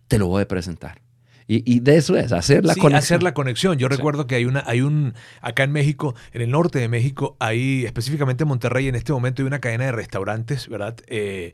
Te 0.07 0.17
lo 0.19 0.27
voy 0.27 0.43
a 0.43 0.47
presentar. 0.47 1.01
Y, 1.49 1.79
de 1.79 1.95
eso 1.95 2.17
es, 2.17 2.33
hacer 2.33 2.65
la 2.65 2.73
conexión. 2.73 2.95
Hacer 2.95 3.23
la 3.23 3.33
conexión. 3.33 3.77
Yo 3.77 3.87
recuerdo 3.87 4.27
que 4.27 4.35
hay 4.35 4.43
una, 4.43 4.63
hay 4.67 4.81
un, 4.81 5.13
acá 5.41 5.63
en 5.63 5.71
México, 5.71 6.13
en 6.33 6.41
el 6.41 6.51
norte 6.51 6.79
de 6.79 6.89
México, 6.89 7.37
hay, 7.39 7.85
específicamente 7.85 8.43
en 8.43 8.49
Monterrey, 8.49 8.89
en 8.89 8.95
este 8.95 9.13
momento 9.13 9.41
hay 9.41 9.47
una 9.47 9.59
cadena 9.59 9.85
de 9.85 9.93
restaurantes, 9.93 10.67
¿verdad? 10.67 10.97
Eh, 11.07 11.53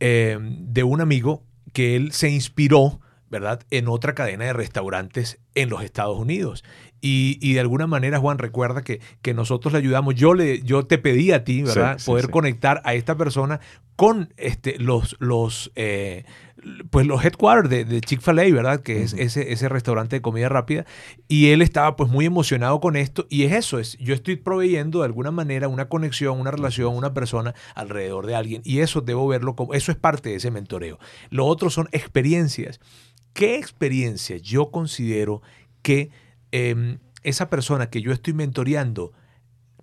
eh, 0.00 0.38
de 0.40 0.84
un 0.84 1.02
amigo 1.02 1.44
que 1.74 1.96
él 1.96 2.12
se 2.12 2.30
inspiró, 2.30 3.00
¿verdad? 3.28 3.60
En 3.70 3.88
otra 3.88 4.14
cadena 4.14 4.46
de 4.46 4.54
restaurantes 4.54 5.38
en 5.54 5.68
los 5.68 5.82
Estados 5.82 6.18
Unidos. 6.18 6.64
Y, 7.00 7.52
de 7.52 7.60
alguna 7.60 7.86
manera, 7.86 8.18
Juan, 8.18 8.38
recuerda 8.38 8.82
que, 8.82 9.00
que, 9.22 9.32
nosotros 9.34 9.72
le 9.72 9.78
ayudamos. 9.78 10.14
Yo, 10.16 10.34
le, 10.34 10.62
yo 10.62 10.86
te 10.86 10.98
pedí 10.98 11.30
a 11.30 11.44
ti, 11.44 11.62
¿verdad? 11.62 11.98
Poder 12.04 12.30
conectar 12.30 12.80
a 12.84 12.94
esta 12.94 13.16
persona 13.16 13.60
con 13.94 14.32
este, 14.36 14.78
los, 14.78 15.16
los, 15.20 15.72
eh, 15.76 16.24
pues 16.90 17.06
los 17.06 17.24
headquarters 17.24 17.70
de, 17.70 17.84
de 17.84 18.00
Chick-fil-A, 18.00 18.52
¿verdad? 18.52 18.80
Que 18.80 19.02
es 19.02 19.12
ese, 19.12 19.52
ese 19.52 19.68
restaurante 19.68 20.16
de 20.16 20.22
comida 20.22 20.48
rápida. 20.48 20.84
Y 21.28 21.50
él 21.50 21.62
estaba 21.62 21.96
pues 21.96 22.10
muy 22.10 22.26
emocionado 22.26 22.80
con 22.80 22.96
esto. 22.96 23.26
Y 23.30 23.44
es 23.44 23.52
eso, 23.52 23.78
es 23.78 23.96
yo 23.98 24.12
estoy 24.12 24.36
proveyendo 24.36 25.00
de 25.00 25.06
alguna 25.06 25.30
manera 25.30 25.68
una 25.68 25.88
conexión, 25.88 26.40
una 26.40 26.50
relación, 26.50 26.94
una 26.94 27.14
persona 27.14 27.54
alrededor 27.74 28.26
de 28.26 28.34
alguien. 28.34 28.62
Y 28.64 28.80
eso 28.80 29.00
debo 29.00 29.28
verlo 29.28 29.54
como, 29.54 29.74
eso 29.74 29.92
es 29.92 29.98
parte 29.98 30.30
de 30.30 30.36
ese 30.36 30.50
mentoreo. 30.50 30.98
Lo 31.30 31.46
otro 31.46 31.70
son 31.70 31.88
experiencias. 31.92 32.80
¿Qué 33.32 33.56
experiencia 33.56 34.38
yo 34.38 34.70
considero 34.70 35.40
que 35.82 36.10
em, 36.52 36.98
esa 37.22 37.50
persona 37.50 37.90
que 37.90 38.02
yo 38.02 38.12
estoy 38.12 38.32
mentoreando 38.32 39.12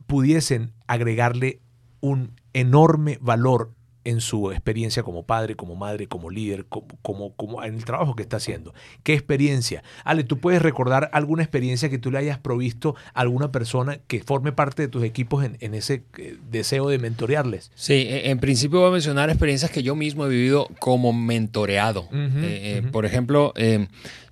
pudiesen 0.07 0.73
agregarle 0.87 1.61
un 1.99 2.35
enorme 2.53 3.17
valor 3.21 3.73
en 4.05 4.21
su 4.21 4.51
experiencia 4.51 5.03
como 5.03 5.23
padre, 5.23 5.55
como 5.55 5.75
madre, 5.75 6.07
como 6.07 6.29
líder, 6.29 6.65
como, 6.65 7.33
como, 7.35 7.63
en 7.63 7.75
el 7.75 7.85
trabajo 7.85 8.15
que 8.15 8.23
está 8.23 8.37
haciendo. 8.37 8.73
¿Qué 9.03 9.13
experiencia? 9.13 9.83
Ale, 10.03 10.23
¿tú 10.23 10.39
puedes 10.39 10.61
recordar 10.61 11.09
alguna 11.13 11.43
experiencia 11.43 11.89
que 11.89 11.97
tú 11.97 12.11
le 12.11 12.17
hayas 12.17 12.37
provisto 12.37 12.95
a 13.13 13.21
alguna 13.21 13.51
persona 13.51 13.99
que 14.07 14.21
forme 14.21 14.51
parte 14.51 14.83
de 14.83 14.87
tus 14.87 15.03
equipos 15.03 15.45
en, 15.45 15.73
ese 15.73 16.03
eh, 16.17 16.37
deseo 16.49 16.89
de 16.89 16.99
mentorearles? 16.99 17.71
Sí, 17.75 17.93
e, 17.93 18.29
en 18.29 18.39
principio 18.39 18.79
voy 18.79 18.89
a 18.89 18.93
mencionar 18.93 19.29
experiencias 19.29 19.71
que 19.71 19.83
yo 19.83 19.95
mismo 19.95 20.25
he 20.25 20.29
vivido 20.29 20.67
como 20.79 21.13
mentoreado. 21.13 22.07
Eh, 22.11 22.81
eh, 22.83 22.89
por 22.91 23.05
ejemplo, 23.05 23.53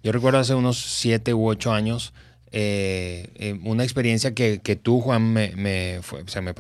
yo 0.04 0.12
recuerdo 0.12 0.40
hace 0.40 0.54
unos 0.54 0.78
siete 0.78 1.34
u 1.34 1.48
ocho 1.48 1.72
años, 1.72 2.14
una 2.52 3.84
experiencia 3.84 4.34
que, 4.34 4.80
tú, 4.82 5.00
Juan, 5.00 5.32
me, 5.32 5.56
me, 5.56 6.00
fue, 6.02 6.24
o 6.24 6.28
sea, 6.28 6.42
me, 6.42 6.54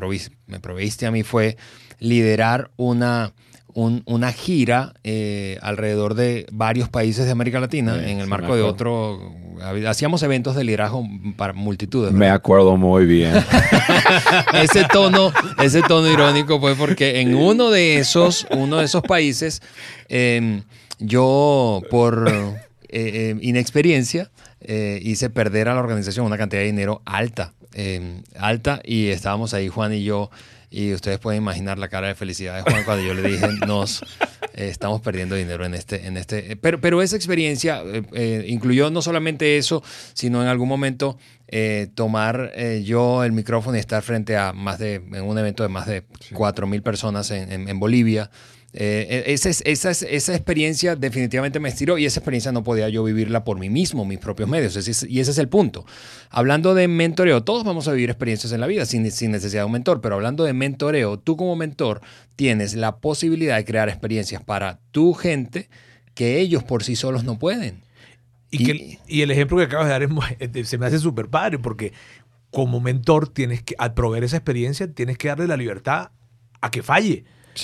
me 0.47 0.59
proveíste 0.59 1.05
a 1.05 1.11
mí 1.11 1.23
fue 1.23 1.57
liderar 2.01 2.71
una, 2.77 3.31
una 3.73 4.33
gira 4.33 4.93
eh, 5.03 5.57
alrededor 5.61 6.15
de 6.15 6.47
varios 6.51 6.89
países 6.89 7.25
de 7.25 7.31
América 7.31 7.61
Latina 7.61 7.95
en 8.05 8.19
el 8.19 8.27
marco 8.27 8.55
de 8.55 8.63
otro... 8.63 9.33
Hacíamos 9.87 10.23
eventos 10.23 10.55
de 10.55 10.63
liderazgo 10.63 11.07
para 11.37 11.53
multitudes. 11.53 12.11
Me 12.11 12.31
acuerdo 12.31 12.77
muy 12.77 13.05
bien. 13.05 13.31
ese, 14.55 14.85
tono, 14.91 15.31
ese 15.61 15.83
tono 15.83 16.09
irónico 16.11 16.59
fue 16.59 16.75
porque 16.75 17.21
en 17.21 17.35
uno 17.35 17.69
de 17.69 17.99
esos, 17.99 18.47
uno 18.49 18.77
de 18.77 18.85
esos 18.85 19.03
países, 19.03 19.61
em, 20.09 20.63
yo 20.97 21.83
por 21.91 22.27
eh, 22.89 23.29
em, 23.29 23.39
inexperiencia 23.43 24.31
eh, 24.61 24.99
hice 25.03 25.29
perder 25.29 25.69
a 25.69 25.75
la 25.75 25.79
organización 25.79 26.25
una 26.25 26.39
cantidad 26.39 26.61
de 26.61 26.65
dinero 26.65 27.03
alta, 27.05 27.53
em, 27.75 28.23
alta 28.39 28.81
y 28.83 29.09
estábamos 29.09 29.53
ahí 29.53 29.67
Juan 29.67 29.93
y 29.93 30.03
yo 30.03 30.31
y 30.71 30.93
ustedes 30.93 31.19
pueden 31.19 31.41
imaginar 31.41 31.77
la 31.77 31.89
cara 31.89 32.07
de 32.07 32.15
felicidad 32.15 32.55
de 32.55 32.61
Juan 32.61 32.85
cuando 32.85 33.03
yo 33.05 33.13
le 33.13 33.27
dije, 33.27 33.45
nos 33.67 34.01
eh, 34.53 34.69
estamos 34.69 35.01
perdiendo 35.01 35.35
dinero 35.35 35.65
en 35.65 35.73
este... 35.73 36.07
En 36.07 36.15
este 36.15 36.55
pero, 36.55 36.79
pero 36.79 37.01
esa 37.01 37.17
experiencia 37.17 37.83
eh, 37.85 38.03
eh, 38.13 38.45
incluyó 38.47 38.89
no 38.89 39.01
solamente 39.01 39.57
eso, 39.57 39.83
sino 40.13 40.41
en 40.41 40.47
algún 40.47 40.69
momento 40.69 41.19
tomar 41.95 42.53
yo 42.81 43.25
el 43.25 43.33
micrófono 43.33 43.75
y 43.75 43.81
estar 43.81 44.01
frente 44.03 44.37
a 44.37 44.53
más 44.53 44.79
de, 44.79 44.95
en 44.95 45.23
un 45.23 45.37
evento 45.37 45.63
de 45.63 45.67
más 45.67 45.85
de 45.85 46.07
4.000 46.31 46.81
personas 46.81 47.29
en, 47.29 47.67
en, 47.67 47.77
Bolivia, 47.77 48.31
Eh, 48.73 49.23
esa, 49.27 49.49
es- 49.49 49.61
esa, 49.65 49.91
es- 49.91 50.03
esa 50.03 50.33
experiencia 50.33 50.95
definitivamente 50.95 51.59
me 51.59 51.67
estiró 51.67 51.97
y 51.97 52.05
esa 52.05 52.19
experiencia 52.21 52.53
no 52.53 52.63
podía 52.63 52.87
yo 52.87 53.03
vivirla 53.03 53.43
por 53.43 53.59
mí 53.59 53.69
mismo, 53.69 54.05
mis 54.05 54.19
propios 54.19 54.47
medios. 54.47 54.75
Es- 54.77 55.03
y 55.03 55.19
ese 55.19 55.31
es 55.31 55.37
el 55.37 55.49
punto. 55.49 55.85
Hablando 56.29 56.73
de 56.73 56.87
mentoreo, 56.87 57.43
todos 57.43 57.63
vamos 57.65 57.87
a 57.89 57.91
vivir 57.91 58.09
experiencias 58.09 58.53
en 58.53 58.61
la 58.61 58.67
vida 58.67 58.85
sin, 58.85 59.09
sin 59.11 59.31
necesidad 59.31 59.61
de 59.63 59.65
un 59.65 59.73
mentor, 59.73 59.99
pero 59.99 60.15
hablando 60.15 60.45
de 60.45 60.53
mentoreo, 60.53 61.19
tú 61.19 61.35
como 61.35 61.55
mentor 61.57 61.99
tienes 62.37 62.73
la 62.75 62.97
posibilidad 62.97 63.57
de 63.57 63.65
crear 63.65 63.89
experiencias 63.89 64.41
para 64.43 64.79
tu 64.91 65.13
gente 65.13 65.69
que 66.13 66.39
ellos 66.39 66.63
por 66.63 66.83
sí 66.83 66.95
solos 66.95 67.23
no 67.25 67.37
pueden. 67.39 67.81
Y, 68.51 68.63
Y- 68.63 68.65
que- 68.65 68.99
y 69.07 69.21
el 69.21 69.31
ejemplo 69.31 69.57
que 69.57 69.63
acabas 69.65 69.87
de 69.87 69.91
dar 69.91 70.03
es 70.03 70.09
eh, 70.55 70.63
se 70.65 70.77
me 70.77 70.85
hace 70.85 70.99
súper 70.99 71.27
padre 71.27 71.59
porque 71.59 71.91
como 72.51 72.79
mentor 72.79 73.27
tienes 73.27 73.61
que, 73.63 73.75
al 73.77 73.93
proveer 73.93 74.23
esa 74.25 74.37
experiencia, 74.37 74.91
tienes 74.93 75.17
que 75.17 75.27
darle 75.29 75.47
la 75.47 75.57
libertad 75.57 76.11
a 76.61 76.71
que 76.71 76.83
falle. 76.83 77.23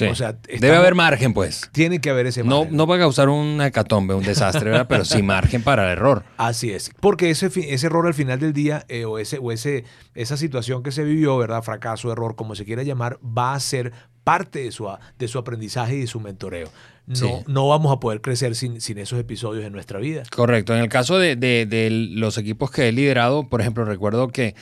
O 0.10 0.16
sea, 0.16 0.34
Debe 0.34 0.76
haber 0.76 0.96
margen, 0.96 1.34
pues. 1.34 1.70
Tiene 1.72 2.00
que 2.02 2.10
haber 2.10 2.28
ese 2.28 2.44
No, 2.44 2.60
margen. 2.62 2.76
no 2.78 2.88
va 2.88 2.96
a 2.96 3.00
causar 3.00 3.30
una 3.30 3.68
hecatombe, 3.68 4.14
un 4.14 4.24
desastre, 4.24 4.70
¿verdad? 4.70 4.88
Pero 4.90 5.06
sí 5.06 5.22
margen 5.24 5.64
para 5.64 5.86
el 5.86 5.92
error. 5.92 6.24
Así 6.38 6.72
es, 6.72 6.92
porque 7.00 7.30
ese, 7.30 7.50
error 7.86 8.06
al 8.08 8.14
final 8.14 8.40
del 8.40 8.54
día 8.54 8.86
eh, 8.90 9.06
o, 9.06 9.18
ese, 9.20 9.38
o 9.40 9.52
ese, 9.52 9.86
esa 10.16 10.38
situación 10.38 10.84
que 10.84 10.92
se 10.92 11.04
vivió, 11.04 11.38
¿verdad? 11.38 11.64
Fracaso, 11.64 12.12
error, 12.12 12.36
como 12.36 12.56
se 12.56 12.66
quiera 12.66 12.84
llamar, 12.84 13.18
va 13.26 13.54
a 13.54 13.60
ser 13.60 13.94
parte 14.24 14.60
de 14.60 14.72
su, 14.72 14.88
de 15.18 15.28
su 15.30 15.38
aprendizaje 15.40 15.96
y 15.96 16.02
de 16.02 16.08
su 16.08 16.20
mentoreo. 16.20 16.70
No, 17.06 17.16
Sí. 17.16 17.30
no 17.48 17.70
vamos 17.70 17.94
a 17.96 18.02
poder 18.02 18.20
crecer 18.20 18.54
sin, 18.54 18.82
sin 18.82 18.98
esos 18.98 19.18
episodios 19.18 19.64
en 19.64 19.72
nuestra 19.72 19.98
vida. 20.00 20.24
Correcto. 20.36 20.76
En 20.76 20.82
el 20.82 20.90
caso 20.90 21.18
de, 21.18 21.38
de- 21.38 21.66
de 21.66 21.90
los 21.90 22.38
equipos 22.38 22.70
que 22.70 22.90
he 22.90 22.92
liderado, 22.92 23.48
por 23.48 23.62
ejemplo, 23.62 23.86
recuerdo 23.86 24.28
que 24.28 24.56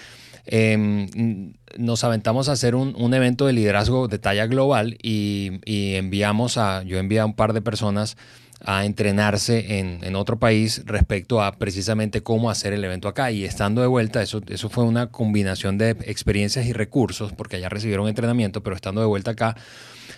eh, 0.48 1.52
nos 1.78 2.04
aventamos 2.04 2.50
a 2.50 2.54
hacer 2.54 2.76
un, 2.76 3.14
evento 3.14 3.46
de 3.46 3.54
liderazgo 3.54 4.08
de 4.08 4.20
talla 4.20 4.48
global 4.48 4.98
y, 5.02 5.60
y 5.66 5.96
enviamos 5.96 6.58
a, 6.58 6.84
yo 6.84 6.98
envié 6.98 7.20
a 7.20 7.26
un 7.26 7.34
par 7.34 7.54
de 7.54 7.62
personas 7.62 8.18
a 8.64 8.86
entrenarse 8.86 9.80
en, 9.80 10.00
en 10.04 10.16
otro 10.16 10.40
país 10.40 10.82
respecto 10.86 11.42
a 11.42 11.54
precisamente 11.58 12.24
cómo 12.24 12.50
hacer 12.50 12.74
el 12.74 12.84
evento 12.84 13.08
acá. 13.08 13.32
Y 13.32 13.46
estando 13.46 13.82
de 13.82 13.88
vuelta, 13.88 14.22
eso, 14.22 14.42
eso 14.48 14.70
fue 14.70 14.84
una 14.84 15.08
combinación 15.08 15.78
de 15.78 15.92
experiencias 15.92 16.66
y 16.66 16.74
recursos, 16.74 17.32
porque 17.34 17.58
allá 17.58 17.70
recibieron 17.70 18.08
entrenamiento, 18.08 18.64
pero 18.64 18.76
estando 18.76 19.02
de 19.02 19.08
vuelta 19.08 19.32
acá, 19.32 19.56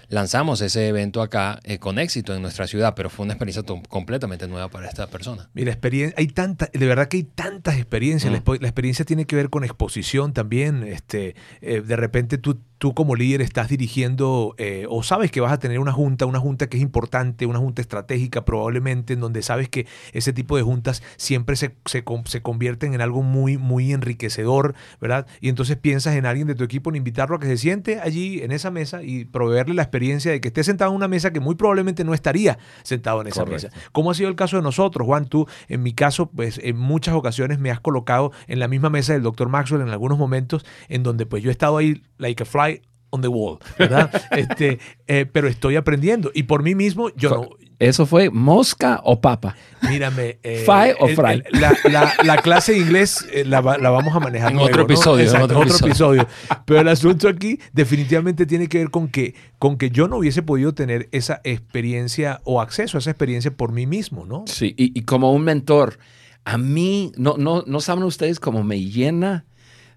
lanzamos 0.10 0.62
ese 0.62 0.88
evento 0.88 1.22
acá 1.22 1.60
eh, 1.64 1.80
con 1.80 2.00
éxito 2.00 2.34
en 2.36 2.42
nuestra 2.42 2.68
ciudad, 2.68 2.94
pero 2.96 3.10
fue 3.10 3.26
una 3.26 3.34
experiencia 3.34 3.64
completamente 3.90 4.48
nueva 4.48 4.70
para 4.70 4.88
esta 4.88 5.08
persona. 5.08 5.50
Mira, 5.54 5.72
experiencia, 5.72 6.16
hay 6.18 6.28
tanta, 6.28 6.70
de 6.74 6.86
verdad 6.86 7.08
que 7.08 7.18
hay 7.18 7.24
tantas 7.24 7.76
experiencias. 7.78 8.32
La, 8.32 8.40
Mm. 8.40 8.62
la 8.62 8.68
experiencia 8.68 9.06
tiene 9.06 9.26
que 9.26 9.36
ver 9.36 9.50
con 9.50 9.64
exposición 9.64 10.34
también. 10.34 10.84
Este, 10.84 11.36
eh, 11.62 11.82
de 11.82 11.96
repente 11.96 12.38
tú, 12.38 12.60
tú 12.78 12.94
como 12.94 13.16
líder 13.16 13.42
estás 13.42 13.70
dirigiendo 13.70 14.56
eh, 14.58 14.86
o 14.90 15.04
sabes 15.04 15.32
que 15.32 15.42
vas 15.42 15.52
a 15.52 15.60
tener 15.60 15.80
una 15.80 15.92
junta, 15.92 16.26
una 16.26 16.40
junta 16.40 16.68
que 16.68 16.78
es 16.78 16.84
importante, 16.84 17.46
una 17.46 17.60
junta 17.60 17.82
estratégica 17.82 18.46
probablemente, 18.46 19.14
en 19.14 19.20
donde 19.20 19.42
sabes 19.42 19.70
que 19.70 19.88
ese 20.14 20.34
tipo 20.34 20.58
de 20.58 20.64
juntas 20.64 21.02
siempre 21.18 21.56
se, 21.56 21.76
se, 21.86 22.04
se 22.26 22.42
convierten 22.42 22.94
en 22.94 23.02
algo 23.02 23.24
muy, 23.24 23.58
muy 23.58 23.94
enriquecedor, 23.94 24.76
¿verdad? 25.02 25.28
Y 25.42 25.50
entonces 25.50 25.78
piensas 25.78 26.16
en 26.16 26.26
alguien 26.26 26.48
de 26.48 26.56
tu 26.56 26.64
equipo, 26.64 26.90
en 26.90 26.98
invitarlo 26.98 27.36
a 27.36 27.40
que 27.40 27.48
se 27.48 27.58
siente 27.58 28.00
allí 28.00 28.42
en 28.42 28.52
esa 28.52 28.72
mesa 28.72 29.04
y 29.04 29.26
proveerle 29.26 29.74
la 29.78 29.84
experiencia 29.84 30.32
de 30.32 30.42
que 30.42 30.50
esté 30.50 30.64
sentado 30.64 30.92
en 30.92 30.98
una 30.98 31.08
mesa 31.08 31.32
que 31.32 31.40
muy 31.40 31.56
probablemente 31.56 32.04
no 32.04 32.14
estaría 32.14 32.58
sentado 32.84 33.22
en 33.22 33.28
esa 33.28 33.46
Correcto. 33.46 33.70
mesa. 33.70 33.90
¿Cómo 33.92 34.12
ha 34.12 34.14
sido 34.14 34.30
el 34.30 34.36
caso 34.36 34.58
de 34.58 34.64
nosotros, 34.64 35.06
Juan? 35.06 35.28
Tú, 35.28 35.48
en 35.70 35.84
mi 35.84 35.94
caso, 35.94 36.30
pues 36.30 36.60
en 36.62 36.78
muchas 36.78 37.16
ocasiones 37.16 37.60
me 37.60 37.72
has 37.72 37.80
colocado 37.80 38.32
en 38.48 38.60
la 38.60 38.68
misma 38.68 38.90
mesa 38.90 39.14
del 39.14 39.24
doctor 39.24 39.50
Maxwell 39.50 39.82
en 39.82 39.90
algunos 39.90 40.18
momentos 40.18 40.66
en 40.90 41.04
donde 41.04 41.26
pues 41.26 41.44
yo 41.44 41.50
he 41.50 41.52
estado 41.52 41.78
ahí 41.78 42.04
like 42.18 42.44
a 42.44 42.46
fly 42.46 42.82
on 43.10 43.22
the 43.22 43.28
wall, 43.28 43.60
¿verdad? 43.80 44.12
este, 44.32 44.80
eh, 45.08 45.26
pero 45.32 45.48
estoy 45.48 45.76
aprendiendo 45.76 46.32
y 46.34 46.44
por 46.44 46.64
mí 46.64 46.76
mismo 46.76 47.10
yo 47.16 47.30
no... 47.30 47.67
¿Eso 47.80 48.08
fue 48.08 48.32
mosca 48.32 49.02
o 49.04 49.22
papa? 49.22 49.56
Mírame. 49.88 50.40
eh, 50.44 50.64
¿Fry 50.66 50.94
o 51.00 51.08
fry? 51.10 51.44
el- 51.46 51.62
la, 51.62 51.78
la- 51.92 52.14
la 52.24 52.38
clase 52.38 52.72
de 52.74 52.80
inglés 52.80 53.24
eh, 53.32 53.46
la, 53.46 53.62
la 53.62 53.90
vamos 53.92 54.16
a 54.16 54.20
manejar 54.20 54.50
En 54.50 54.56
luego, 54.58 54.68
otro 54.70 54.80
¿no? 54.80 54.94
episodio, 54.94 55.30
en 55.36 55.42
otro 55.42 55.64
episodio. 55.64 56.28
Pero 56.66 56.82
el 56.82 56.88
asunto 56.88 57.28
aquí 57.30 57.60
definitivamente 57.74 58.46
tiene 58.48 58.68
que 58.68 58.80
ver 58.80 58.90
con 58.90 59.08
que, 59.10 59.36
con 59.60 59.78
que 59.78 59.92
yo 59.92 60.08
no 60.08 60.18
hubiese 60.18 60.42
podido 60.42 60.74
tener 60.74 61.08
esa 61.12 61.40
experiencia 61.44 62.42
o 62.46 62.62
acceso 62.62 62.98
a 62.98 63.00
esa 63.00 63.12
experiencia 63.12 63.52
por 63.56 63.72
mí 63.72 63.86
mismo, 63.86 64.26
¿no? 64.26 64.46
Sí, 64.48 64.74
y, 64.76 64.98
y 64.98 65.04
como 65.04 65.32
un 65.32 65.44
mentor, 65.44 66.00
a 66.46 66.58
mí, 66.58 67.12
no, 67.16 67.36
no, 67.38 67.64
no 67.68 67.80
saben 67.82 68.04
ustedes 68.06 68.40
cómo 68.40 68.64
me 68.64 68.80
llena 68.82 69.46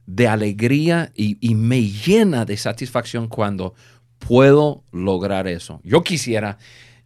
de 0.05 0.29
alegría 0.29 1.13
y, 1.15 1.39
y 1.41 1.55
me 1.55 1.81
llena 1.83 2.45
de 2.45 2.57
satisfacción 2.59 3.29
cuando 3.29 3.75
puedo 4.19 4.85
lograr 4.93 5.47
eso. 5.49 5.81
Yo 5.85 6.03
quisiera 6.03 6.59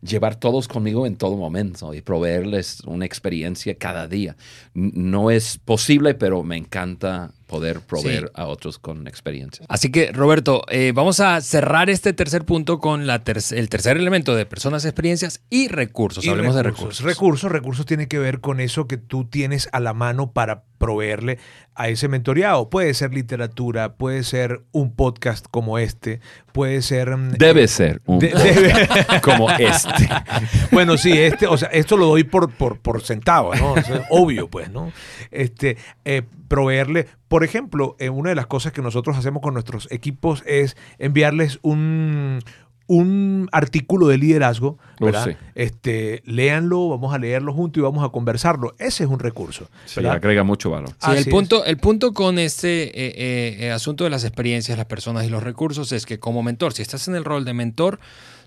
llevar 0.05 0.37
todos 0.37 0.69
conmigo 0.69 1.07
en 1.07 1.17
todo 1.17 1.37
momento 1.37 1.95
y 1.95 2.03
proveerles 2.03 2.81
una 2.87 3.07
experiencia 3.07 3.75
cada 3.77 4.07
día. 4.07 4.37
No 4.75 5.31
es 5.31 5.59
posible, 5.59 6.15
pero 6.15 6.43
me 6.43 6.57
encanta 6.57 7.33
poder 7.55 7.81
proveer 7.81 8.25
Sí. 8.25 8.31
a 8.35 8.47
otros 8.47 8.79
con 8.79 9.07
experiencias. 9.07 9.67
Así 9.69 9.91
que, 9.93 10.11
Roberto, 10.13 10.63
eh, 10.69 10.93
vamos 10.95 11.21
a 11.21 11.41
cerrar 11.41 11.89
este 11.89 12.13
tercer 12.13 12.45
punto 12.45 12.81
con 12.81 13.07
la 13.07 13.23
ter- 13.23 13.39
el 13.53 13.69
tercer 13.69 13.97
elemento 13.97 14.35
de 14.35 14.45
personas, 14.45 14.85
experiencias 14.85 15.41
y 15.51 15.69
recursos. 15.69 16.25
Y 16.25 16.29
Hablemos 16.31 16.55
de 16.57 16.63
recursos. 16.65 17.05
Recursos, 17.05 17.53
recursos 17.53 17.87
tiene 17.87 18.09
que 18.09 18.19
ver 18.19 18.41
con 18.41 18.59
eso 18.61 18.89
que 18.89 18.97
tú 18.97 19.25
tienes 19.27 19.69
a 19.73 19.79
la 19.81 19.93
mano 19.95 20.33
para 20.33 20.65
proveerle 20.79 21.39
a 21.77 21.89
ese 21.89 22.09
mentoreado. 22.09 22.69
Puede 22.69 22.93
ser 22.95 23.15
literatura, 23.15 23.95
puede 23.95 24.23
ser 24.25 24.63
un 24.73 24.95
podcast 24.95 25.47
como 25.51 25.79
este, 25.79 26.21
puede 26.53 26.83
ser... 26.83 27.17
mm, 27.17 27.33
Debe 27.33 27.69
ser 27.69 28.03
un 28.07 28.19
de- 28.19 28.33
debe- 28.33 29.21
como 29.23 29.49
este. 29.51 30.09
bueno, 30.73 30.97
sí, 30.99 31.13
este, 31.13 31.47
o 31.47 31.57
sea, 31.57 31.69
esto 31.69 31.97
lo 31.97 32.07
doy 32.07 32.25
por, 32.25 32.53
por, 32.53 32.81
por 32.81 33.03
sentado, 33.03 33.55
¿no? 33.55 33.75
Obvio, 34.11 34.49
pues, 34.49 34.71
¿no? 34.71 34.93
Este, 35.31 35.77
eh, 36.05 36.23
proveerle, 36.49 37.07
por 37.35 37.43
ejemplo, 37.43 37.97
eh, 37.99 38.11
una 38.11 38.31
de 38.31 38.37
las 38.37 38.47
cosas 38.47 38.73
que 38.73 38.81
nosotros 38.81 39.17
hacemos 39.17 39.43
con 39.43 39.55
nuestros 39.55 39.89
equipos 39.91 40.45
es 40.47 40.77
enviarles 41.01 41.59
un, 41.63 42.39
un 42.87 43.49
artículo 43.51 44.07
de 44.07 44.19
liderazgo, 44.19 44.79
Oh, 45.01 45.07
¿verdad? 45.07 45.25
sí. 45.25 45.37
Este, 45.57 46.23
léanlo, 46.27 46.89
vamos 46.89 47.13
a 47.13 47.19
leerlo 47.19 47.53
juntos 47.53 47.81
y 47.81 47.83
vamos 47.83 48.05
a 48.05 48.11
conversarlo. 48.11 48.73
Ese 48.79 49.03
es 49.03 49.11
un 49.11 49.19
recurso, 49.19 49.69
Sí, 49.85 49.97
¿verdad? 49.97 50.13
agrega 50.15 50.45
mucho 50.45 50.71
valor. 50.71 50.91
Sí, 51.01 51.11
el 51.11 51.17
es. 51.19 51.27
punto, 51.29 51.65
el 51.65 51.77
punto 51.79 52.13
con 52.15 52.39
este 52.39 52.85
eh, 52.85 53.15
eh, 53.17 53.57
eh, 53.67 53.71
asunto 53.73 54.05
de 54.05 54.11
las 54.11 54.23
experiencias, 54.23 54.79
las 54.79 54.87
personas 54.87 55.25
y 55.27 55.29
los 55.29 55.43
recursos 55.43 55.91
es 55.91 56.07
que 56.07 56.21
como 56.21 56.45
mentor, 56.45 56.73
si 56.73 56.83
estás 56.83 57.09
en 57.09 57.17
el 57.17 57.25
rol 57.25 57.45
de 57.45 57.53
mentor, 57.53 57.99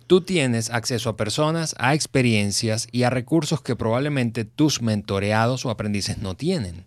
tú 0.07 0.21
tienes 0.21 0.69
acceso 0.69 1.09
a 1.09 1.17
personas, 1.17 1.75
a 1.77 1.93
experiencias 1.93 2.87
y 2.93 3.03
a 3.03 3.09
recursos 3.09 3.59
que 3.61 3.75
probablemente 3.75 4.45
tus 4.45 4.81
mentoreados 4.81 5.65
o 5.65 5.71
aprendices 5.71 6.19
no 6.19 6.35
tienen. 6.35 6.85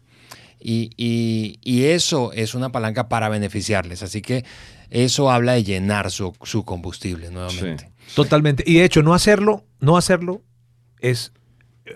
Y, 0.60 0.90
y- 0.96 1.58
y 1.62 1.84
eso 1.86 2.32
es 2.32 2.54
una 2.54 2.70
palanca 2.70 3.08
para 3.08 3.28
beneficiarles. 3.28 4.02
Así 4.02 4.20
que 4.22 4.44
eso 4.90 5.30
habla 5.30 5.52
de 5.54 5.64
llenar 5.64 6.10
su, 6.10 6.34
su 6.42 6.64
combustible 6.64 7.30
nuevamente. 7.30 7.90
Totalmente. 8.14 8.62
Y 8.66 8.74
de 8.74 8.84
hecho, 8.84 9.02
no 9.02 9.14
hacerlo, 9.14 9.64
no 9.80 9.96
hacerlo 9.96 10.42
es 11.00 11.32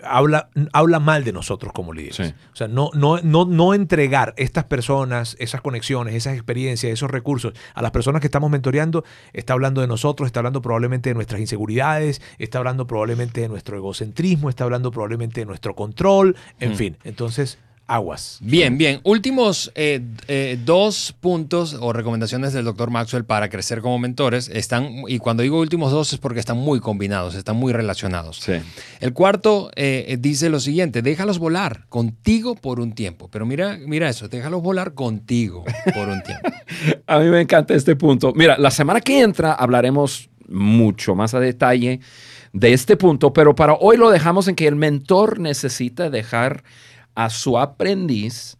habla, 0.03 0.49
habla 0.73 0.99
mal 0.99 1.23
de 1.23 1.31
nosotros 1.31 1.71
como 1.71 1.93
líderes. 1.93 2.15
Sí. 2.17 2.33
O 2.51 2.55
sea, 2.55 2.67
no, 2.67 2.89
no, 2.93 3.19
no, 3.21 3.45
no 3.45 3.73
entregar 3.73 4.33
estas 4.35 4.65
personas, 4.65 5.37
esas 5.39 5.61
conexiones, 5.61 6.15
esas 6.15 6.33
experiencias, 6.33 6.91
esos 6.91 7.09
recursos 7.09 7.53
a 7.73 7.81
las 7.81 7.91
personas 7.91 8.19
que 8.19 8.27
estamos 8.27 8.49
mentoreando, 8.49 9.05
está 9.31 9.53
hablando 9.53 9.79
de 9.81 9.87
nosotros, 9.87 10.27
está 10.27 10.39
hablando 10.41 10.61
probablemente 10.61 11.09
de 11.11 11.13
nuestras 11.15 11.39
inseguridades, 11.39 12.21
está 12.39 12.57
hablando 12.57 12.87
probablemente 12.87 13.41
de 13.41 13.47
nuestro 13.47 13.77
egocentrismo, 13.77 14.49
está 14.49 14.65
hablando 14.65 14.91
probablemente 14.91 15.41
de 15.41 15.45
nuestro 15.45 15.75
control, 15.75 16.35
en 16.59 16.71
Mm. 16.71 16.75
fin. 16.75 16.97
Entonces, 17.05 17.57
aguas. 17.87 18.39
Bien, 18.41 18.77
bien. 18.77 18.99
Últimos 19.03 19.71
eh, 19.75 20.01
eh, 20.27 20.57
dos 20.65 21.13
puntos 21.19 21.77
o 21.79 21.93
recomendaciones 21.93 22.53
del 22.53 22.65
doctor 22.65 22.89
Maxwell 22.89 23.25
para 23.25 23.49
crecer 23.49 23.81
como 23.81 23.99
mentores 23.99 24.49
están, 24.49 25.03
y 25.07 25.19
cuando 25.19 25.43
digo 25.43 25.59
últimos 25.59 25.91
dos 25.91 26.13
es 26.13 26.19
porque 26.19 26.39
están 26.39 26.57
muy 26.57 26.79
combinados, 26.79 27.35
están 27.35 27.57
muy 27.57 27.73
relacionados. 27.73 28.39
Sí. 28.39 28.53
El 28.99 29.13
cuarto 29.13 29.69
eh, 29.75 30.05
eh, 30.07 30.17
dice 30.19 30.49
lo 30.49 30.59
siguiente, 30.59 31.01
déjalos 31.01 31.37
volar 31.37 31.85
contigo 31.89 32.55
por 32.55 32.79
un 32.79 32.93
tiempo. 32.93 33.29
Pero 33.29 33.45
mira, 33.45 33.77
mira 33.85 34.09
eso, 34.09 34.27
déjalos 34.27 34.63
volar 34.63 34.93
contigo 34.93 35.63
por 35.93 36.09
un 36.09 36.23
tiempo. 36.23 36.49
A 37.07 37.19
mí 37.19 37.29
me 37.29 37.41
encanta 37.41 37.75
este 37.75 37.95
punto. 37.95 38.33
Mira, 38.35 38.57
la 38.57 38.71
semana 38.71 39.01
que 39.01 39.21
entra 39.21 39.53
hablaremos 39.53 40.29
mucho 40.47 41.15
más 41.15 41.33
a 41.33 41.39
detalle 41.39 41.99
de 42.53 42.73
este 42.73 42.97
punto, 42.97 43.33
pero 43.33 43.55
para 43.55 43.73
hoy 43.73 43.97
lo 43.97 44.09
dejamos 44.09 44.47
en 44.47 44.55
que 44.55 44.67
el 44.67 44.75
mentor 44.75 45.39
necesita 45.39 46.09
dejar 46.09 46.63
a 47.15 47.29
su 47.29 47.57
aprendiz 47.57 48.57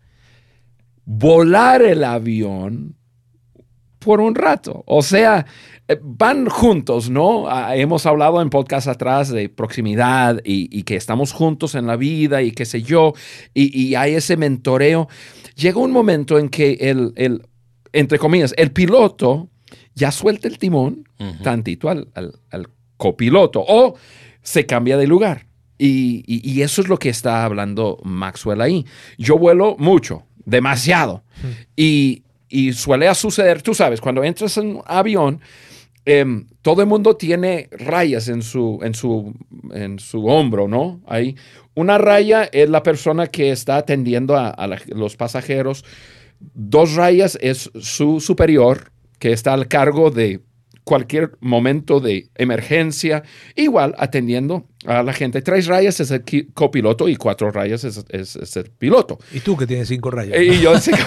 volar 1.06 1.82
el 1.82 2.04
avión 2.04 2.96
por 4.00 4.22
un 4.22 4.36
rato. 4.36 4.84
O 4.88 5.02
sea, 5.02 5.46
eh, 5.88 6.00
van 6.02 6.48
juntos, 6.48 7.10
¿no? 7.10 7.48
Ah, 7.50 7.76
hemos 7.76 8.06
hablado 8.06 8.42
en 8.42 8.50
podcast 8.50 8.88
atrás 8.88 9.30
de 9.30 9.50
proximidad 9.50 10.40
y, 10.44 10.70
y 10.78 10.84
que 10.84 10.96
estamos 10.96 11.32
juntos 11.32 11.76
en 11.76 11.88
la 11.88 11.96
vida 11.96 12.42
y 12.42 12.52
qué 12.52 12.66
sé 12.66 12.82
yo, 12.82 13.14
y, 13.54 13.76
y 13.80 13.96
hay 13.96 14.14
ese 14.16 14.38
mentoreo. 14.38 15.08
Llega 15.56 15.80
un 15.80 15.92
momento 15.92 16.38
en 16.38 16.50
que 16.50 16.74
el, 16.82 17.14
el, 17.16 17.48
entre 17.94 18.20
comillas, 18.20 18.54
el 18.58 18.72
piloto 18.72 19.50
ya 19.96 20.12
suelta 20.12 20.48
el 20.48 20.58
timón 20.60 21.08
tantito 21.44 21.90
al, 21.90 22.10
al- 22.14 22.40
al 22.52 22.68
copiloto 22.98 23.64
o 23.68 23.96
se 24.42 24.66
cambia 24.66 24.98
de 24.98 25.08
lugar. 25.08 25.48
Y, 25.78 26.24
y- 26.28 26.50
y 26.50 26.62
eso 26.62 26.82
es 26.82 26.88
lo 26.88 26.98
que 26.98 27.10
está 27.10 27.44
hablando 27.46 28.00
Maxwell 28.04 28.62
ahí. 28.62 28.86
Yo 29.18 29.38
vuelo 29.38 29.76
mucho, 29.78 30.24
demasiado. 30.46 31.24
Y, 31.76 32.24
y 32.50 32.74
suele 32.74 33.14
suceder, 33.16 33.62
tú 33.62 33.74
sabes, 33.74 34.00
cuando 34.00 34.24
entras 34.24 34.58
en 34.58 34.78
un 34.78 34.82
avión, 34.86 35.42
em, 36.06 36.48
todo 36.62 36.82
el 36.82 36.88
mundo 36.88 37.16
tiene 37.18 37.68
rayas 37.72 38.28
en 38.30 38.42
su, 38.42 38.80
en, 38.84 38.94
su, 38.94 39.34
en 39.74 40.00
su 40.00 40.26
hombro, 40.28 40.68
¿no? 40.68 41.02
Ahí. 41.08 41.36
Una 41.74 41.98
raya 41.98 42.44
es 42.46 42.70
la 42.70 42.84
persona 42.84 43.28
que 43.28 43.52
está 43.52 43.76
atendiendo 43.78 44.38
a, 44.38 44.50
a 44.50 44.68
la- 44.68 44.82
los 44.88 45.18
pasajeros. 45.18 45.84
Dos 46.40 46.94
rayas 46.96 47.38
es 47.42 47.70
su 47.82 48.20
superior, 48.22 48.92
que 49.20 49.32
está 49.34 49.54
al 49.54 49.68
cargo 49.68 50.12
de 50.12 50.42
cualquier 50.86 51.32
momento 51.42 52.00
de 52.00 52.30
emergencia, 52.36 53.24
igual 53.56 53.94
atendiendo 53.98 54.68
a 54.86 55.04
la 55.04 55.12
gente. 55.12 55.42
Tres 55.42 55.66
rayas 55.68 56.00
es 56.00 56.12
el 56.12 56.24
copiloto 56.54 57.10
y 57.10 57.18
cuatro 57.18 57.52
rayas 57.52 57.84
es, 57.84 58.06
es- 58.10 58.36
es 58.38 58.56
el 58.56 58.70
piloto. 58.72 59.18
Y 59.34 59.42
tú 59.42 59.58
que 59.58 59.68
tienes 59.68 59.90
cinco 59.90 60.10
rayas. 60.12 60.40
Y 60.42 60.62
yo 60.62 60.80
sí. 60.80 60.92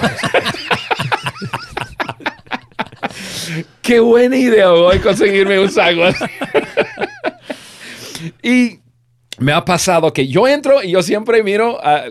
Qué 3.83 4.01
buena 4.01 4.37
idea 4.37 4.69
voy 4.71 4.97
a 4.97 5.01
conseguirme 5.01 5.59
un 5.59 5.71
saco 5.71 6.03
y 8.43 8.81
me 9.39 9.53
ha 9.53 9.65
pasado 9.65 10.13
que 10.13 10.27
yo 10.29 10.47
entro 10.49 10.83
y 10.83 10.91
yo 10.91 11.03
siempre 11.03 11.43
miro 11.43 11.83
a 11.83 12.05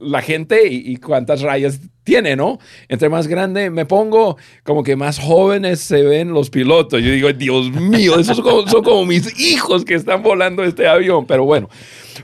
la 0.00 0.22
gente 0.22 0.66
y, 0.68 0.92
y 0.92 0.96
cuántas 0.96 1.42
rayas 1.42 1.80
tiene, 2.08 2.36
¿no? 2.36 2.58
Entre 2.88 3.10
más 3.10 3.26
grande 3.26 3.68
me 3.68 3.84
pongo, 3.84 4.38
como 4.62 4.82
que 4.82 4.96
más 4.96 5.18
jóvenes 5.18 5.80
se 5.80 6.02
ven 6.02 6.32
los 6.32 6.48
pilotos. 6.48 7.02
Yo 7.02 7.10
digo, 7.10 7.30
Dios 7.34 7.70
mío, 7.70 8.18
esos 8.18 8.38
son 8.38 8.82
como, 8.82 9.04
mis 9.04 9.38
hijos 9.38 9.84
que 9.84 9.94
están 9.94 10.22
volando 10.22 10.64
este 10.64 10.88
avión. 10.88 11.26
Pero 11.26 11.44
bueno, 11.44 11.68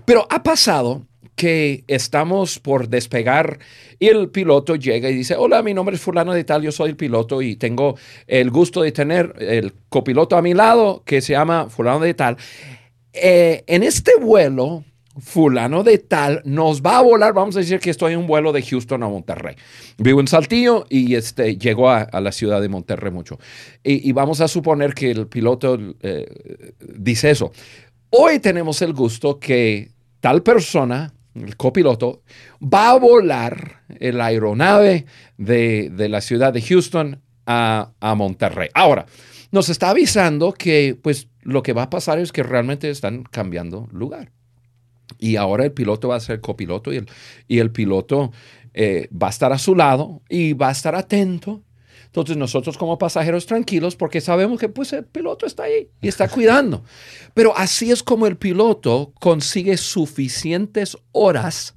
pero 0.06 0.26
ha 0.30 0.42
pasado 0.42 1.02
que 1.36 1.84
estamos 1.86 2.58
por 2.58 2.88
despegar 2.88 3.58
y 3.98 4.06
el 4.06 4.30
piloto 4.30 4.76
llega 4.76 5.10
y 5.10 5.14
dice, 5.14 5.36
hola, 5.36 5.62
mi 5.62 5.74
nombre 5.74 5.96
es 5.96 6.00
fulano 6.00 6.32
de 6.32 6.44
tal, 6.44 6.62
yo 6.62 6.72
soy 6.72 6.90
el 6.90 6.96
piloto 6.96 7.42
y 7.42 7.56
tengo 7.56 7.98
el 8.26 8.50
gusto 8.50 8.80
de 8.80 8.92
tener 8.92 9.34
el 9.38 9.74
copiloto 9.90 10.38
a 10.38 10.42
mi 10.42 10.54
lado 10.54 11.02
que 11.04 11.20
se 11.20 11.34
llama 11.34 11.68
fulano 11.68 12.00
de 12.00 12.14
tal. 12.14 12.38
Eh, 13.12 13.64
en 13.66 13.82
este 13.82 14.12
vuelo, 14.18 14.82
fulano 15.18 15.85
de 15.85 15.98
tal 15.98 16.42
nos 16.44 16.83
va 16.83 16.98
a 16.98 17.03
volar, 17.03 17.33
vamos 17.33 17.57
a 17.57 17.61
decir 17.61 17.79
que 17.79 17.90
estoy 17.90 18.14
en 18.14 18.20
un 18.20 18.27
vuelo 18.27 18.53
de 18.53 18.62
Houston 18.62 19.03
a 19.03 19.09
Monterrey. 19.09 19.57
Vivo 19.98 20.20
en 20.20 20.29
Saltillo 20.29 20.87
y 20.88 21.14
este, 21.14 21.57
llego 21.57 21.90
a, 21.90 22.09
la 22.20 22.33
ciudad 22.33 22.61
de 22.61 22.68
Monterrey 22.68 23.12
mucho. 23.12 23.38
Y, 23.83 24.11
vamos 24.12 24.40
a 24.40 24.48
suponer 24.48 24.94
que 24.94 25.11
el 25.11 25.27
piloto 25.27 25.79
eh, 26.00 26.72
dice 26.96 27.31
eso. 27.31 27.53
Hoy 28.11 28.38
tenemos 28.38 28.83
el 28.83 28.92
gusto 28.92 29.38
que 29.38 29.90
tal 30.20 30.42
persona, 30.42 31.12
el 31.35 31.57
copiloto, 31.57 32.22
va 32.62 32.90
a 32.90 32.98
volar 32.98 33.83
el 33.98 34.20
aeronave 34.20 35.07
de, 35.37 35.90
de 35.90 36.09
la 36.09 36.20
ciudad 36.20 36.53
de 36.53 36.62
Houston 36.62 37.20
a, 37.46 37.92
a 38.00 38.14
Monterrey. 38.14 38.68
Ahora, 38.74 39.07
nos 39.53 39.68
está 39.68 39.90
avisando 39.90 40.53
que 40.53 40.98
pues 41.00 41.29
lo 41.42 41.62
que 41.62 41.72
va 41.72 41.85
a 41.85 41.90
pasar 41.90 42.18
es 42.18 42.33
que 42.33 42.42
realmente 42.42 42.90
están 42.90 43.22
cambiando 43.22 43.88
lugar. 43.92 44.33
Y 45.18 45.36
ahora 45.36 45.64
el 45.64 45.72
piloto 45.72 46.08
va 46.08 46.16
a 46.16 46.20
ser 46.20 46.40
copiloto 46.40 46.92
y 46.92 46.96
el, 46.96 47.08
y 47.48 47.58
el 47.58 47.70
piloto 47.70 48.32
eh, 48.72 49.08
va 49.10 49.28
a 49.28 49.30
estar 49.30 49.52
a 49.52 49.58
su 49.58 49.74
lado 49.74 50.22
y 50.28 50.52
va 50.52 50.68
a 50.68 50.72
estar 50.72 50.94
atento. 50.94 51.62
Entonces 52.06 52.36
nosotros 52.36 52.78
como 52.78 52.98
pasajeros 52.98 53.46
tranquilos 53.46 53.96
porque 53.96 54.20
sabemos 54.20 54.60
que 54.60 54.68
pues 54.68 54.92
el 54.92 55.04
piloto 55.04 55.46
está 55.46 55.64
ahí 55.64 55.88
y 56.00 56.08
está 56.08 56.28
cuidando. 56.30 56.84
Pero 57.34 57.56
así 57.56 57.90
es 57.90 58.02
como 58.02 58.26
el 58.26 58.36
piloto 58.36 59.12
consigue 59.20 59.76
suficientes 59.76 60.96
horas 61.12 61.76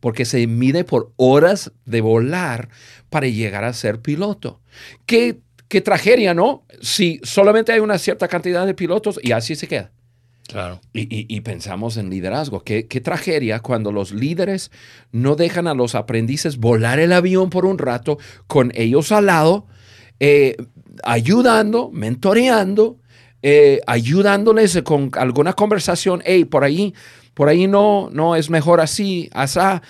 porque 0.00 0.24
se 0.24 0.46
mide 0.48 0.82
por 0.82 1.12
horas 1.16 1.72
de 1.84 2.00
volar 2.00 2.70
para 3.08 3.28
llegar 3.28 3.62
a 3.62 3.72
ser 3.72 4.00
piloto. 4.00 4.60
¿Qué, 5.06 5.38
qué 5.68 5.80
tragedia, 5.80 6.34
¿no? 6.34 6.66
Si 6.80 7.20
solamente 7.22 7.70
hay 7.70 7.78
una 7.78 7.98
cierta 7.98 8.26
cantidad 8.26 8.66
de 8.66 8.74
pilotos 8.74 9.20
y 9.22 9.30
así 9.30 9.54
se 9.54 9.68
queda. 9.68 9.92
Claro. 10.48 10.80
Y, 10.92 11.34
y- 11.34 11.40
pensamos 11.40 11.96
en 11.96 12.10
liderazgo. 12.10 12.62
¿Qué, 12.62 12.86
qué 12.86 13.00
tragedia 13.00 13.60
cuando 13.60 13.92
los 13.92 14.12
líderes 14.12 14.70
no 15.12 15.34
dejan 15.36 15.66
a 15.66 15.74
los 15.74 15.94
aprendices 15.94 16.58
volar 16.58 16.98
el 16.98 17.12
avión 17.12 17.48
por 17.48 17.64
un 17.64 17.78
rato 17.78 18.18
con 18.48 18.70
ellos 18.74 19.12
al 19.12 19.26
lado, 19.26 19.66
eh, 20.20 20.56
ayudando, 21.04 21.90
mentoreando, 21.92 22.98
eh, 23.42 23.80
ayudándoles 23.86 24.82
con 24.82 25.10
alguna 25.14 25.52
conversación. 25.54 26.22
Hey, 26.24 26.44
por 26.44 26.64
ahí, 26.64 26.92
por 27.34 27.48
ahí 27.48 27.66
no, 27.66 28.10
no 28.12 28.36
es 28.36 28.50
mejor 28.50 28.80
así, 28.80 29.30
asá. 29.32 29.80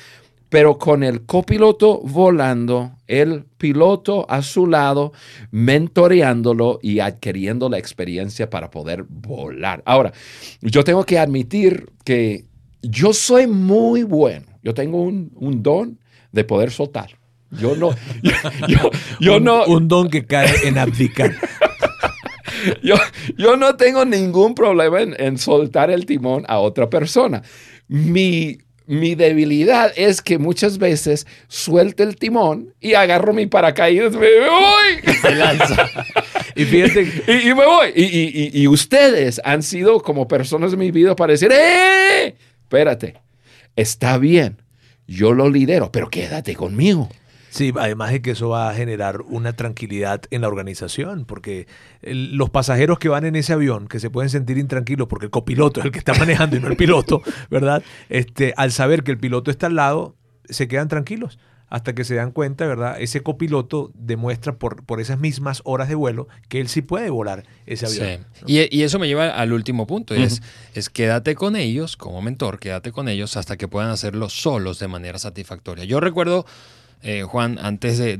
Pero 0.53 0.77
con 0.77 1.03
el 1.03 1.25
copiloto 1.25 2.01
volando, 2.05 2.93
el 3.07 3.45
piloto 3.57 4.27
a 4.29 4.43
su 4.43 4.67
lado, 4.67 5.13
mentoreándolo 5.51 6.79
y 6.83 7.01
adquiriendo 7.01 7.71
la 7.71 7.79
experiencia 7.79 8.51
para 8.51 8.71
poder 8.71 9.05
volar. 9.09 9.83
Ahora, 9.87 10.13
yo 10.61 10.85
tengo 10.85 11.05
que 11.05 11.19
admitir 11.19 11.87
que 12.05 12.45
yo 12.83 13.15
soy 13.15 13.47
muy 13.47 14.03
bueno. 14.03 14.45
Yo 14.63 14.75
tengo 14.75 15.01
un, 15.03 15.31
un 15.37 15.63
don 15.63 15.99
de 16.33 16.45
poder 16.45 16.71
soltar. 16.71 17.19
Yo 17.51 17.75
no, 17.75 17.91
yo, 18.23 18.33
yo- 18.69 18.91
yo 19.21 19.37
un, 19.39 19.45
no, 19.45 19.65
un 19.65 19.89
don 19.89 20.11
que 20.11 20.27
cae 20.27 20.69
en 20.69 20.77
abdicar. 20.77 21.33
yo, 22.83 22.97
yo 23.39 23.57
no 23.57 23.77
tengo 23.77 24.05
ningún 24.05 24.55
problema 24.55 25.01
en, 25.01 25.15
en 25.19 25.39
soltar 25.39 25.91
el 25.91 26.05
timón 26.05 26.45
a 26.47 26.59
otra 26.59 26.91
persona. 26.91 27.43
Mi, 27.89 28.59
mi 28.87 29.15
debilidad 29.15 29.93
es 29.97 30.21
que 30.23 30.39
muchas 30.39 30.79
veces 30.79 31.27
suelto 31.49 32.03
el 32.03 32.17
timón 32.17 32.75
y 32.81 32.95
agarro 32.95 33.33
mi 33.33 33.47
paracaídas, 33.47 34.13
me 34.15 34.29
voy. 34.49 35.15
Se 35.23 35.35
lanza. 35.35 35.89
Y 36.57 36.65
fíjate, 36.65 37.03
Y, 37.29 37.49
y 37.51 37.55
me 37.55 37.65
voy. 37.67 37.89
Y, 37.95 38.03
y- 38.05 38.51
y- 38.55 38.63
y 38.63 38.69
ustedes 38.69 39.41
han 39.45 39.63
sido 39.63 40.01
como 40.01 40.29
personas 40.29 40.71
de 40.73 40.77
mi 40.77 40.91
vida 40.91 41.15
para 41.17 41.33
decir, 41.33 41.51
¡eh! 41.53 42.35
Espérate, 42.63 43.15
está 43.77 44.19
bien, 44.19 44.57
yo 45.07 45.33
lo 45.33 45.49
lidero, 45.51 45.91
pero 45.93 46.09
quédate 46.11 46.55
conmigo. 46.55 47.09
Sí, 47.53 47.71
además 47.79 48.11
de 48.13 48.23
que 48.23 48.31
eso 48.31 48.49
va 48.49 48.71
a 48.71 48.75
generar 48.75 49.21
una 49.21 49.53
tranquilidad 49.53 50.23
en 50.31 50.41
la 50.41 50.49
organización, 50.49 51.27
porque 51.27 51.67
el- 52.01 52.35
los 52.37 52.49
pasajeros 52.49 52.99
que 52.99 53.11
van 53.11 53.27
en 53.27 53.37
ese 53.37 53.53
avión, 53.53 53.89
que 53.89 54.01
se 54.01 54.09
pueden 54.09 54.31
sentir 54.31 54.57
intranquilos 54.57 55.07
porque 55.07 55.27
el 55.27 55.31
copiloto 55.31 55.81
es 55.81 55.87
el 55.87 55.93
que 55.93 55.99
está 55.99 56.15
manejando 56.15 56.57
y 56.57 56.61
no 56.61 56.69
el 56.69 56.77
piloto, 56.77 57.21
¿verdad? 57.51 57.83
Este, 58.09 58.55
al 58.57 58.73
saber 58.73 59.03
que 59.03 59.11
el 59.11 59.19
piloto 59.19 59.51
está 59.51 59.67
al 59.67 59.77
lado, 59.77 60.17
se 60.49 60.67
quedan 60.67 60.89
tranquilos 60.89 61.39
hasta 61.69 61.95
que 61.95 62.05
se 62.05 62.15
dan 62.15 62.33
cuenta, 62.33 62.67
¿verdad? 62.67 62.97
Ese 63.01 63.23
copiloto 63.23 63.93
demuestra 63.95 64.55
por, 64.59 64.85
por 64.85 65.01
esas 65.01 65.19
mismas 65.19 65.63
horas 65.65 65.89
de 65.89 65.95
vuelo 65.95 66.29
que 66.49 66.61
él 66.61 66.69
sí 66.69 66.83
puede 66.83 67.09
volar 67.11 67.45
ese 67.67 67.87
avión. 67.87 68.27
Sí. 68.35 68.45
Y, 68.47 68.77
y 68.79 68.83
eso 68.83 68.99
me 68.99 69.09
lleva 69.09 69.29
al 69.31 69.53
último 69.55 69.87
punto, 69.87 70.15
y 70.15 70.23
es, 70.23 70.43
es 70.75 70.91
quédate 70.91 71.35
con 71.35 71.57
ellos 71.57 71.97
como 71.97 72.21
mentor, 72.23 72.59
quédate 72.59 72.93
con 72.93 73.09
ellos 73.09 73.37
hasta 73.39 73.57
que 73.57 73.69
puedan 73.69 73.91
hacerlo 73.91 74.29
solos 74.29 74.79
de 74.81 74.89
manera 74.89 75.19
satisfactoria. 75.19 75.85
Yo 75.85 75.99
recuerdo, 76.01 76.45
eh, 77.03 77.23
Juan, 77.25 77.59
antes 77.61 77.99
de, 77.99 78.17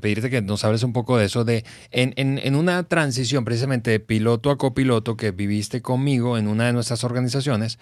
pedirte 0.00 0.30
que 0.30 0.42
nos 0.42 0.64
hables 0.64 0.82
un 0.82 0.92
poco 0.92 1.16
de 1.18 1.26
eso, 1.26 1.44
de 1.44 1.64
en, 1.90 2.12
en- 2.16 2.38
en 2.38 2.54
una 2.56 2.82
transición 2.84 3.44
precisamente 3.44 3.90
de 3.90 4.00
piloto 4.00 4.50
a 4.50 4.58
copiloto 4.58 5.16
que 5.16 5.30
viviste 5.32 5.82
conmigo 5.82 6.38
en 6.38 6.46
una 6.48 6.66
de 6.66 6.72
nuestras 6.72 7.04
organizaciones, 7.04 7.78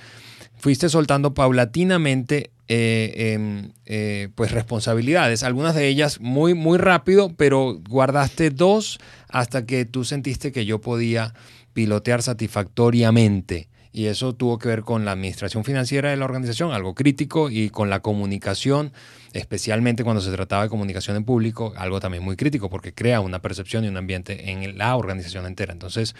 fuiste 0.57 0.88
soltando 0.88 1.35
paulatinamente 1.35 2.50
eh, 2.68 3.35
em, 3.35 3.72
eh, 3.85 4.30
pues 4.35 4.50
responsabilidades, 4.52 5.42
algunas 5.42 5.74
de 5.74 5.88
ellas 5.88 6.20
muy, 6.20 6.54
muy 6.54 6.78
rápido, 6.78 7.30
pero 7.37 7.78
guardaste 7.88 8.48
dos 8.50 8.98
hasta 9.28 9.66
que 9.66 9.85
tú 9.85 10.04
sentiste 10.04 10.52
que 10.52 10.64
yo 10.64 10.80
podía 10.80 11.35
pilotear 11.74 12.22
satisfactoriamente. 12.22 13.68
Y 13.96 14.07
eso 14.07 14.35
tuvo 14.35 14.59
que 14.59 14.66
ver 14.68 14.83
con 14.83 15.04
la 15.04 15.12
administración 15.12 15.62
financiera 15.62 16.11
de 16.11 16.16
la 16.16 16.24
organización, 16.24 16.72
algo 16.72 16.96
crítico, 16.96 17.48
y 17.48 17.70
con 17.70 17.90
la 17.90 18.00
comunicación, 18.00 18.92
especialmente 19.33 20.02
cuando 20.02 20.20
se 20.20 20.33
trataba 20.33 20.64
de 20.64 20.68
comunicación 20.68 21.16
en 21.16 21.24
público, 21.24 21.72
algo 21.76 22.00
también 22.00 22.24
muy 22.24 22.35
crítico, 22.35 22.68
porque 22.68 22.92
crea 22.92 23.20
una 23.20 23.40
percepción 23.40 23.85
y 23.85 23.88
un 23.88 23.96
ambiente 23.96 24.50
en 24.50 24.76
la 24.78 24.96
organización 24.96 25.46
entera. 25.46 25.72
Entonces, 25.72 26.16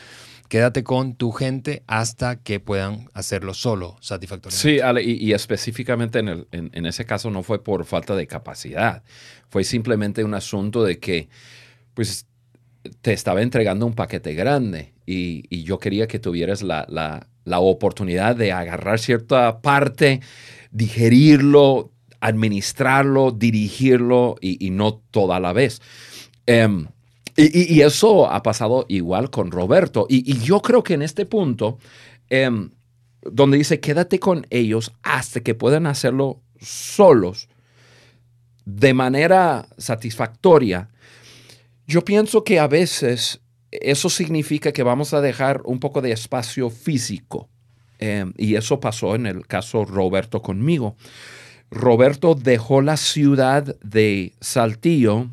quédate 0.49 0.85
con 0.85 1.17
tu 1.17 1.33
gente 1.33 1.83
hasta 1.89 2.37
que 2.37 2.61
puedan 2.61 3.11
hacerlo 3.13 3.55
solo 3.55 3.97
satisfactoriamente. 4.01 4.63
Sí, 4.77 4.79
Ale, 4.79 5.03
y, 5.03 5.33
específicamente 5.33 6.21
en, 6.21 6.29
el- 6.29 6.47
en- 6.53 6.87
ese 6.87 7.05
caso 7.05 7.29
no 7.33 7.43
fue 7.43 7.65
por 7.65 7.85
falta 7.87 8.15
de 8.15 8.29
capacidad, 8.29 9.03
fue 9.49 9.65
simplemente 9.65 10.23
un 10.23 10.35
asunto 10.35 10.85
de 10.85 11.01
que, 11.01 11.29
pues, 11.95 12.27
te 13.01 13.13
estaba 13.13 13.43
entregando 13.43 13.85
un 13.85 13.95
paquete 13.95 14.35
grande 14.35 14.93
y, 15.07 15.45
y 15.51 15.65
yo 15.65 15.81
quería 15.81 16.07
que 16.07 16.21
tuvieras 16.21 16.63
la- 16.63 16.87
la 17.45 17.61
oportunidad 17.61 18.37
de 18.37 18.53
agarrar 18.53 18.99
cierta 18.99 19.61
parte, 19.61 20.21
digerirlo, 20.71 21.91
administrarlo, 22.21 23.31
dirigirlo 23.31 24.37
y, 24.41 24.71
no 24.71 24.95
toda 25.11 25.41
la 25.41 25.53
vez. 25.53 25.81
Em, 26.47 26.87
Y, 27.37 27.81
eso 27.81 28.31
ha 28.31 28.43
pasado 28.45 28.87
igual 28.89 29.29
con 29.31 29.51
Roberto. 29.51 30.07
Y, 30.09 30.31
y 30.31 30.39
yo 30.39 30.63
creo 30.63 30.85
que 30.85 30.95
en 30.95 31.03
este 31.03 31.27
punto, 31.27 31.79
em, 32.31 32.71
donde 33.23 33.59
dice, 33.59 33.81
quédate 33.81 34.21
con 34.21 34.47
ellos 34.51 34.93
hasta 35.03 35.41
que 35.41 35.55
puedan 35.55 35.87
hacerlo 35.87 36.41
solos, 36.61 37.49
de 38.65 38.95
manera 38.95 39.67
satisfactoria, 39.77 40.89
yo 41.87 42.05
pienso 42.05 42.45
que 42.45 42.59
a 42.59 42.67
veces 42.67 43.41
eso 43.83 44.09
significa 44.11 44.73
que 44.73 44.83
vamos 44.83 45.15
a 45.15 45.21
dejar 45.21 45.63
un 45.65 45.81
poco 45.81 46.01
de 46.01 46.13
espacio 46.13 46.71
físico. 46.71 47.49
Em, 47.99 48.33
y 48.37 48.57
eso 48.57 48.81
pasó 48.81 49.15
en 49.15 49.27
el 49.27 49.47
caso 49.47 49.85
Roberto 49.85 50.43
conmigo. 50.43 50.97
Roberto 51.71 52.35
dejó 52.35 52.83
la 52.83 52.97
ciudad 52.97 53.77
de 53.81 54.33
Saltillo 54.41 55.29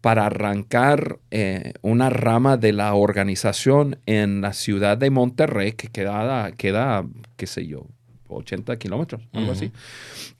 para 0.00 0.26
arrancar 0.26 1.18
eh, 1.30 1.74
una 1.82 2.10
rama 2.10 2.56
de 2.56 2.72
la 2.72 2.94
organización 2.94 3.98
en 4.06 4.40
la 4.40 4.52
ciudad 4.52 4.96
de 4.96 5.10
Monterrey, 5.10 5.72
que 5.72 5.88
queda, 5.88 6.52
queda 6.52 7.06
qué 7.36 7.46
sé 7.46 7.66
yo, 7.66 7.86
80 8.28 8.78
kilómetros, 8.78 9.22
algo 9.32 9.52
así. 9.52 9.70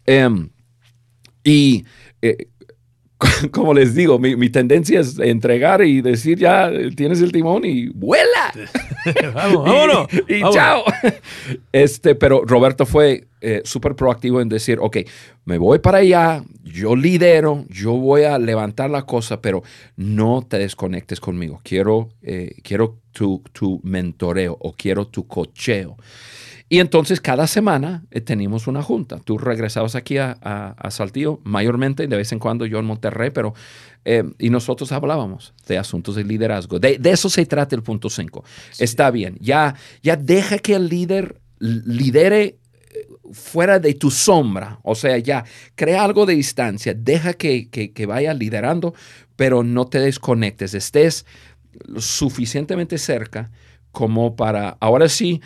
Em, 0.06 0.48
y 1.44 1.84
eh, 2.22 2.48
como 3.50 3.74
les 3.74 3.94
digo, 3.94 4.18
mi, 4.18 4.48
tendencia 4.50 5.00
es 5.00 5.18
entregar 5.18 5.82
y 5.82 6.00
decir 6.00 6.38
ya 6.38 6.70
tienes 6.96 7.20
el 7.20 7.32
timón 7.32 7.64
y 7.64 7.88
vuela. 7.88 8.52
Vamos, 9.34 9.64
vámonos. 9.64 10.06
y, 10.28 10.40
chao. 10.52 10.84
Este, 11.72 12.14
pero 12.14 12.44
Roberto 12.44 12.86
fue 12.86 13.28
eh, 13.40 13.62
súper 13.64 13.94
proactivo 13.94 14.40
en 14.40 14.48
decir, 14.48 14.78
ok, 14.80 14.98
me 15.44 15.58
voy 15.58 15.78
para 15.80 15.98
allá, 15.98 16.44
yo 16.62 16.96
lidero, 16.96 17.64
yo 17.68 17.92
voy 17.92 18.24
a 18.24 18.38
levantar 18.38 18.90
la 18.90 19.02
cosa, 19.02 19.40
pero 19.40 19.62
no 19.96 20.46
te 20.48 20.58
desconectes 20.58 21.20
conmigo. 21.20 21.60
Quiero, 21.62 22.10
eh, 22.22 22.54
quiero 22.62 22.98
tu, 23.12 23.42
tu 23.52 23.80
mentoreo 23.82 24.56
o 24.60 24.72
quiero 24.72 25.06
tu 25.06 25.26
cocheo. 25.26 25.96
Y 26.72 26.78
entonces 26.78 27.20
cada 27.20 27.48
semana 27.48 28.04
eh, 28.12 28.20
teníamos 28.20 28.68
una 28.68 28.80
junta. 28.80 29.18
Tú 29.18 29.38
regresabas 29.38 29.96
aquí 29.96 30.18
a, 30.18 30.30
a, 30.40 30.90
Saltillo, 30.92 31.40
mayormente, 31.42 32.06
de 32.06 32.16
vez 32.16 32.30
en 32.30 32.38
cuando 32.38 32.64
yo 32.64 32.78
en 32.78 32.84
Monterrey, 32.84 33.30
pero 33.30 33.54
eh, 34.04 34.22
y 34.38 34.50
nosotros 34.50 34.92
hablábamos 34.92 35.52
de 35.66 35.78
asuntos 35.78 36.14
de 36.14 36.22
liderazgo. 36.22 36.78
De, 36.78 36.96
de 36.96 37.10
eso 37.10 37.28
se 37.28 37.44
trata 37.44 37.74
el 37.74 37.82
punto 37.82 38.08
5. 38.08 38.44
Está 38.78 39.10
bien, 39.10 39.36
ya, 39.40 39.74
ya 40.00 40.14
deja 40.14 40.58
que 40.58 40.76
el 40.76 40.88
líder 40.88 41.40
lidere 41.58 42.60
eh, 42.92 43.08
fuera 43.32 43.80
de 43.80 43.94
tu 43.94 44.12
sombra, 44.12 44.78
o 44.84 44.94
sea, 44.94 45.18
ya 45.18 45.44
crea 45.74 46.04
algo 46.04 46.24
de 46.24 46.36
distancia, 46.36 46.94
deja 46.94 47.32
que, 47.32 47.68
que, 47.68 47.92
que 47.92 48.06
vaya 48.06 48.32
liderando, 48.32 48.94
pero 49.34 49.64
no 49.64 49.86
te 49.86 49.98
desconectes, 49.98 50.74
estés 50.74 51.26
suficientemente 51.98 52.96
cerca 52.96 53.50
como 53.90 54.36
para, 54.36 54.76
ahora 54.80 55.08
sí, 55.08 55.40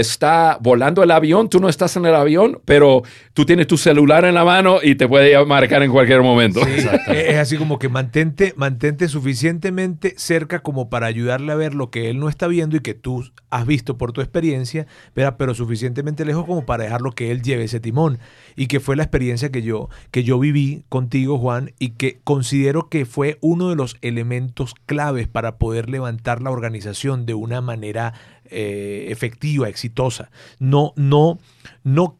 está 0.00 0.58
volando 0.60 1.02
el 1.02 1.10
avión, 1.10 1.48
tú 1.48 1.60
no 1.60 1.68
estás 1.68 1.96
en 1.96 2.06
el 2.06 2.14
avión, 2.14 2.60
pero 2.64 3.02
tú 3.32 3.44
tienes 3.44 3.66
tu 3.66 3.76
celular 3.76 4.24
en 4.24 4.34
la 4.34 4.44
mano 4.44 4.78
y 4.82 4.94
te 4.94 5.08
puede 5.08 5.44
marcar 5.44 5.82
en 5.82 5.90
cualquier 5.90 6.22
momento. 6.22 6.60
es 6.66 7.36
así 7.36 7.56
como 7.56 7.78
que 7.78 7.88
mantente, 7.88 8.54
mantente 8.56 9.08
suficientemente 9.08 10.14
cerca 10.16 10.60
como 10.60 10.88
para 10.90 11.06
ayudarle 11.06 11.52
a 11.52 11.56
ver 11.56 11.74
lo 11.74 11.90
que 11.90 12.10
él 12.10 12.18
no 12.18 12.28
está 12.28 12.46
viendo 12.46 12.76
y 12.76 12.80
que 12.80 12.94
tú 12.94 13.24
has 13.54 13.66
visto 13.66 13.96
por 13.96 14.12
tu 14.12 14.20
experiencia, 14.20 14.88
pero 15.14 15.54
suficientemente 15.54 16.24
lejos 16.24 16.44
como 16.44 16.66
para 16.66 16.82
dejarlo 16.82 17.12
que 17.12 17.30
él 17.30 17.40
lleve 17.40 17.64
ese 17.64 17.78
timón. 17.78 18.18
Y 18.56 18.66
que 18.66 18.80
fue 18.80 18.96
la 18.96 19.04
experiencia 19.04 19.52
que 19.52 19.62
yo, 19.62 19.88
que 20.10 20.24
yo 20.24 20.40
viví 20.40 20.84
contigo, 20.88 21.38
Juan, 21.38 21.70
y 21.78 21.90
que 21.90 22.18
considero 22.24 22.88
que 22.88 23.06
fue 23.06 23.38
uno 23.42 23.68
de 23.68 23.76
los 23.76 23.96
elementos 24.02 24.74
claves 24.86 25.28
para 25.28 25.56
poder 25.56 25.88
levantar 25.88 26.42
la 26.42 26.50
organización 26.50 27.26
de 27.26 27.34
una 27.34 27.60
manera 27.60 28.12
eh, 28.46 29.06
efectiva, 29.10 29.68
exitosa. 29.68 30.32
No, 30.58 30.92
no, 30.96 31.38
no 31.84 32.18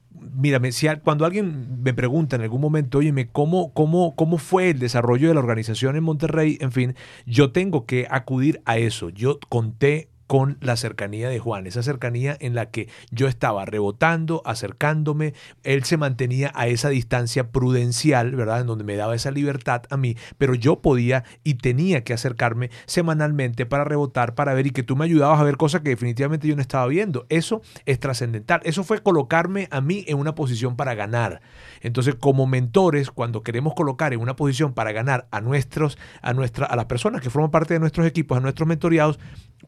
si 0.70 0.86
cuando 1.02 1.26
alguien 1.26 1.82
me 1.82 1.94
pregunta 1.94 2.36
en 2.36 2.42
algún 2.42 2.60
momento, 2.60 2.98
oye, 2.98 3.28
¿cómo, 3.32 3.72
cómo, 3.72 4.14
¿cómo 4.16 4.38
fue 4.38 4.70
el 4.70 4.78
desarrollo 4.78 5.28
de 5.28 5.34
la 5.34 5.40
organización 5.40 5.96
en 5.96 6.04
Monterrey? 6.04 6.58
En 6.60 6.72
fin, 6.72 6.94
yo 7.26 7.52
tengo 7.52 7.86
que 7.86 8.06
acudir 8.10 8.62
a 8.64 8.78
eso. 8.78 9.10
Yo 9.10 9.38
conté 9.48 10.08
con 10.26 10.56
la 10.60 10.76
cercanía 10.76 11.28
de 11.28 11.38
Juan, 11.38 11.66
esa 11.66 11.82
cercanía 11.82 12.36
en 12.40 12.54
la 12.54 12.70
que 12.70 12.88
yo 13.10 13.28
estaba 13.28 13.64
rebotando, 13.64 14.42
acercándome, 14.44 15.34
él 15.62 15.84
se 15.84 15.96
mantenía 15.96 16.50
a 16.54 16.66
esa 16.66 16.88
distancia 16.88 17.50
prudencial, 17.50 18.34
¿verdad? 18.34 18.60
En 18.60 18.66
donde 18.66 18.84
me 18.84 18.96
daba 18.96 19.14
esa 19.14 19.30
libertad 19.30 19.82
a 19.90 19.96
mí, 19.96 20.16
pero 20.38 20.54
yo 20.54 20.80
podía 20.80 21.24
y 21.42 21.54
tenía 21.54 22.04
que 22.04 22.14
acercarme 22.14 22.70
semanalmente 22.86 23.66
para 23.66 23.84
rebotar, 23.84 24.34
para 24.34 24.54
ver 24.54 24.66
y 24.66 24.70
que 24.70 24.82
tú 24.82 24.96
me 24.96 25.04
ayudabas 25.04 25.40
a 25.40 25.44
ver 25.44 25.56
cosas 25.56 25.82
que 25.82 25.90
definitivamente 25.90 26.48
yo 26.48 26.56
no 26.56 26.62
estaba 26.62 26.86
viendo. 26.86 27.26
Eso 27.28 27.62
es 27.84 28.00
trascendental. 28.00 28.60
Eso 28.64 28.84
fue 28.84 29.02
colocarme 29.02 29.68
a 29.70 29.80
mí 29.80 30.04
en 30.08 30.18
una 30.18 30.34
posición 30.34 30.76
para 30.76 30.94
ganar. 30.94 31.42
Entonces, 31.80 32.14
como 32.14 32.46
mentores, 32.46 33.10
cuando 33.10 33.42
queremos 33.42 33.74
colocar 33.74 34.12
en 34.12 34.20
una 34.20 34.36
posición 34.36 34.72
para 34.72 34.92
ganar 34.92 35.28
a 35.30 35.40
nuestros, 35.40 35.98
a 36.22 36.32
nuestra, 36.32 36.66
a 36.66 36.76
las 36.76 36.86
personas 36.86 37.20
que 37.20 37.30
forman 37.30 37.50
parte 37.50 37.74
de 37.74 37.80
nuestros 37.80 38.06
equipos, 38.06 38.38
a 38.38 38.40
nuestros 38.40 38.66
mentoreados, 38.66 39.18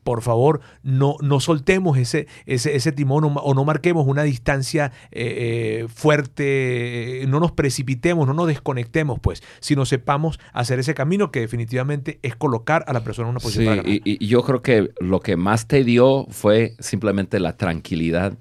por 0.02 0.22
favor, 0.22 0.45
no, 0.82 1.16
no 1.20 1.40
soltemos 1.40 1.98
ese, 1.98 2.26
ese, 2.46 2.92
timón 2.92 3.24
o, 3.24 3.54
no 3.54 3.64
marquemos 3.64 4.06
una 4.06 4.22
distancia 4.22 4.92
eh, 5.10 5.82
eh, 5.82 5.86
fuerte, 5.88 7.24
no 7.28 7.40
nos 7.40 7.52
precipitemos, 7.52 8.26
no 8.26 8.34
nos 8.34 8.46
desconectemos, 8.46 9.18
pues, 9.20 9.42
sino 9.60 9.84
sepamos 9.84 10.38
hacer 10.52 10.78
ese 10.78 10.94
camino 10.94 11.30
que 11.30 11.40
definitivamente 11.40 12.18
es 12.22 12.36
colocar 12.36 12.84
a 12.86 12.92
la 12.92 13.00
persona 13.04 13.28
en 13.28 13.30
una 13.32 13.40
posición 13.40 13.66
para 13.66 13.82
ganar. 13.82 13.92
Y, 13.92 14.02
y 14.04 14.26
yo 14.26 14.42
creo 14.42 14.62
que 14.62 14.90
lo 15.00 15.20
que 15.20 15.36
más 15.36 15.66
te 15.66 15.84
dio 15.84 16.26
fue 16.30 16.74
simplemente 16.78 17.40
la 17.40 17.56
tranquilidad 17.56 18.36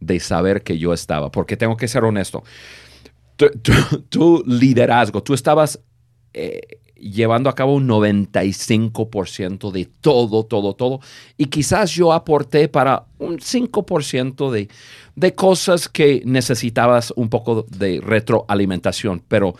de 0.00 0.20
saber 0.20 0.62
que 0.62 0.78
yo 0.78 0.92
estaba, 0.92 1.30
porque 1.30 1.56
tengo 1.56 1.76
que 1.76 1.88
ser 1.88 2.04
honesto 2.04 2.44
tu, 4.08 4.44
liderazgo, 4.46 5.22
tú 5.22 5.34
estabas 5.34 5.80
eh, 6.32 6.60
llevando 7.10 7.50
a 7.50 7.54
cabo 7.54 7.74
un 7.74 7.86
95% 7.86 9.70
de 9.70 9.84
todo, 9.84 10.44
todo, 10.44 10.74
todo. 10.74 11.00
Y 11.36 11.46
quizás 11.46 11.90
yo 11.90 12.12
aporté 12.12 12.68
para 12.68 13.04
un 13.18 13.38
5% 13.38 14.50
de, 14.50 14.68
de 15.14 15.34
cosas 15.34 15.88
que 15.88 16.22
necesitabas 16.24 17.12
un 17.16 17.28
poco 17.28 17.66
de 17.68 18.00
retroalimentación, 18.02 19.22
pero 19.28 19.54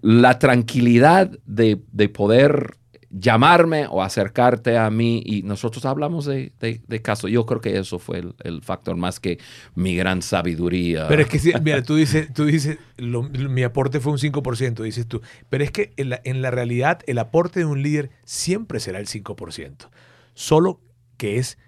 la 0.00 0.38
tranquilidad 0.38 1.30
de, 1.46 1.80
de 1.90 2.08
poder 2.08 2.76
llamarme 3.16 3.86
o 3.88 4.02
acercarte 4.02 4.76
a 4.76 4.90
mí 4.90 5.22
y 5.24 5.42
nosotros 5.42 5.84
hablamos 5.84 6.24
de, 6.26 6.52
de, 6.58 7.02
caso. 7.02 7.28
Yo 7.28 7.46
creo 7.46 7.60
que 7.60 7.78
eso 7.78 7.98
fue 7.98 8.22
el, 8.42 8.62
factor 8.62 8.96
más 8.96 9.20
que 9.20 9.38
mi 9.74 9.94
gran 9.94 10.20
sabiduría. 10.20 11.06
Pero 11.08 11.22
es 11.22 11.28
que, 11.28 11.60
mira, 11.60 11.82
tú 11.82 11.94
dices, 11.94 12.32
tú 12.32 12.44
dices 12.44 12.78
mi 12.98 13.62
aporte 13.62 14.00
fue 14.00 14.12
un 14.12 14.18
5%, 14.18 14.82
dices 14.82 15.06
tú. 15.06 15.22
Pero 15.48 15.62
es 15.62 15.70
que 15.70 15.92
en 15.96 16.10
la, 16.10 16.20
en 16.24 16.42
la 16.42 16.50
realidad 16.50 17.00
el 17.06 17.18
aporte 17.18 17.60
de 17.60 17.66
un 17.66 17.82
líder 17.82 18.10
siempre 18.24 18.80
será 18.80 18.98
el 18.98 19.06
5%. 19.06 19.88
Solo 20.34 20.80
que 21.16 21.38
es 21.38 21.58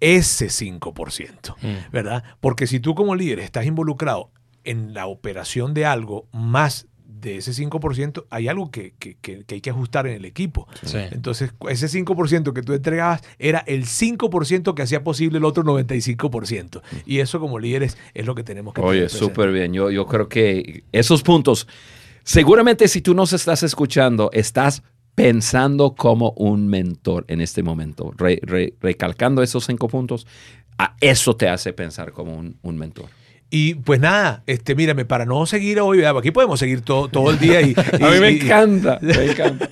ese 0.00 0.46
5%, 0.46 1.56
mm. 1.60 1.92
¿verdad? 1.92 2.24
Porque 2.40 2.66
si 2.66 2.80
tú 2.80 2.94
como 2.94 3.14
líder 3.14 3.38
estás 3.38 3.66
involucrado 3.66 4.32
en 4.64 4.94
la 4.94 5.06
operación 5.06 5.74
de 5.74 5.86
algo 5.86 6.28
más 6.32 6.87
de 7.20 7.36
ese 7.36 7.52
5% 7.52 8.24
hay 8.30 8.48
algo 8.48 8.70
que, 8.70 8.94
hay 9.48 9.60
que 9.60 9.70
ajustar 9.70 10.06
en 10.06 10.14
el 10.14 10.24
equipo. 10.24 10.68
Entonces, 11.10 11.52
ese 11.68 11.86
5% 11.86 12.52
que 12.52 12.62
tú 12.62 12.72
entregabas 12.72 13.22
era 13.38 13.60
el 13.66 13.84
5% 13.84 14.74
que 14.74 14.82
hacía 14.82 15.02
posible 15.02 15.38
el 15.38 15.44
otro 15.44 15.64
95%. 15.64 16.82
Y 17.06 17.18
eso 17.18 17.40
como 17.40 17.58
líderes 17.58 17.96
es 18.14 18.26
lo 18.26 18.34
que 18.34 18.42
tenemos 18.42 18.74
que 18.74 18.80
Oye, 18.80 19.08
súper 19.08 19.52
bien. 19.52 19.72
Yo, 19.72 19.90
yo 19.90 20.06
creo 20.06 20.28
que 20.28 20.84
esos 20.92 21.22
puntos, 21.22 21.66
seguramente 22.22 22.88
si 22.88 23.00
tú 23.00 23.14
nos 23.14 23.32
estás 23.32 23.62
escuchando, 23.62 24.30
estás 24.32 24.82
pensando 25.14 25.94
como 25.96 26.30
un 26.36 26.68
mentor 26.68 27.24
en 27.28 27.40
este 27.40 27.62
momento, 27.62 28.12
recalcando 28.16 29.42
esos 29.42 29.66
cinco 29.66 29.88
puntos, 29.88 30.26
a 30.78 30.94
eso 31.00 31.34
te 31.34 31.48
hace 31.48 31.72
pensar 31.72 32.12
como 32.12 32.36
un, 32.36 32.56
un 32.62 32.78
mentor. 32.78 33.06
Y 33.50 33.76
pues 33.76 33.98
nada, 33.98 34.42
este, 34.46 34.74
mírame, 34.74 35.06
para 35.06 35.24
no 35.24 35.46
seguir 35.46 35.80
hoy, 35.80 36.04
aquí 36.04 36.30
podemos 36.30 36.60
seguir 36.60 36.82
todo, 36.82 37.08
todo 37.08 37.30
el 37.30 37.38
día. 37.38 37.62
Y, 37.62 37.74
a 38.02 38.10
mí 38.10 38.20
me 38.20 38.28
encanta, 38.28 38.98
me 39.00 39.24
encanta. 39.30 39.70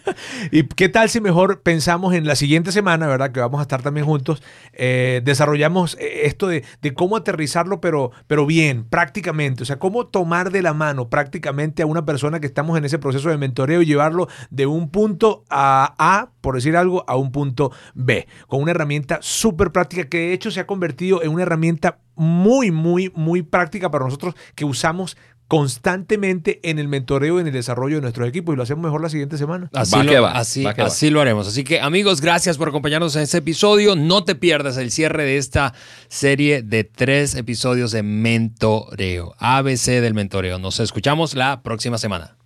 y 0.51 0.63
qué 0.63 0.89
tal 0.89 1.11
si 1.11 1.21
mejor 1.21 1.61
pensamos 1.61 2.15
en 2.15 2.27
la 2.27 2.37
siguiente 2.37 2.73
semana, 2.73 3.07
¿verdad? 3.07 3.33
Que 3.33 3.41
vamos 3.41 3.59
a 3.59 3.63
estar 3.63 3.83
también 3.83 4.07
juntos. 4.07 4.43
Eh, 4.73 5.21
desarrollamos 5.25 5.99
eh, 6.01 6.23
esto 6.25 6.47
de, 6.49 6.65
cómo 6.95 7.17
aterrizarlo, 7.17 7.83
pero, 7.83 8.13
pero 8.27 8.47
bien, 8.47 8.85
prácticamente. 8.85 9.63
O 9.63 9.67
sea, 9.67 9.79
cómo 9.79 10.07
tomar 10.07 10.51
de 10.51 10.63
la 10.63 10.73
mano 10.73 11.11
prácticamente 11.11 11.83
a 11.83 11.87
una 11.87 12.07
persona 12.07 12.41
que 12.41 12.47
estamos 12.47 12.79
en 12.79 12.87
ese 12.87 12.99
proceso 12.99 13.29
de 13.29 13.37
mentoreo 13.37 13.83
y 13.83 13.87
llevarlo 13.87 14.29
de 14.49 14.65
un 14.65 14.89
punto 14.89 15.45
a 15.51 15.95
A, 15.99 16.31
por 16.41 16.55
decir 16.55 16.79
algo, 16.79 17.05
a 17.07 17.17
un 17.17 17.31
punto 17.31 17.73
B. 17.95 18.27
Con 18.47 18.63
una 18.63 18.71
herramienta 18.71 19.19
súper 19.21 19.71
práctica 19.71 20.09
que 20.09 20.19
de 20.19 20.33
hecho 20.33 20.51
se 20.51 20.61
ha 20.61 20.67
convertido 20.67 21.23
en 21.23 21.31
una 21.31 21.43
herramienta 21.43 21.99
muy, 22.17 22.71
muy, 22.71 23.13
muy 23.15 23.43
práctica 23.43 23.91
para 23.91 24.05
nosotros 24.05 24.35
que 24.55 24.65
usamos 24.65 25.17
constantemente 25.49 26.59
en 26.69 26.79
el 26.79 26.89
mentoreo 26.89 27.39
y 27.39 27.43
en 27.43 27.47
el 27.47 27.53
desarrollo 27.53 27.97
de 27.97 28.03
nuestros 28.03 28.29
equipos 28.29 28.53
y 28.53 28.57
lo 28.57 28.65
hacemos 28.65 28.83
mejor 28.83 29.01
la 29.01 29.09
siguiente 29.09 29.39
semana. 29.39 29.71
Así, 29.73 29.95
Va 29.95 30.03
lo, 30.03 30.11
que 30.11 30.19
va, 30.19 30.33
así, 30.33 30.65
va 30.65 30.75
que 30.75 30.83
va. 30.83 30.89
así 30.89 31.09
lo 31.11 31.21
haremos. 31.21 31.47
Así 31.47 31.63
que 31.63 31.81
amigos, 31.81 32.21
gracias 32.21 32.59
por 32.59 32.69
acompañarnos 32.69 33.15
en 33.17 33.23
este 33.23 33.39
episodio. 33.39 33.95
No 33.95 34.25
te 34.25 34.35
pierdas 34.35 34.77
el 34.77 34.91
cierre 34.91 35.25
de 35.25 35.37
esta 35.39 35.73
serie 36.09 36.63
de 36.63 36.83
tres 36.85 37.37
episodios 37.37 37.93
de 37.93 38.03
mentoreo. 38.03 39.35
ABC 39.39 40.01
del 40.01 40.15
mentoreo. 40.15 40.59
Nos 40.59 40.81
escuchamos 40.81 41.35
la 41.35 41.63
próxima 41.63 41.99
semana. 41.99 42.37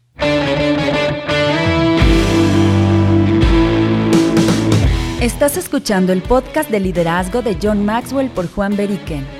Estás 5.22 5.56
escuchando 5.58 6.12
el 6.12 6.22
podcast 6.22 6.70
de 6.70 6.80
liderazgo 6.80 7.42
de 7.42 7.56
John 7.62 7.84
Maxwell 7.84 8.30
por 8.30 8.48
Juan 8.50 8.76
Beriken. 8.76 9.39